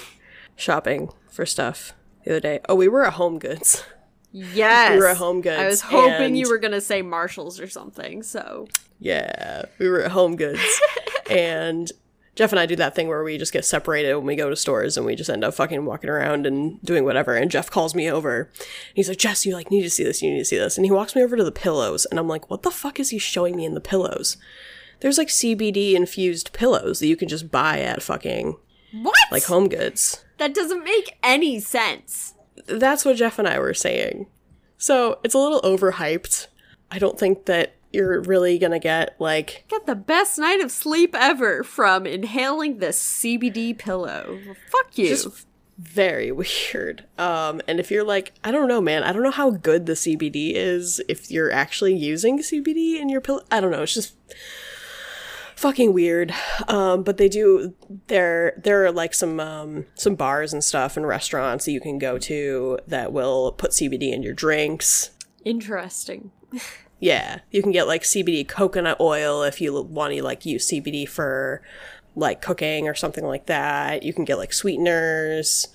shopping 0.56 1.10
for 1.30 1.46
stuff 1.46 1.94
the 2.28 2.34
other 2.34 2.40
day. 2.42 2.60
Oh, 2.68 2.76
we 2.76 2.88
were 2.88 3.06
at 3.06 3.14
Home 3.14 3.40
Goods. 3.40 3.84
Yes. 4.32 4.92
We 4.94 5.00
were 5.00 5.08
at 5.08 5.18
Home 5.18 5.42
Goods, 5.42 5.60
I 5.60 5.68
was 5.68 5.82
hoping 5.82 6.36
you 6.36 6.50
were 6.50 6.58
gonna 6.58 6.82
say 6.82 7.02
Marshalls 7.02 7.60
or 7.60 7.68
something. 7.68 8.22
So 8.24 8.68
Yeah, 9.00 9.64
we 9.80 9.88
were 9.88 10.02
at 10.02 10.12
Home 10.12 10.36
Goods, 10.36 10.62
and 11.30 11.92
Jeff 12.36 12.52
and 12.52 12.60
I 12.60 12.68
do 12.68 12.76
that 12.76 12.94
thing 12.94 13.08
where 13.08 13.24
we 13.24 13.38
just 13.40 13.54
get 13.54 13.66
separated 13.66 14.14
when 14.16 14.26
we 14.28 14.36
go 14.36 14.50
to 14.50 14.56
stores, 14.56 14.96
and 14.96 15.06
we 15.06 15.16
just 15.16 15.30
end 15.30 15.44
up 15.44 15.56
fucking 15.56 15.86
walking 15.86 16.10
around 16.10 16.46
and 16.46 16.80
doing 16.84 17.04
whatever. 17.04 17.36
And 17.36 17.50
Jeff 17.50 17.72
calls 17.72 17.96
me 17.96 18.12
over, 18.12 18.42
and 18.42 18.96
he's 18.96 19.10
like, 19.10 19.18
"Jess, 19.18 19.46
you 19.46 19.54
like 19.54 19.72
need 19.72 19.84
to 19.84 19.90
see 19.90 20.04
this. 20.04 20.22
You 20.22 20.32
need 20.32 20.40
to 20.40 20.46
see 20.46 20.58
this." 20.58 20.78
And 20.78 20.86
he 20.86 20.92
walks 20.92 21.16
me 21.16 21.24
over 21.24 21.36
to 21.38 21.44
the 21.44 21.52
pillows, 21.52 22.06
and 22.06 22.20
I'm 22.20 22.28
like, 22.28 22.50
"What 22.50 22.62
the 22.64 22.70
fuck 22.70 23.00
is 23.00 23.10
he 23.10 23.18
showing 23.18 23.56
me 23.56 23.66
in 23.66 23.74
the 23.74 23.82
pillows?" 23.82 24.38
There's 25.00 25.18
like 25.18 25.30
CBD 25.30 25.94
infused 25.94 26.54
pillows 26.54 27.00
that 27.00 27.08
you 27.08 27.16
can 27.16 27.28
just 27.28 27.50
buy 27.52 27.80
at 27.80 28.04
fucking 28.04 28.58
what? 29.04 29.16
like 29.32 29.44
Home 29.46 29.68
Goods. 29.70 30.24
that 30.38 30.54
doesn't 30.54 30.84
make 30.84 31.18
any 31.24 31.60
sense. 31.60 32.34
That's 32.68 33.06
what 33.06 33.16
Jeff 33.18 33.40
and 33.40 33.48
I 33.48 33.60
were 33.60 33.74
saying. 33.74 34.28
So 34.78 35.20
it's 35.24 35.34
a 35.34 35.40
little 35.40 35.62
overhyped. 35.62 36.48
I 36.92 37.00
don't 37.00 37.18
think 37.20 37.46
that 37.46 37.74
you're 37.94 38.22
really 38.22 38.58
gonna 38.60 38.80
get 38.80 39.16
like 39.20 39.66
get 39.70 39.86
the 39.86 39.96
best 39.96 40.38
night 40.38 40.60
of 40.60 40.72
sleep 40.72 41.16
ever 41.16 41.64
from 41.64 42.06
inhaling 42.06 42.78
this 42.80 43.02
CBD 43.02 43.78
pillow. 43.78 44.40
Well, 44.46 44.56
fuck 44.70 44.98
you. 44.98 45.08
just 45.10 45.46
very 45.78 46.32
weird. 46.74 47.06
Um, 47.18 47.62
and 47.68 47.80
if 47.80 47.90
you're 47.92 48.04
like, 48.04 48.34
I 48.44 48.52
don't 48.52 48.68
know, 48.68 48.82
man, 48.82 49.04
I 49.04 49.12
don't 49.14 49.24
know 49.24 49.32
how 49.32 49.52
good 49.52 49.86
the 49.86 49.94
CBD 49.94 50.54
is 50.54 51.02
if 51.08 51.32
you're 51.32 51.52
actually 51.52 51.96
using 51.96 52.40
CBD 52.40 53.00
in 53.00 53.10
your 53.10 53.22
pill. 53.22 53.42
I 53.52 53.60
don't 53.62 53.72
know. 53.72 53.84
It's 53.84 53.94
just 53.94 54.16
fucking 55.58 55.92
weird. 55.92 56.34
Um, 56.68 57.04
but 57.04 57.18
they 57.18 57.28
do. 57.28 57.76
There, 58.08 58.54
there 58.64 58.86
are 58.86 58.92
like 58.92 59.14
some 59.14 59.40
um, 59.40 59.86
some 59.96 60.16
bars 60.16 60.54
and 60.54 60.64
stuff 60.64 60.96
and 60.96 61.06
restaurants 61.06 61.66
that 61.66 61.72
you 61.72 61.82
can 61.82 61.98
go 61.98 62.18
to 62.20 62.80
that 62.88 63.12
will 63.12 63.52
put 63.52 63.72
CBD 63.72 64.14
in 64.14 64.24
your 64.24 64.34
drinks. 64.34 65.12
Interesting. 65.44 66.32
Yeah, 67.00 67.42
you 67.52 67.62
can 67.62 67.72
get 67.72 67.88
like 67.88 68.04
CBD 68.04 68.48
coconut 68.48 69.00
oil 69.00 69.44
if 69.44 69.62
you 69.62 69.82
want 69.84 70.14
to 70.14 70.24
like 70.24 70.46
use 70.46 70.68
CBD 70.68 71.08
for 71.08 71.62
like 72.16 72.42
cooking 72.42 72.88
or 72.88 72.96
something 72.96 73.24
like 73.24 73.46
that. 73.46 74.02
You 74.04 74.14
can 74.14 74.26
get 74.26 74.40
like 74.40 74.52
sweeteners. 74.52 75.68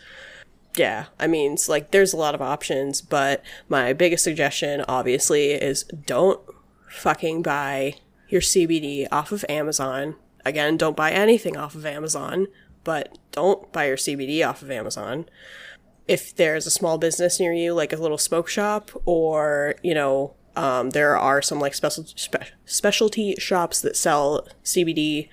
Yeah, 0.77 1.07
I 1.21 1.27
mean, 1.27 1.53
it's 1.53 1.69
like 1.69 1.91
there's 1.91 2.13
a 2.13 2.17
lot 2.17 2.35
of 2.35 2.43
options, 2.43 3.01
but 3.03 3.45
my 3.69 3.93
biggest 3.93 4.25
suggestion 4.25 4.85
obviously 4.89 5.53
is 5.53 5.85
don't 5.85 6.41
fucking 6.89 7.43
buy 7.43 7.95
your 8.33 8.41
CBD 8.41 9.07
off 9.13 9.31
of 9.31 9.45
Amazon. 9.49 10.17
Again, 10.45 10.77
don't 10.77 10.97
buy 10.97 11.13
anything 11.13 11.57
off 11.57 11.75
of 11.75 11.87
Amazon, 11.87 12.49
but 12.83 13.19
don't 13.31 13.71
buy 13.73 13.87
your 13.87 13.97
CBD 13.97 14.47
off 14.47 14.63
of 14.63 14.71
Amazon 14.71 15.27
if 16.09 16.35
there's 16.35 16.67
a 16.67 16.71
small 16.71 16.99
business 16.99 17.39
near 17.39 17.53
you, 17.53 17.75
like 17.75 17.93
a 17.93 17.97
little 17.97 18.19
smoke 18.19 18.49
shop, 18.49 18.91
or 19.05 19.77
you 19.83 19.95
know, 19.95 20.35
um, 20.57 20.91
there 20.91 21.17
are 21.17 21.41
some 21.41 21.61
like 21.61 21.75
special 21.75 22.05
spe- 22.05 22.53
specialty 22.65 23.35
shops 23.37 23.81
that 23.81 23.97
sell 23.97 24.47
CBD. 24.65 25.29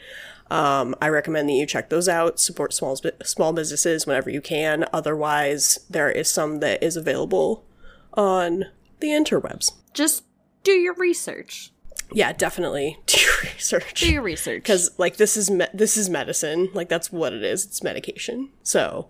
Um, 0.51 0.95
I 1.01 1.09
recommend 1.09 1.49
that 1.49 1.53
you 1.53 1.65
check 1.65 1.89
those 1.89 2.09
out. 2.09 2.39
Support 2.39 2.73
small 2.73 2.97
small 3.23 3.53
businesses 3.53 4.05
whenever 4.05 4.29
you 4.29 4.41
can. 4.41 4.85
Otherwise, 4.93 5.79
there 5.89 6.09
is 6.09 6.29
some 6.29 6.59
that 6.59 6.81
is 6.83 6.95
available 6.95 7.65
on 8.13 8.65
the 8.99 9.07
interwebs. 9.07 9.73
Just 9.93 10.23
do 10.63 10.71
your 10.71 10.93
research. 10.95 11.71
Yeah, 12.11 12.33
definitely 12.33 12.97
do 13.05 13.19
your 13.21 13.33
research 13.43 14.01
Do 14.01 14.11
your 14.11 14.21
research. 14.23 14.63
because 14.63 14.91
like 14.97 15.17
this 15.17 15.37
is 15.37 15.49
me- 15.51 15.67
this 15.73 15.95
is 15.97 16.09
medicine. 16.09 16.69
Like 16.73 16.89
that's 16.89 17.11
what 17.11 17.33
it 17.33 17.43
is. 17.43 17.65
It's 17.65 17.83
medication. 17.83 18.49
So, 18.63 19.09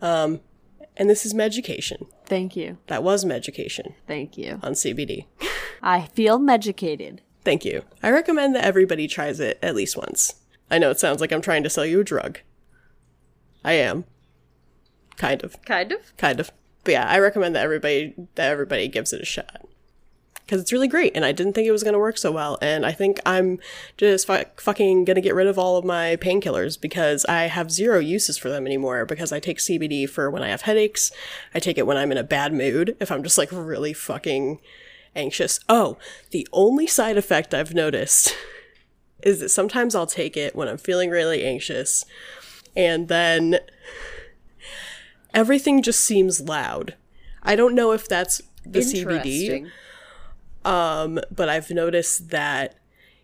um, 0.00 0.40
and 0.96 1.10
this 1.10 1.26
is 1.26 1.34
medication. 1.34 2.06
Thank 2.26 2.56
you. 2.56 2.78
That 2.86 3.02
was 3.02 3.24
medication 3.24 3.94
Thank 4.06 4.38
you. 4.38 4.60
on 4.62 4.72
CBD. 4.72 5.26
I 5.82 6.06
feel 6.14 6.38
medicated. 6.38 7.20
Thank 7.44 7.64
you. 7.64 7.82
I 8.02 8.10
recommend 8.10 8.54
that 8.54 8.64
everybody 8.64 9.08
tries 9.08 9.40
it 9.40 9.58
at 9.62 9.74
least 9.74 9.96
once. 9.96 10.34
I 10.70 10.78
know 10.78 10.90
it 10.90 11.00
sounds 11.00 11.20
like 11.20 11.32
I'm 11.32 11.42
trying 11.42 11.64
to 11.64 11.70
sell 11.70 11.84
you 11.84 12.00
a 12.00 12.04
drug. 12.04 12.38
I 13.64 13.72
am. 13.74 14.04
Kind 15.16 15.42
of. 15.44 15.60
Kind 15.62 15.92
of. 15.92 16.16
Kind 16.16 16.40
of. 16.40 16.50
But 16.84 16.92
yeah, 16.92 17.06
I 17.08 17.18
recommend 17.18 17.54
that 17.56 17.64
everybody 17.64 18.14
that 18.36 18.50
everybody 18.50 18.88
gives 18.88 19.12
it 19.12 19.20
a 19.20 19.24
shot. 19.26 19.66
Cuz 20.48 20.60
it's 20.60 20.72
really 20.72 20.88
great 20.88 21.12
and 21.14 21.24
I 21.24 21.32
didn't 21.32 21.54
think 21.54 21.66
it 21.66 21.72
was 21.72 21.82
going 21.82 21.92
to 21.94 21.98
work 21.98 22.18
so 22.18 22.30
well 22.32 22.58
and 22.60 22.84
I 22.84 22.92
think 22.92 23.20
I'm 23.24 23.58
just 23.96 24.26
fu- 24.26 24.44
fucking 24.56 25.04
going 25.04 25.14
to 25.14 25.20
get 25.20 25.34
rid 25.34 25.46
of 25.46 25.58
all 25.58 25.76
of 25.76 25.84
my 25.84 26.16
painkillers 26.16 26.80
because 26.80 27.24
I 27.26 27.44
have 27.44 27.70
zero 27.70 27.98
uses 27.98 28.36
for 28.38 28.48
them 28.48 28.66
anymore 28.66 29.06
because 29.06 29.32
I 29.32 29.40
take 29.40 29.58
CBD 29.58 30.08
for 30.08 30.30
when 30.30 30.42
I 30.42 30.48
have 30.48 30.62
headaches. 30.62 31.12
I 31.54 31.58
take 31.58 31.78
it 31.78 31.86
when 31.86 31.96
I'm 31.96 32.12
in 32.12 32.18
a 32.18 32.24
bad 32.24 32.52
mood 32.52 32.96
if 33.00 33.10
I'm 33.10 33.22
just 33.22 33.38
like 33.38 33.50
really 33.52 33.92
fucking 33.92 34.58
anxious. 35.14 35.60
Oh, 35.68 35.96
the 36.30 36.46
only 36.52 36.86
side 36.86 37.16
effect 37.16 37.54
I've 37.54 37.74
noticed 37.74 38.36
is 39.22 39.40
that 39.40 39.50
sometimes 39.50 39.94
I'll 39.94 40.06
take 40.06 40.36
it 40.36 40.56
when 40.56 40.68
I'm 40.68 40.78
feeling 40.78 41.10
really 41.10 41.44
anxious 41.44 42.04
and 42.76 43.08
then 43.08 43.58
everything 45.34 45.82
just 45.82 46.00
seems 46.00 46.40
loud. 46.40 46.94
I 47.42 47.56
don't 47.56 47.74
know 47.74 47.92
if 47.92 48.08
that's 48.08 48.42
the 48.64 48.80
CBD. 48.80 49.70
Um, 50.64 51.18
but 51.34 51.48
I've 51.48 51.70
noticed 51.70 52.30
that 52.30 52.74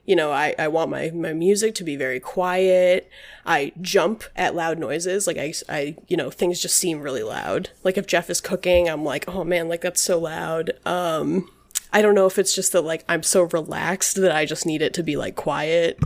you 0.04 0.16
know 0.16 0.32
I, 0.32 0.54
I 0.58 0.68
want 0.68 0.90
my, 0.90 1.10
my 1.10 1.32
music 1.34 1.74
to 1.76 1.84
be 1.84 1.94
very 1.94 2.18
quiet 2.18 3.10
i 3.44 3.72
jump 3.82 4.24
at 4.36 4.54
loud 4.54 4.78
noises 4.78 5.26
like 5.26 5.36
I, 5.36 5.52
I 5.68 5.96
you 6.06 6.16
know 6.16 6.30
things 6.30 6.62
just 6.62 6.76
seem 6.76 7.00
really 7.02 7.22
loud 7.22 7.68
like 7.84 7.98
if 7.98 8.06
jeff 8.06 8.30
is 8.30 8.40
cooking 8.40 8.88
i'm 8.88 9.04
like 9.04 9.28
oh 9.28 9.44
man 9.44 9.68
like 9.68 9.82
that's 9.82 10.00
so 10.00 10.18
loud 10.18 10.70
um 10.86 11.46
i 11.92 12.00
don't 12.00 12.14
know 12.14 12.24
if 12.24 12.38
it's 12.38 12.54
just 12.54 12.72
that 12.72 12.80
like 12.80 13.04
i'm 13.06 13.22
so 13.22 13.42
relaxed 13.42 14.16
that 14.16 14.32
i 14.34 14.46
just 14.46 14.64
need 14.64 14.80
it 14.80 14.94
to 14.94 15.02
be 15.02 15.14
like 15.14 15.36
quiet 15.36 15.98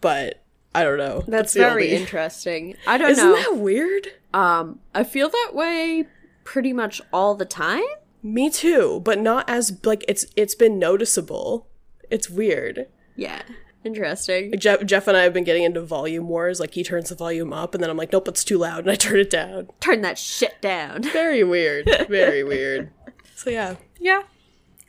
but 0.00 0.42
i 0.74 0.82
don't 0.82 0.96
know 0.98 1.22
That's 1.28 1.52
the 1.52 1.60
very 1.60 1.88
only- 1.92 1.96
interesting. 2.02 2.76
I 2.86 2.96
don't 2.96 3.10
isn't 3.10 3.28
know. 3.28 3.36
that 3.36 3.56
weird 3.58 4.08
Um, 4.32 4.80
I 4.94 5.04
feel 5.04 5.28
that 5.28 5.50
way 5.52 6.06
pretty 6.44 6.72
much 6.72 7.02
all 7.12 7.34
the 7.34 7.44
time. 7.44 7.84
Me 8.24 8.50
too 8.50 9.00
but 9.04 9.18
not 9.20 9.48
as 9.48 9.78
like 9.84 10.04
it's 10.08 10.24
it's 10.34 10.54
been 10.56 10.78
noticeable 10.78 11.68
it's 12.10 12.28
weird 12.28 12.86
Yeah. 13.14 13.42
Interesting. 13.84 14.54
Jeff, 14.58 14.82
Jeff 14.86 15.06
and 15.08 15.14
I 15.14 15.24
have 15.24 15.34
been 15.34 15.44
getting 15.44 15.62
into 15.62 15.82
volume 15.82 16.26
wars. 16.26 16.58
Like 16.58 16.72
he 16.72 16.82
turns 16.82 17.10
the 17.10 17.14
volume 17.14 17.52
up, 17.52 17.74
and 17.74 17.82
then 17.84 17.90
I'm 17.90 17.98
like, 17.98 18.12
nope, 18.12 18.26
it's 18.28 18.42
too 18.42 18.56
loud, 18.56 18.78
and 18.78 18.90
I 18.90 18.94
turn 19.06 19.20
it 19.20 19.28
down. 19.28 19.68
Turn 19.80 20.00
that 20.00 20.16
shit 20.16 20.58
down. 20.62 21.02
Very 21.12 21.44
weird. 21.44 21.84
Very 22.08 22.42
weird. 22.42 22.88
So 23.34 23.50
yeah, 23.50 23.74
Yeah. 24.00 24.22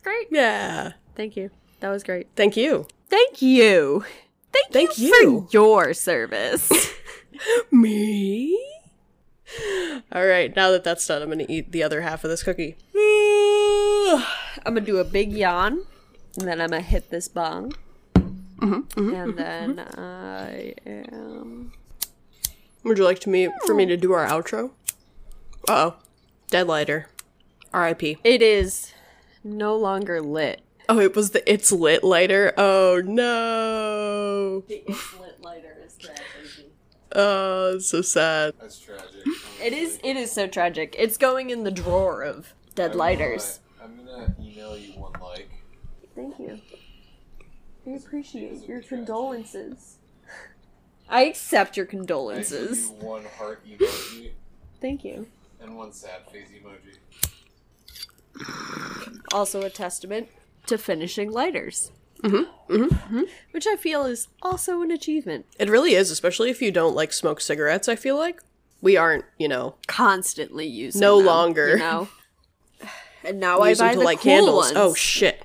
Great. 0.01 0.27
yeah. 0.31 0.93
Thank 1.13 1.35
you. 1.35 1.49
That 1.81 1.89
was 1.89 2.03
great. 2.05 2.27
Thank 2.37 2.55
you. 2.55 2.87
Thank 3.09 3.41
you. 3.41 4.05
Thank, 4.53 4.71
Thank 4.71 4.97
you, 4.97 5.07
you. 5.09 5.41
for 5.41 5.47
your 5.51 5.93
service. 5.93 6.71
Me. 7.73 8.57
All 10.13 10.25
right. 10.25 10.55
Now 10.55 10.71
that 10.71 10.85
that's 10.85 11.05
done, 11.05 11.21
I'm 11.21 11.29
gonna 11.29 11.45
eat 11.49 11.73
the 11.73 11.83
other 11.83 11.99
half 11.99 12.23
of 12.23 12.29
this 12.29 12.43
cookie. 12.43 12.77
I'm 14.65 14.73
gonna 14.73 14.81
do 14.81 14.97
a 14.97 15.03
big 15.03 15.31
yawn, 15.31 15.83
and 16.37 16.47
then 16.47 16.61
I'm 16.61 16.69
gonna 16.69 16.81
hit 16.81 17.09
this 17.09 17.27
bong. 17.27 17.73
Mm-hmm, 18.15 18.73
mm-hmm, 18.73 19.13
and 19.15 19.33
mm-hmm, 19.33 19.37
then 19.37 19.79
I 19.97 20.73
am. 20.85 21.73
Would 22.83 22.99
you 22.99 23.03
like 23.03 23.19
to 23.19 23.29
me 23.29 23.49
for 23.65 23.73
me 23.73 23.85
to 23.87 23.97
do 23.97 24.13
our 24.13 24.27
outro? 24.27 24.71
Uh 25.67 25.91
oh. 25.91 25.95
Dead 26.49 26.67
lighter. 26.67 27.07
R.I.P. 27.73 28.19
It 28.23 28.41
is 28.41 28.93
no 29.43 29.75
longer 29.75 30.21
lit. 30.21 30.61
Oh, 30.87 30.99
it 30.99 31.15
was 31.15 31.31
the 31.31 31.51
it's 31.51 31.71
lit 31.71 32.03
lighter. 32.03 32.53
Oh 32.57 33.01
no. 33.03 34.61
The 34.67 34.83
it's 34.87 35.19
lit 35.19 35.41
lighter 35.41 35.75
is 35.83 35.97
tragic. 35.97 36.71
Oh, 37.13 37.75
it's 37.75 37.87
so 37.87 38.01
sad. 38.01 38.53
That's 38.61 38.79
tragic. 38.79 39.09
It 39.63 39.73
is. 39.73 39.99
It 40.03 40.15
is 40.15 40.31
so 40.31 40.47
tragic. 40.47 40.95
It's 40.97 41.17
going 41.17 41.49
in 41.49 41.63
the 41.63 41.71
drawer 41.71 42.21
of 42.21 42.53
dead 42.75 42.93
lighters. 42.93 43.59
I'm 44.07 44.19
gonna 44.19 44.35
email 44.39 44.77
you 44.77 44.93
one 44.93 45.13
like. 45.21 45.49
Thank 46.15 46.39
you. 46.39 46.59
I 47.87 47.91
appreciate 47.91 48.67
your 48.67 48.81
condolences. 48.81 49.97
I 51.09 51.23
accept 51.25 51.77
your 51.77 51.85
condolences. 51.85 52.53
I 52.53 52.57
give 52.57 52.67
condolences. 52.67 52.89
you 52.89 53.07
one 53.07 53.23
heart 53.37 53.65
emoji 53.67 54.31
Thank 54.81 55.03
you. 55.03 55.27
and 55.61 55.75
one 55.77 55.91
sad 55.91 56.21
face 56.31 56.49
emoji. 56.49 56.97
Also 59.33 59.61
a 59.61 59.69
testament 59.69 60.29
to 60.67 60.77
finishing 60.77 61.31
lighters. 61.31 61.91
Mm-hmm. 62.23 62.73
Mm-hmm. 62.73 63.21
Which 63.51 63.67
I 63.67 63.75
feel 63.75 64.05
is 64.05 64.29
also 64.41 64.81
an 64.81 64.89
achievement. 64.89 65.45
It 65.59 65.69
really 65.69 65.93
is, 65.93 66.09
especially 66.09 66.49
if 66.49 66.61
you 66.61 66.71
don't 66.71 66.95
like 66.95 67.13
smoke 67.13 67.39
cigarettes, 67.39 67.87
I 67.87 67.95
feel 67.95 68.17
like. 68.17 68.41
We 68.81 68.97
aren't, 68.97 69.25
you 69.37 69.47
know, 69.47 69.75
Constantly 69.87 70.65
using 70.65 71.01
No 71.01 71.17
them, 71.17 71.25
longer. 71.27 71.69
You 71.69 71.77
know? 71.77 72.09
And 73.25 73.39
now 73.39 73.61
we 73.61 73.69
use 73.69 73.81
I 73.81 73.85
buy 73.85 73.87
them 73.89 73.95
to 73.95 73.99
the 73.99 74.05
light 74.05 74.17
cool 74.19 74.31
candles. 74.31 74.71
Oh, 74.75 74.79
ones. 74.85 74.91
Oh 74.91 74.93
shit. 74.93 75.43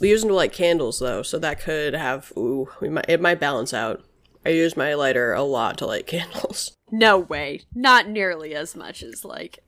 We 0.00 0.10
use 0.10 0.22
them 0.22 0.30
to 0.30 0.34
light 0.34 0.52
candles 0.52 0.98
though, 0.98 1.22
so 1.22 1.38
that 1.38 1.60
could 1.60 1.94
have 1.94 2.32
ooh, 2.36 2.68
we 2.80 2.88
might 2.88 3.06
it 3.08 3.20
might 3.20 3.38
balance 3.40 3.72
out. 3.72 4.02
I 4.44 4.50
use 4.50 4.76
my 4.76 4.94
lighter 4.94 5.32
a 5.32 5.42
lot 5.42 5.78
to 5.78 5.86
light 5.86 6.06
candles. 6.08 6.76
no 6.90 7.18
way. 7.18 7.62
Not 7.74 8.08
nearly 8.08 8.54
as 8.54 8.74
much 8.74 9.02
as 9.02 9.24
like. 9.24 9.60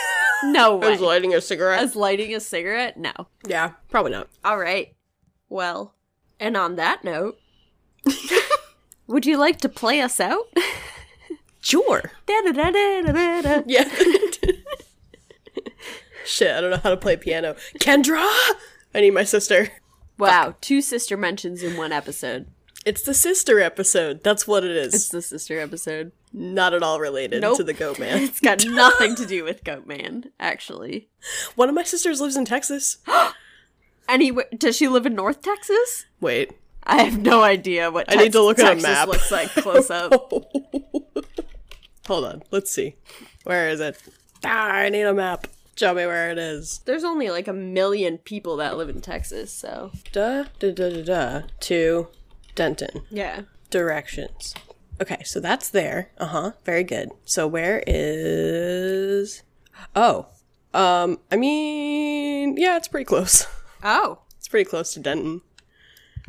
no 0.44 0.76
way. 0.76 0.94
As 0.94 1.00
lighting 1.00 1.34
a 1.34 1.40
cigarette. 1.40 1.82
As 1.82 1.94
lighting 1.94 2.34
a 2.34 2.40
cigarette? 2.40 2.96
No. 2.96 3.12
yeah, 3.46 3.72
probably 3.90 4.12
not. 4.12 4.28
All 4.44 4.58
right. 4.58 4.94
Well, 5.48 5.94
and 6.40 6.56
on 6.56 6.76
that 6.76 7.04
note, 7.04 7.38
would 9.06 9.26
you 9.26 9.36
like 9.36 9.58
to 9.60 9.68
play 9.68 10.00
us 10.00 10.18
out? 10.18 10.46
Sure. 11.60 12.10
Yeah. 13.66 13.84
Shit, 16.24 16.50
I 16.54 16.60
don't 16.60 16.70
know 16.70 16.76
how 16.82 16.90
to 16.90 16.96
play 16.96 17.16
piano. 17.16 17.54
Kendra! 17.78 18.24
I 18.94 19.00
need 19.00 19.12
my 19.14 19.24
sister. 19.24 19.68
Wow, 20.18 20.54
two 20.60 20.80
sister 20.82 21.16
mentions 21.16 21.62
in 21.62 21.76
one 21.76 21.92
episode. 21.92 22.46
It's 22.84 23.02
the 23.02 23.14
sister 23.14 23.60
episode. 23.60 24.22
That's 24.22 24.46
what 24.46 24.64
it 24.64 24.72
is. 24.76 24.92
It's 24.94 25.08
the 25.08 25.22
sister 25.22 25.58
episode. 25.60 26.12
not 26.32 26.74
at 26.74 26.82
all 26.82 26.98
related 27.00 27.40
Nope. 27.42 27.56
to 27.58 27.64
the 27.64 27.72
goat 27.72 27.98
man. 27.98 28.22
It's 28.22 28.40
got 28.40 28.64
nothing 28.66 29.14
to 29.16 29.26
do 29.26 29.44
with 29.44 29.62
Goat 29.64 29.86
Man, 29.86 30.30
actually. 30.40 31.08
One 31.54 31.68
of 31.68 31.74
my 31.74 31.84
sisters 31.84 32.20
lives 32.20 32.36
in 32.36 32.44
Texas. 32.44 32.98
Anyway, 34.08 34.42
does 34.58 34.76
she 34.76 34.88
live 34.88 35.06
in 35.06 35.14
North 35.14 35.40
Texas? 35.42 36.06
Wait. 36.20 36.52
I 36.82 37.02
have 37.04 37.18
no 37.20 37.42
idea 37.42 37.90
what 37.90 38.10
I 38.12 38.16
need 38.16 38.32
to 38.32 38.42
look 38.42 38.58
at 38.58 38.64
a 38.64 38.68
Texas 38.70 38.82
map. 38.82 39.08
looks 39.08 39.30
like 39.30 39.48
close 39.50 39.90
up. 39.90 40.12
Hold 42.08 42.24
on. 42.24 42.42
Let's 42.50 42.70
see. 42.72 42.96
Where 43.44 43.68
is 43.68 43.80
it? 43.80 43.96
Ah, 44.44 44.70
I 44.72 44.88
need 44.88 45.02
a 45.02 45.14
map. 45.14 45.46
Show 45.76 45.94
me 45.94 46.04
where 46.06 46.30
it 46.30 46.38
is. 46.38 46.80
There's 46.84 47.04
only 47.04 47.30
like 47.30 47.48
a 47.48 47.52
million 47.52 48.18
people 48.18 48.56
that 48.58 48.76
live 48.76 48.88
in 48.90 49.00
Texas, 49.00 49.52
so 49.52 49.90
Da 50.12 50.44
da 50.58 50.70
da 50.70 50.90
da 50.90 51.02
da 51.02 51.40
to 51.60 52.08
Denton. 52.54 53.02
yeah. 53.10 53.42
Directions. 53.70 54.54
Okay, 55.00 55.22
so 55.24 55.40
that's 55.40 55.70
there. 55.70 56.10
Uh 56.18 56.26
huh. 56.26 56.52
Very 56.64 56.84
good. 56.84 57.10
So 57.24 57.46
where 57.46 57.82
is? 57.86 59.42
Oh, 59.96 60.26
um. 60.74 61.18
I 61.30 61.36
mean, 61.36 62.56
yeah, 62.58 62.76
it's 62.76 62.88
pretty 62.88 63.06
close. 63.06 63.46
Oh, 63.84 64.20
It's 64.38 64.46
pretty 64.46 64.70
close 64.70 64.94
to 64.94 65.00
Denton. 65.00 65.40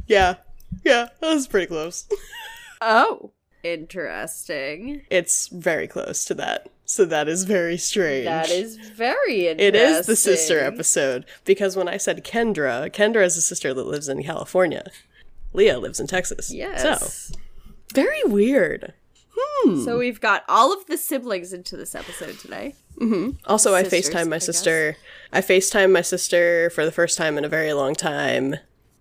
Yeah, 0.07 0.37
yeah, 0.83 1.09
that 1.19 1.33
was 1.35 1.45
pretty 1.45 1.67
close. 1.67 2.07
oh, 2.81 3.29
interesting. 3.61 5.03
It's 5.11 5.49
very 5.49 5.87
close 5.87 6.25
to 6.25 6.33
that. 6.33 6.67
So 6.93 7.05
that 7.05 7.27
is 7.27 7.43
very 7.43 7.77
strange. 7.77 8.25
That 8.25 8.51
is 8.51 8.77
very 8.77 9.47
interesting. 9.47 9.67
It 9.67 9.75
is 9.75 10.05
the 10.05 10.15
sister 10.15 10.59
episode 10.59 11.25
because 11.43 11.75
when 11.75 11.87
I 11.87 11.97
said 11.97 12.23
Kendra, 12.23 12.87
Kendra 12.93 13.25
is 13.25 13.35
a 13.35 13.41
sister 13.41 13.73
that 13.73 13.87
lives 13.87 14.07
in 14.07 14.21
California. 14.21 14.85
Leah 15.53 15.79
lives 15.79 15.99
in 15.99 16.05
Texas. 16.05 16.53
Yes. 16.53 17.31
So 17.33 17.35
very 17.95 18.23
weird. 18.25 18.93
Hmm. 19.35 19.83
So 19.83 19.97
we've 19.97 20.21
got 20.21 20.43
all 20.47 20.71
of 20.71 20.85
the 20.85 20.95
siblings 20.95 21.51
into 21.51 21.75
this 21.75 21.95
episode 21.95 22.37
today. 22.37 22.75
Mm-hmm. 22.99 23.37
Also, 23.45 23.73
I 23.73 23.81
FaceTime 23.81 24.27
my 24.27 24.35
I 24.35 24.37
guess. 24.37 24.45
sister. 24.45 24.95
I 25.31 25.41
FaceTime 25.41 25.91
my 25.91 26.01
sister 26.01 26.69
for 26.69 26.85
the 26.85 26.91
first 26.91 27.17
time 27.17 27.39
in 27.39 27.43
a 27.43 27.49
very 27.49 27.73
long 27.73 27.95
time 27.95 28.57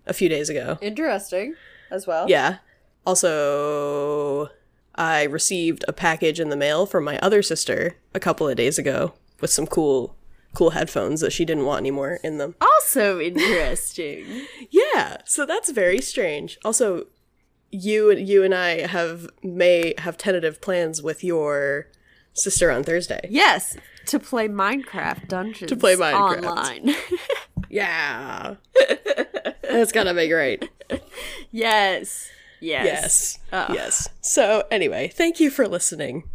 a 0.07 0.13
few 0.13 0.29
days 0.29 0.49
ago. 0.49 0.79
Interesting 0.81 1.53
as 1.91 2.07
well. 2.07 2.27
Yeah. 2.27 2.57
Also, 3.05 4.49
I 4.95 5.23
received 5.23 5.83
a 5.87 5.93
package 5.93 6.39
in 6.39 6.49
the 6.49 6.55
mail 6.55 6.85
from 6.85 7.03
my 7.03 7.17
other 7.19 7.41
sister 7.41 7.95
a 8.13 8.19
couple 8.19 8.47
of 8.47 8.55
days 8.55 8.77
ago 8.77 9.13
with 9.41 9.49
some 9.51 9.65
cool 9.67 10.15
cool 10.55 10.69
headphones 10.71 11.19
that 11.21 11.33
she 11.33 11.45
didn't 11.45 11.65
want 11.65 11.79
anymore 11.79 12.19
in 12.23 12.37
them. 12.37 12.55
Also 12.61 13.19
interesting. 13.19 14.25
Yeah, 14.69 15.17
so 15.25 15.45
that's 15.45 15.71
very 15.71 15.99
strange. 16.01 16.57
Also, 16.63 17.07
you 17.71 18.11
you 18.11 18.43
and 18.43 18.53
I 18.53 18.85
have 18.87 19.27
may 19.41 19.93
have 19.99 20.15
tentative 20.17 20.61
plans 20.61 21.01
with 21.01 21.23
your 21.23 21.87
sister 22.33 22.69
on 22.71 22.83
Thursday. 22.83 23.27
yes, 23.29 23.77
to 24.07 24.19
play 24.19 24.47
Minecraft 24.47 25.27
Dungeons. 25.27 25.69
To 25.69 25.75
play 25.75 25.95
Minecraft. 25.95 26.45
online. 26.47 26.95
Yeah. 27.69 28.55
That's 29.63 29.91
gotta 29.91 30.13
be 30.13 30.27
great. 30.27 30.69
yes. 31.49 32.29
Yes. 32.63 32.85
Yes. 32.85 33.39
Oh. 33.51 33.73
Yes. 33.73 34.07
So 34.21 34.63
anyway, 34.71 35.09
thank 35.09 35.39
you 35.39 35.49
for 35.49 35.67
listening 35.67 36.29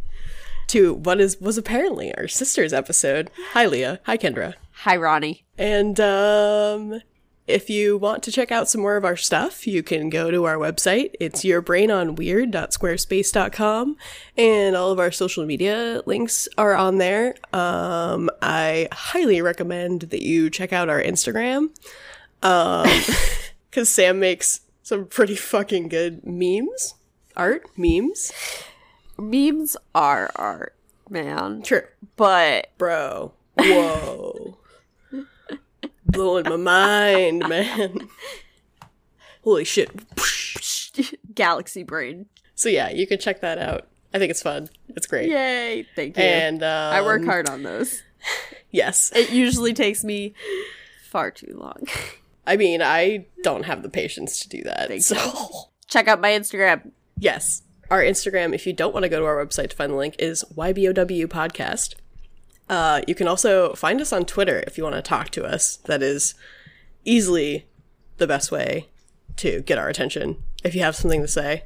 to 0.67 0.93
what 0.93 1.19
is 1.19 1.41
was 1.41 1.57
apparently 1.57 2.13
our 2.15 2.27
sister's 2.27 2.73
episode. 2.73 3.31
Hi 3.53 3.65
Leah. 3.65 3.99
Hi 4.05 4.17
Kendra. 4.17 4.53
Hi, 4.83 4.95
Ronnie. 4.95 5.43
And 5.57 5.99
um 5.99 7.01
if 7.47 7.67
you 7.67 7.97
want 7.97 8.21
to 8.23 8.31
check 8.31 8.51
out 8.51 8.69
some 8.69 8.81
more 8.81 8.95
of 8.95 9.03
our 9.03 9.17
stuff, 9.17 9.65
you 9.65 9.81
can 9.81 10.11
go 10.11 10.29
to 10.29 10.45
our 10.45 10.57
website. 10.57 11.15
It's 11.19 11.43
yourbrainonweird.squarespace.com 11.43 13.97
and 14.37 14.75
all 14.75 14.91
of 14.91 14.99
our 14.99 15.11
social 15.11 15.47
media 15.47 16.03
links 16.05 16.47
are 16.59 16.75
on 16.75 16.99
there. 16.99 17.33
Um 17.51 18.29
I 18.41 18.87
highly 18.91 19.41
recommend 19.41 20.01
that 20.01 20.21
you 20.21 20.51
check 20.51 20.71
out 20.71 20.89
our 20.89 21.01
Instagram. 21.01 21.69
Um 22.43 22.87
cuz 23.71 23.89
Sam 23.89 24.19
makes 24.19 24.61
some 24.89 25.05
pretty 25.05 25.35
fucking 25.35 25.87
good 25.87 26.25
memes. 26.25 26.95
Art, 27.37 27.69
memes. 27.77 28.31
Memes 29.19 29.77
are 29.93 30.31
art, 30.35 30.73
man. 31.07 31.61
True. 31.61 31.83
But 32.15 32.71
Bro. 32.79 33.33
Whoa. 33.53 34.57
Blowing 36.05 36.45
my 36.45 36.55
mind, 36.55 37.47
man. 37.47 38.09
Holy 39.43 39.63
shit. 39.63 39.91
galaxy 41.35 41.83
brain. 41.83 42.25
So 42.55 42.67
yeah, 42.67 42.89
you 42.89 43.05
can 43.05 43.19
check 43.19 43.41
that 43.41 43.59
out. 43.59 43.87
I 44.11 44.17
think 44.17 44.31
it's 44.31 44.41
fun. 44.41 44.69
It's 44.87 45.05
great. 45.05 45.29
Yay. 45.29 45.85
Thank 45.95 46.17
you. 46.17 46.23
And 46.23 46.63
um, 46.63 46.93
I 46.93 47.03
work 47.03 47.23
hard 47.23 47.47
on 47.47 47.61
those. 47.61 48.01
Yes. 48.71 49.11
It 49.15 49.31
usually 49.31 49.73
takes 49.73 50.03
me 50.03 50.35
far 51.09 51.31
too 51.31 51.57
long. 51.59 51.87
I 52.49 52.57
mean, 52.57 52.81
I 52.81 53.27
don't 53.43 53.63
have 53.65 53.83
the 53.83 53.89
patience 53.89 54.39
to 54.39 54.49
do 54.49 54.63
that. 54.63 55.01
so 55.03 55.15
Check 55.87 56.07
out 56.07 56.19
my 56.19 56.31
Instagram. 56.31 56.91
yes. 57.17 57.61
Our 57.91 58.01
Instagram, 58.03 58.53
if 58.53 58.67
you 58.67 58.73
don't 58.73 58.93
want 58.93 59.03
to 59.03 59.09
go 59.09 59.19
to 59.19 59.25
our 59.25 59.43
website 59.43 59.69
to 59.71 59.75
find 59.75 59.91
the 59.91 59.95
link, 59.95 60.15
is 60.19 60.43
YBOW 60.55 61.25
Podcast. 61.27 61.95
Uh, 62.69 63.01
you 63.07 63.15
can 63.15 63.27
also 63.27 63.73
find 63.73 63.99
us 63.99 64.13
on 64.13 64.25
Twitter 64.25 64.63
if 64.67 64.77
you 64.77 64.83
want 64.83 64.95
to 64.95 65.01
talk 65.01 65.29
to 65.31 65.43
us. 65.43 65.77
That 65.85 66.03
is 66.03 66.35
easily 67.03 67.65
the 68.17 68.27
best 68.27 68.51
way 68.51 68.89
to 69.37 69.61
get 69.61 69.79
our 69.79 69.89
attention. 69.89 70.43
If 70.63 70.75
you 70.75 70.81
have 70.83 70.95
something 70.95 71.21
to 71.21 71.27
say, 71.27 71.63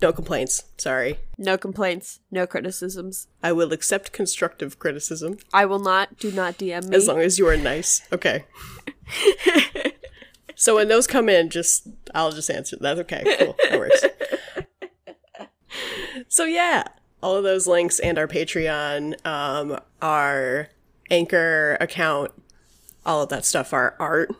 no 0.00 0.12
complaints. 0.12 0.64
Sorry. 0.76 1.18
No 1.38 1.56
complaints, 1.56 2.18
no 2.32 2.44
criticisms. 2.44 3.28
I 3.44 3.52
will 3.52 3.72
accept 3.72 4.10
constructive 4.10 4.80
criticism 4.80 5.38
I 5.52 5.66
will 5.66 5.78
not. 5.78 6.18
Do 6.18 6.32
not 6.32 6.58
DM 6.58 6.88
me. 6.88 6.96
as 6.96 7.06
long 7.06 7.20
as 7.20 7.38
you 7.38 7.46
are 7.46 7.56
nice. 7.56 8.02
Okay. 8.12 8.44
so 10.54 10.76
when 10.76 10.88
those 10.88 11.06
come 11.06 11.28
in, 11.28 11.50
just 11.50 11.88
I'll 12.14 12.32
just 12.32 12.50
answer. 12.50 12.76
That's 12.80 13.00
okay. 13.00 13.36
Cool. 13.38 13.56
That 13.70 13.78
works. 13.78 14.04
so 16.28 16.44
yeah, 16.44 16.84
all 17.22 17.36
of 17.36 17.44
those 17.44 17.66
links 17.66 17.98
and 17.98 18.18
our 18.18 18.28
Patreon, 18.28 19.24
um, 19.26 19.78
our 20.00 20.68
Anchor 21.10 21.76
account, 21.80 22.32
all 23.04 23.22
of 23.22 23.28
that 23.30 23.44
stuff. 23.44 23.72
Our 23.72 23.94
art 23.98 24.30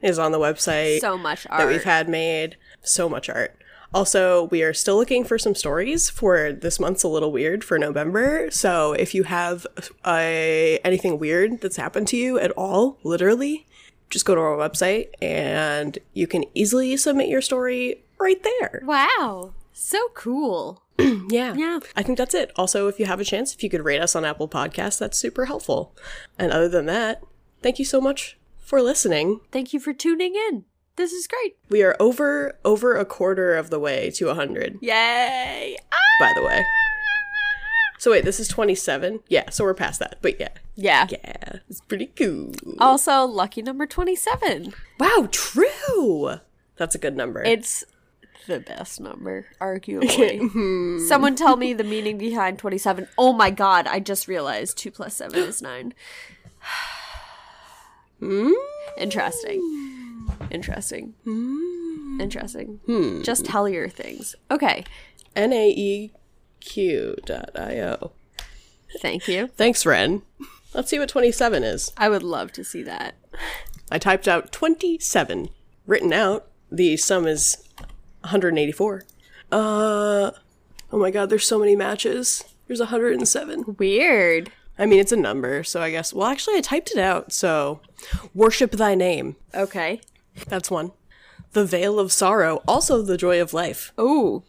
is 0.00 0.18
on 0.18 0.32
the 0.32 0.38
website 0.38 1.00
so 1.00 1.16
much 1.16 1.46
art. 1.48 1.60
that 1.60 1.68
we've 1.68 1.84
had 1.84 2.08
made. 2.08 2.56
So 2.82 3.08
much 3.08 3.28
art. 3.28 3.56
Also, 3.94 4.44
we 4.44 4.62
are 4.62 4.72
still 4.72 4.96
looking 4.96 5.22
for 5.22 5.38
some 5.38 5.54
stories 5.54 6.08
for 6.08 6.50
this 6.50 6.80
month's 6.80 7.02
a 7.02 7.08
little 7.08 7.30
weird 7.30 7.62
for 7.62 7.78
November. 7.78 8.50
So 8.50 8.94
if 8.94 9.14
you 9.14 9.24
have 9.24 9.66
a, 10.06 10.78
anything 10.82 11.18
weird 11.18 11.60
that's 11.60 11.76
happened 11.76 12.08
to 12.08 12.16
you 12.16 12.38
at 12.38 12.50
all, 12.52 12.98
literally, 13.02 13.66
just 14.12 14.24
go 14.24 14.34
to 14.34 14.40
our 14.40 14.56
website 14.56 15.08
and 15.20 15.98
you 16.12 16.26
can 16.28 16.44
easily 16.54 16.96
submit 16.96 17.28
your 17.28 17.40
story 17.40 18.04
right 18.20 18.40
there. 18.42 18.82
Wow. 18.84 19.54
So 19.72 20.08
cool. 20.14 20.82
Yeah. 21.28 21.54
Yeah. 21.54 21.80
I 21.96 22.02
think 22.02 22.18
that's 22.18 22.34
it. 22.34 22.52
Also, 22.56 22.88
if 22.88 23.00
you 23.00 23.06
have 23.06 23.18
a 23.18 23.24
chance, 23.24 23.54
if 23.54 23.62
you 23.62 23.70
could 23.70 23.84
rate 23.84 24.02
us 24.02 24.14
on 24.14 24.24
Apple 24.24 24.48
Podcasts, 24.48 24.98
that's 24.98 25.16
super 25.16 25.46
helpful. 25.46 25.96
And 26.38 26.52
other 26.52 26.68
than 26.68 26.84
that, 26.86 27.22
thank 27.62 27.78
you 27.78 27.86
so 27.86 28.00
much 28.02 28.36
for 28.58 28.82
listening. 28.82 29.40
Thank 29.50 29.72
you 29.72 29.80
for 29.80 29.94
tuning 29.94 30.34
in. 30.34 30.64
This 30.96 31.12
is 31.12 31.26
great. 31.26 31.56
We 31.70 31.82
are 31.82 31.96
over 31.98 32.58
over 32.66 32.96
a 32.96 33.06
quarter 33.06 33.54
of 33.54 33.70
the 33.70 33.78
way 33.78 34.10
to 34.10 34.26
100, 34.26 34.78
Yay! 34.82 35.78
by 36.20 36.32
the 36.36 36.42
way. 36.44 36.62
So 38.02 38.10
wait, 38.10 38.24
this 38.24 38.40
is 38.40 38.48
27? 38.48 39.20
Yeah, 39.28 39.48
so 39.50 39.62
we're 39.62 39.74
past 39.74 40.00
that. 40.00 40.16
But 40.20 40.40
yeah. 40.40 40.48
Yeah. 40.74 41.06
Yeah, 41.08 41.60
it's 41.70 41.82
pretty 41.82 42.06
cool. 42.06 42.50
Also, 42.80 43.24
lucky 43.24 43.62
number 43.62 43.86
27. 43.86 44.74
Wow, 44.98 45.28
true. 45.30 46.40
That's 46.78 46.96
a 46.96 46.98
good 46.98 47.16
number. 47.16 47.44
It's 47.44 47.84
the 48.48 48.58
best 48.58 49.00
number, 49.00 49.46
arguably. 49.60 50.40
Hmm. 50.50 50.98
Someone 51.06 51.36
tell 51.36 51.54
me 51.54 51.74
the 51.74 51.84
meaning 51.84 52.18
behind 52.18 52.58
27. 52.58 53.06
Oh 53.16 53.32
my 53.32 53.50
god, 53.50 53.86
I 53.86 54.00
just 54.00 54.26
realized 54.26 54.78
2 54.78 54.90
plus 54.90 55.14
7 55.14 55.38
is 55.38 55.62
9. 55.62 55.94
Hmm? 58.18 58.50
Interesting. 58.98 60.26
Interesting. 60.50 61.14
Hmm. 61.22 62.20
Interesting. 62.20 62.80
Just 63.22 63.44
tell 63.44 63.68
your 63.68 63.88
things. 63.88 64.34
Okay. 64.50 64.82
E 65.36 66.10
naeq.io. 66.62 68.12
Thank 69.00 69.28
you. 69.28 69.48
Thanks, 69.48 69.86
Ren. 69.86 70.22
Let's 70.74 70.90
see 70.90 70.98
what 70.98 71.08
27 71.08 71.62
is. 71.64 71.92
I 71.96 72.08
would 72.08 72.22
love 72.22 72.52
to 72.52 72.64
see 72.64 72.82
that. 72.82 73.14
I 73.90 73.98
typed 73.98 74.28
out 74.28 74.52
27. 74.52 75.48
Written 75.86 76.12
out, 76.12 76.46
the 76.70 76.96
sum 76.96 77.26
is 77.26 77.68
184. 78.20 79.04
Uh, 79.50 80.30
oh 80.92 80.98
my 80.98 81.10
god, 81.10 81.28
there's 81.28 81.46
so 81.46 81.58
many 81.58 81.76
matches. 81.76 82.44
There's 82.66 82.80
107. 82.80 83.76
Weird. 83.78 84.52
I 84.78 84.86
mean, 84.86 85.00
it's 85.00 85.12
a 85.12 85.16
number, 85.16 85.62
so 85.64 85.82
I 85.82 85.90
guess. 85.90 86.14
Well, 86.14 86.26
actually, 86.28 86.56
I 86.56 86.60
typed 86.62 86.90
it 86.90 86.98
out, 86.98 87.32
so. 87.32 87.80
Worship 88.34 88.70
thy 88.72 88.94
name. 88.94 89.36
Okay. 89.54 90.00
That's 90.48 90.70
one. 90.70 90.92
The 91.52 91.66
Veil 91.66 91.98
of 91.98 92.12
Sorrow, 92.12 92.62
also 92.66 93.02
the 93.02 93.18
Joy 93.18 93.40
of 93.40 93.52
Life. 93.52 93.92
Ooh. 94.00 94.42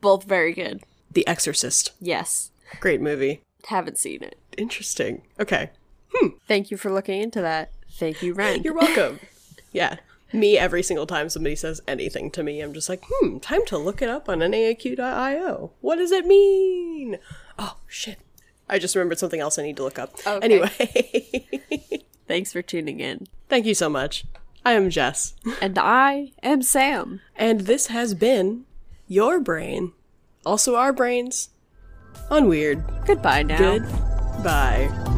Both 0.00 0.24
very 0.24 0.52
good. 0.52 0.82
The 1.10 1.26
Exorcist. 1.26 1.92
Yes. 2.00 2.50
Great 2.80 3.00
movie. 3.00 3.40
Haven't 3.66 3.98
seen 3.98 4.22
it. 4.22 4.38
Interesting. 4.56 5.22
Okay. 5.40 5.70
Hmm. 6.12 6.28
Thank 6.46 6.70
you 6.70 6.76
for 6.76 6.90
looking 6.92 7.20
into 7.20 7.40
that. 7.40 7.72
Thank 7.92 8.22
you, 8.22 8.34
Ren. 8.34 8.62
You're 8.62 8.74
welcome. 8.74 9.20
yeah. 9.72 9.96
Me, 10.32 10.58
every 10.58 10.82
single 10.82 11.06
time 11.06 11.28
somebody 11.28 11.54
says 11.56 11.80
anything 11.86 12.30
to 12.32 12.42
me, 12.42 12.60
I'm 12.60 12.74
just 12.74 12.88
like, 12.88 13.02
hmm, 13.08 13.38
time 13.38 13.64
to 13.66 13.78
look 13.78 14.02
it 14.02 14.08
up 14.08 14.28
on 14.28 14.40
naeq.io. 14.40 15.70
What 15.80 15.96
does 15.96 16.12
it 16.12 16.26
mean? 16.26 17.18
Oh, 17.58 17.76
shit. 17.86 18.18
I 18.68 18.78
just 18.78 18.94
remembered 18.96 19.18
something 19.18 19.40
else 19.40 19.58
I 19.58 19.62
need 19.62 19.76
to 19.76 19.84
look 19.84 19.98
up. 19.98 20.14
Okay. 20.26 20.44
Anyway, 20.44 22.02
Thanks 22.28 22.52
for 22.52 22.60
tuning 22.62 22.98
in. 23.00 23.28
thank 23.48 23.66
you 23.66 23.74
so 23.74 23.88
much. 23.88 24.24
I 24.64 24.72
am 24.72 24.90
Jess, 24.90 25.34
And 25.62 25.78
I 25.78 26.32
am 26.42 26.60
Sam. 26.62 27.20
and 27.36 27.60
this 27.62 27.86
has 27.86 28.14
been 28.14 28.64
your 29.06 29.38
brain, 29.38 29.92
also 30.46 30.76
our 30.76 30.92
brains, 30.92 31.50
on 32.30 32.48
Weird. 32.48 32.82
Goodbye 33.04 33.42
now. 33.42 33.58
Good. 33.58 33.82
Bye. 34.42 35.14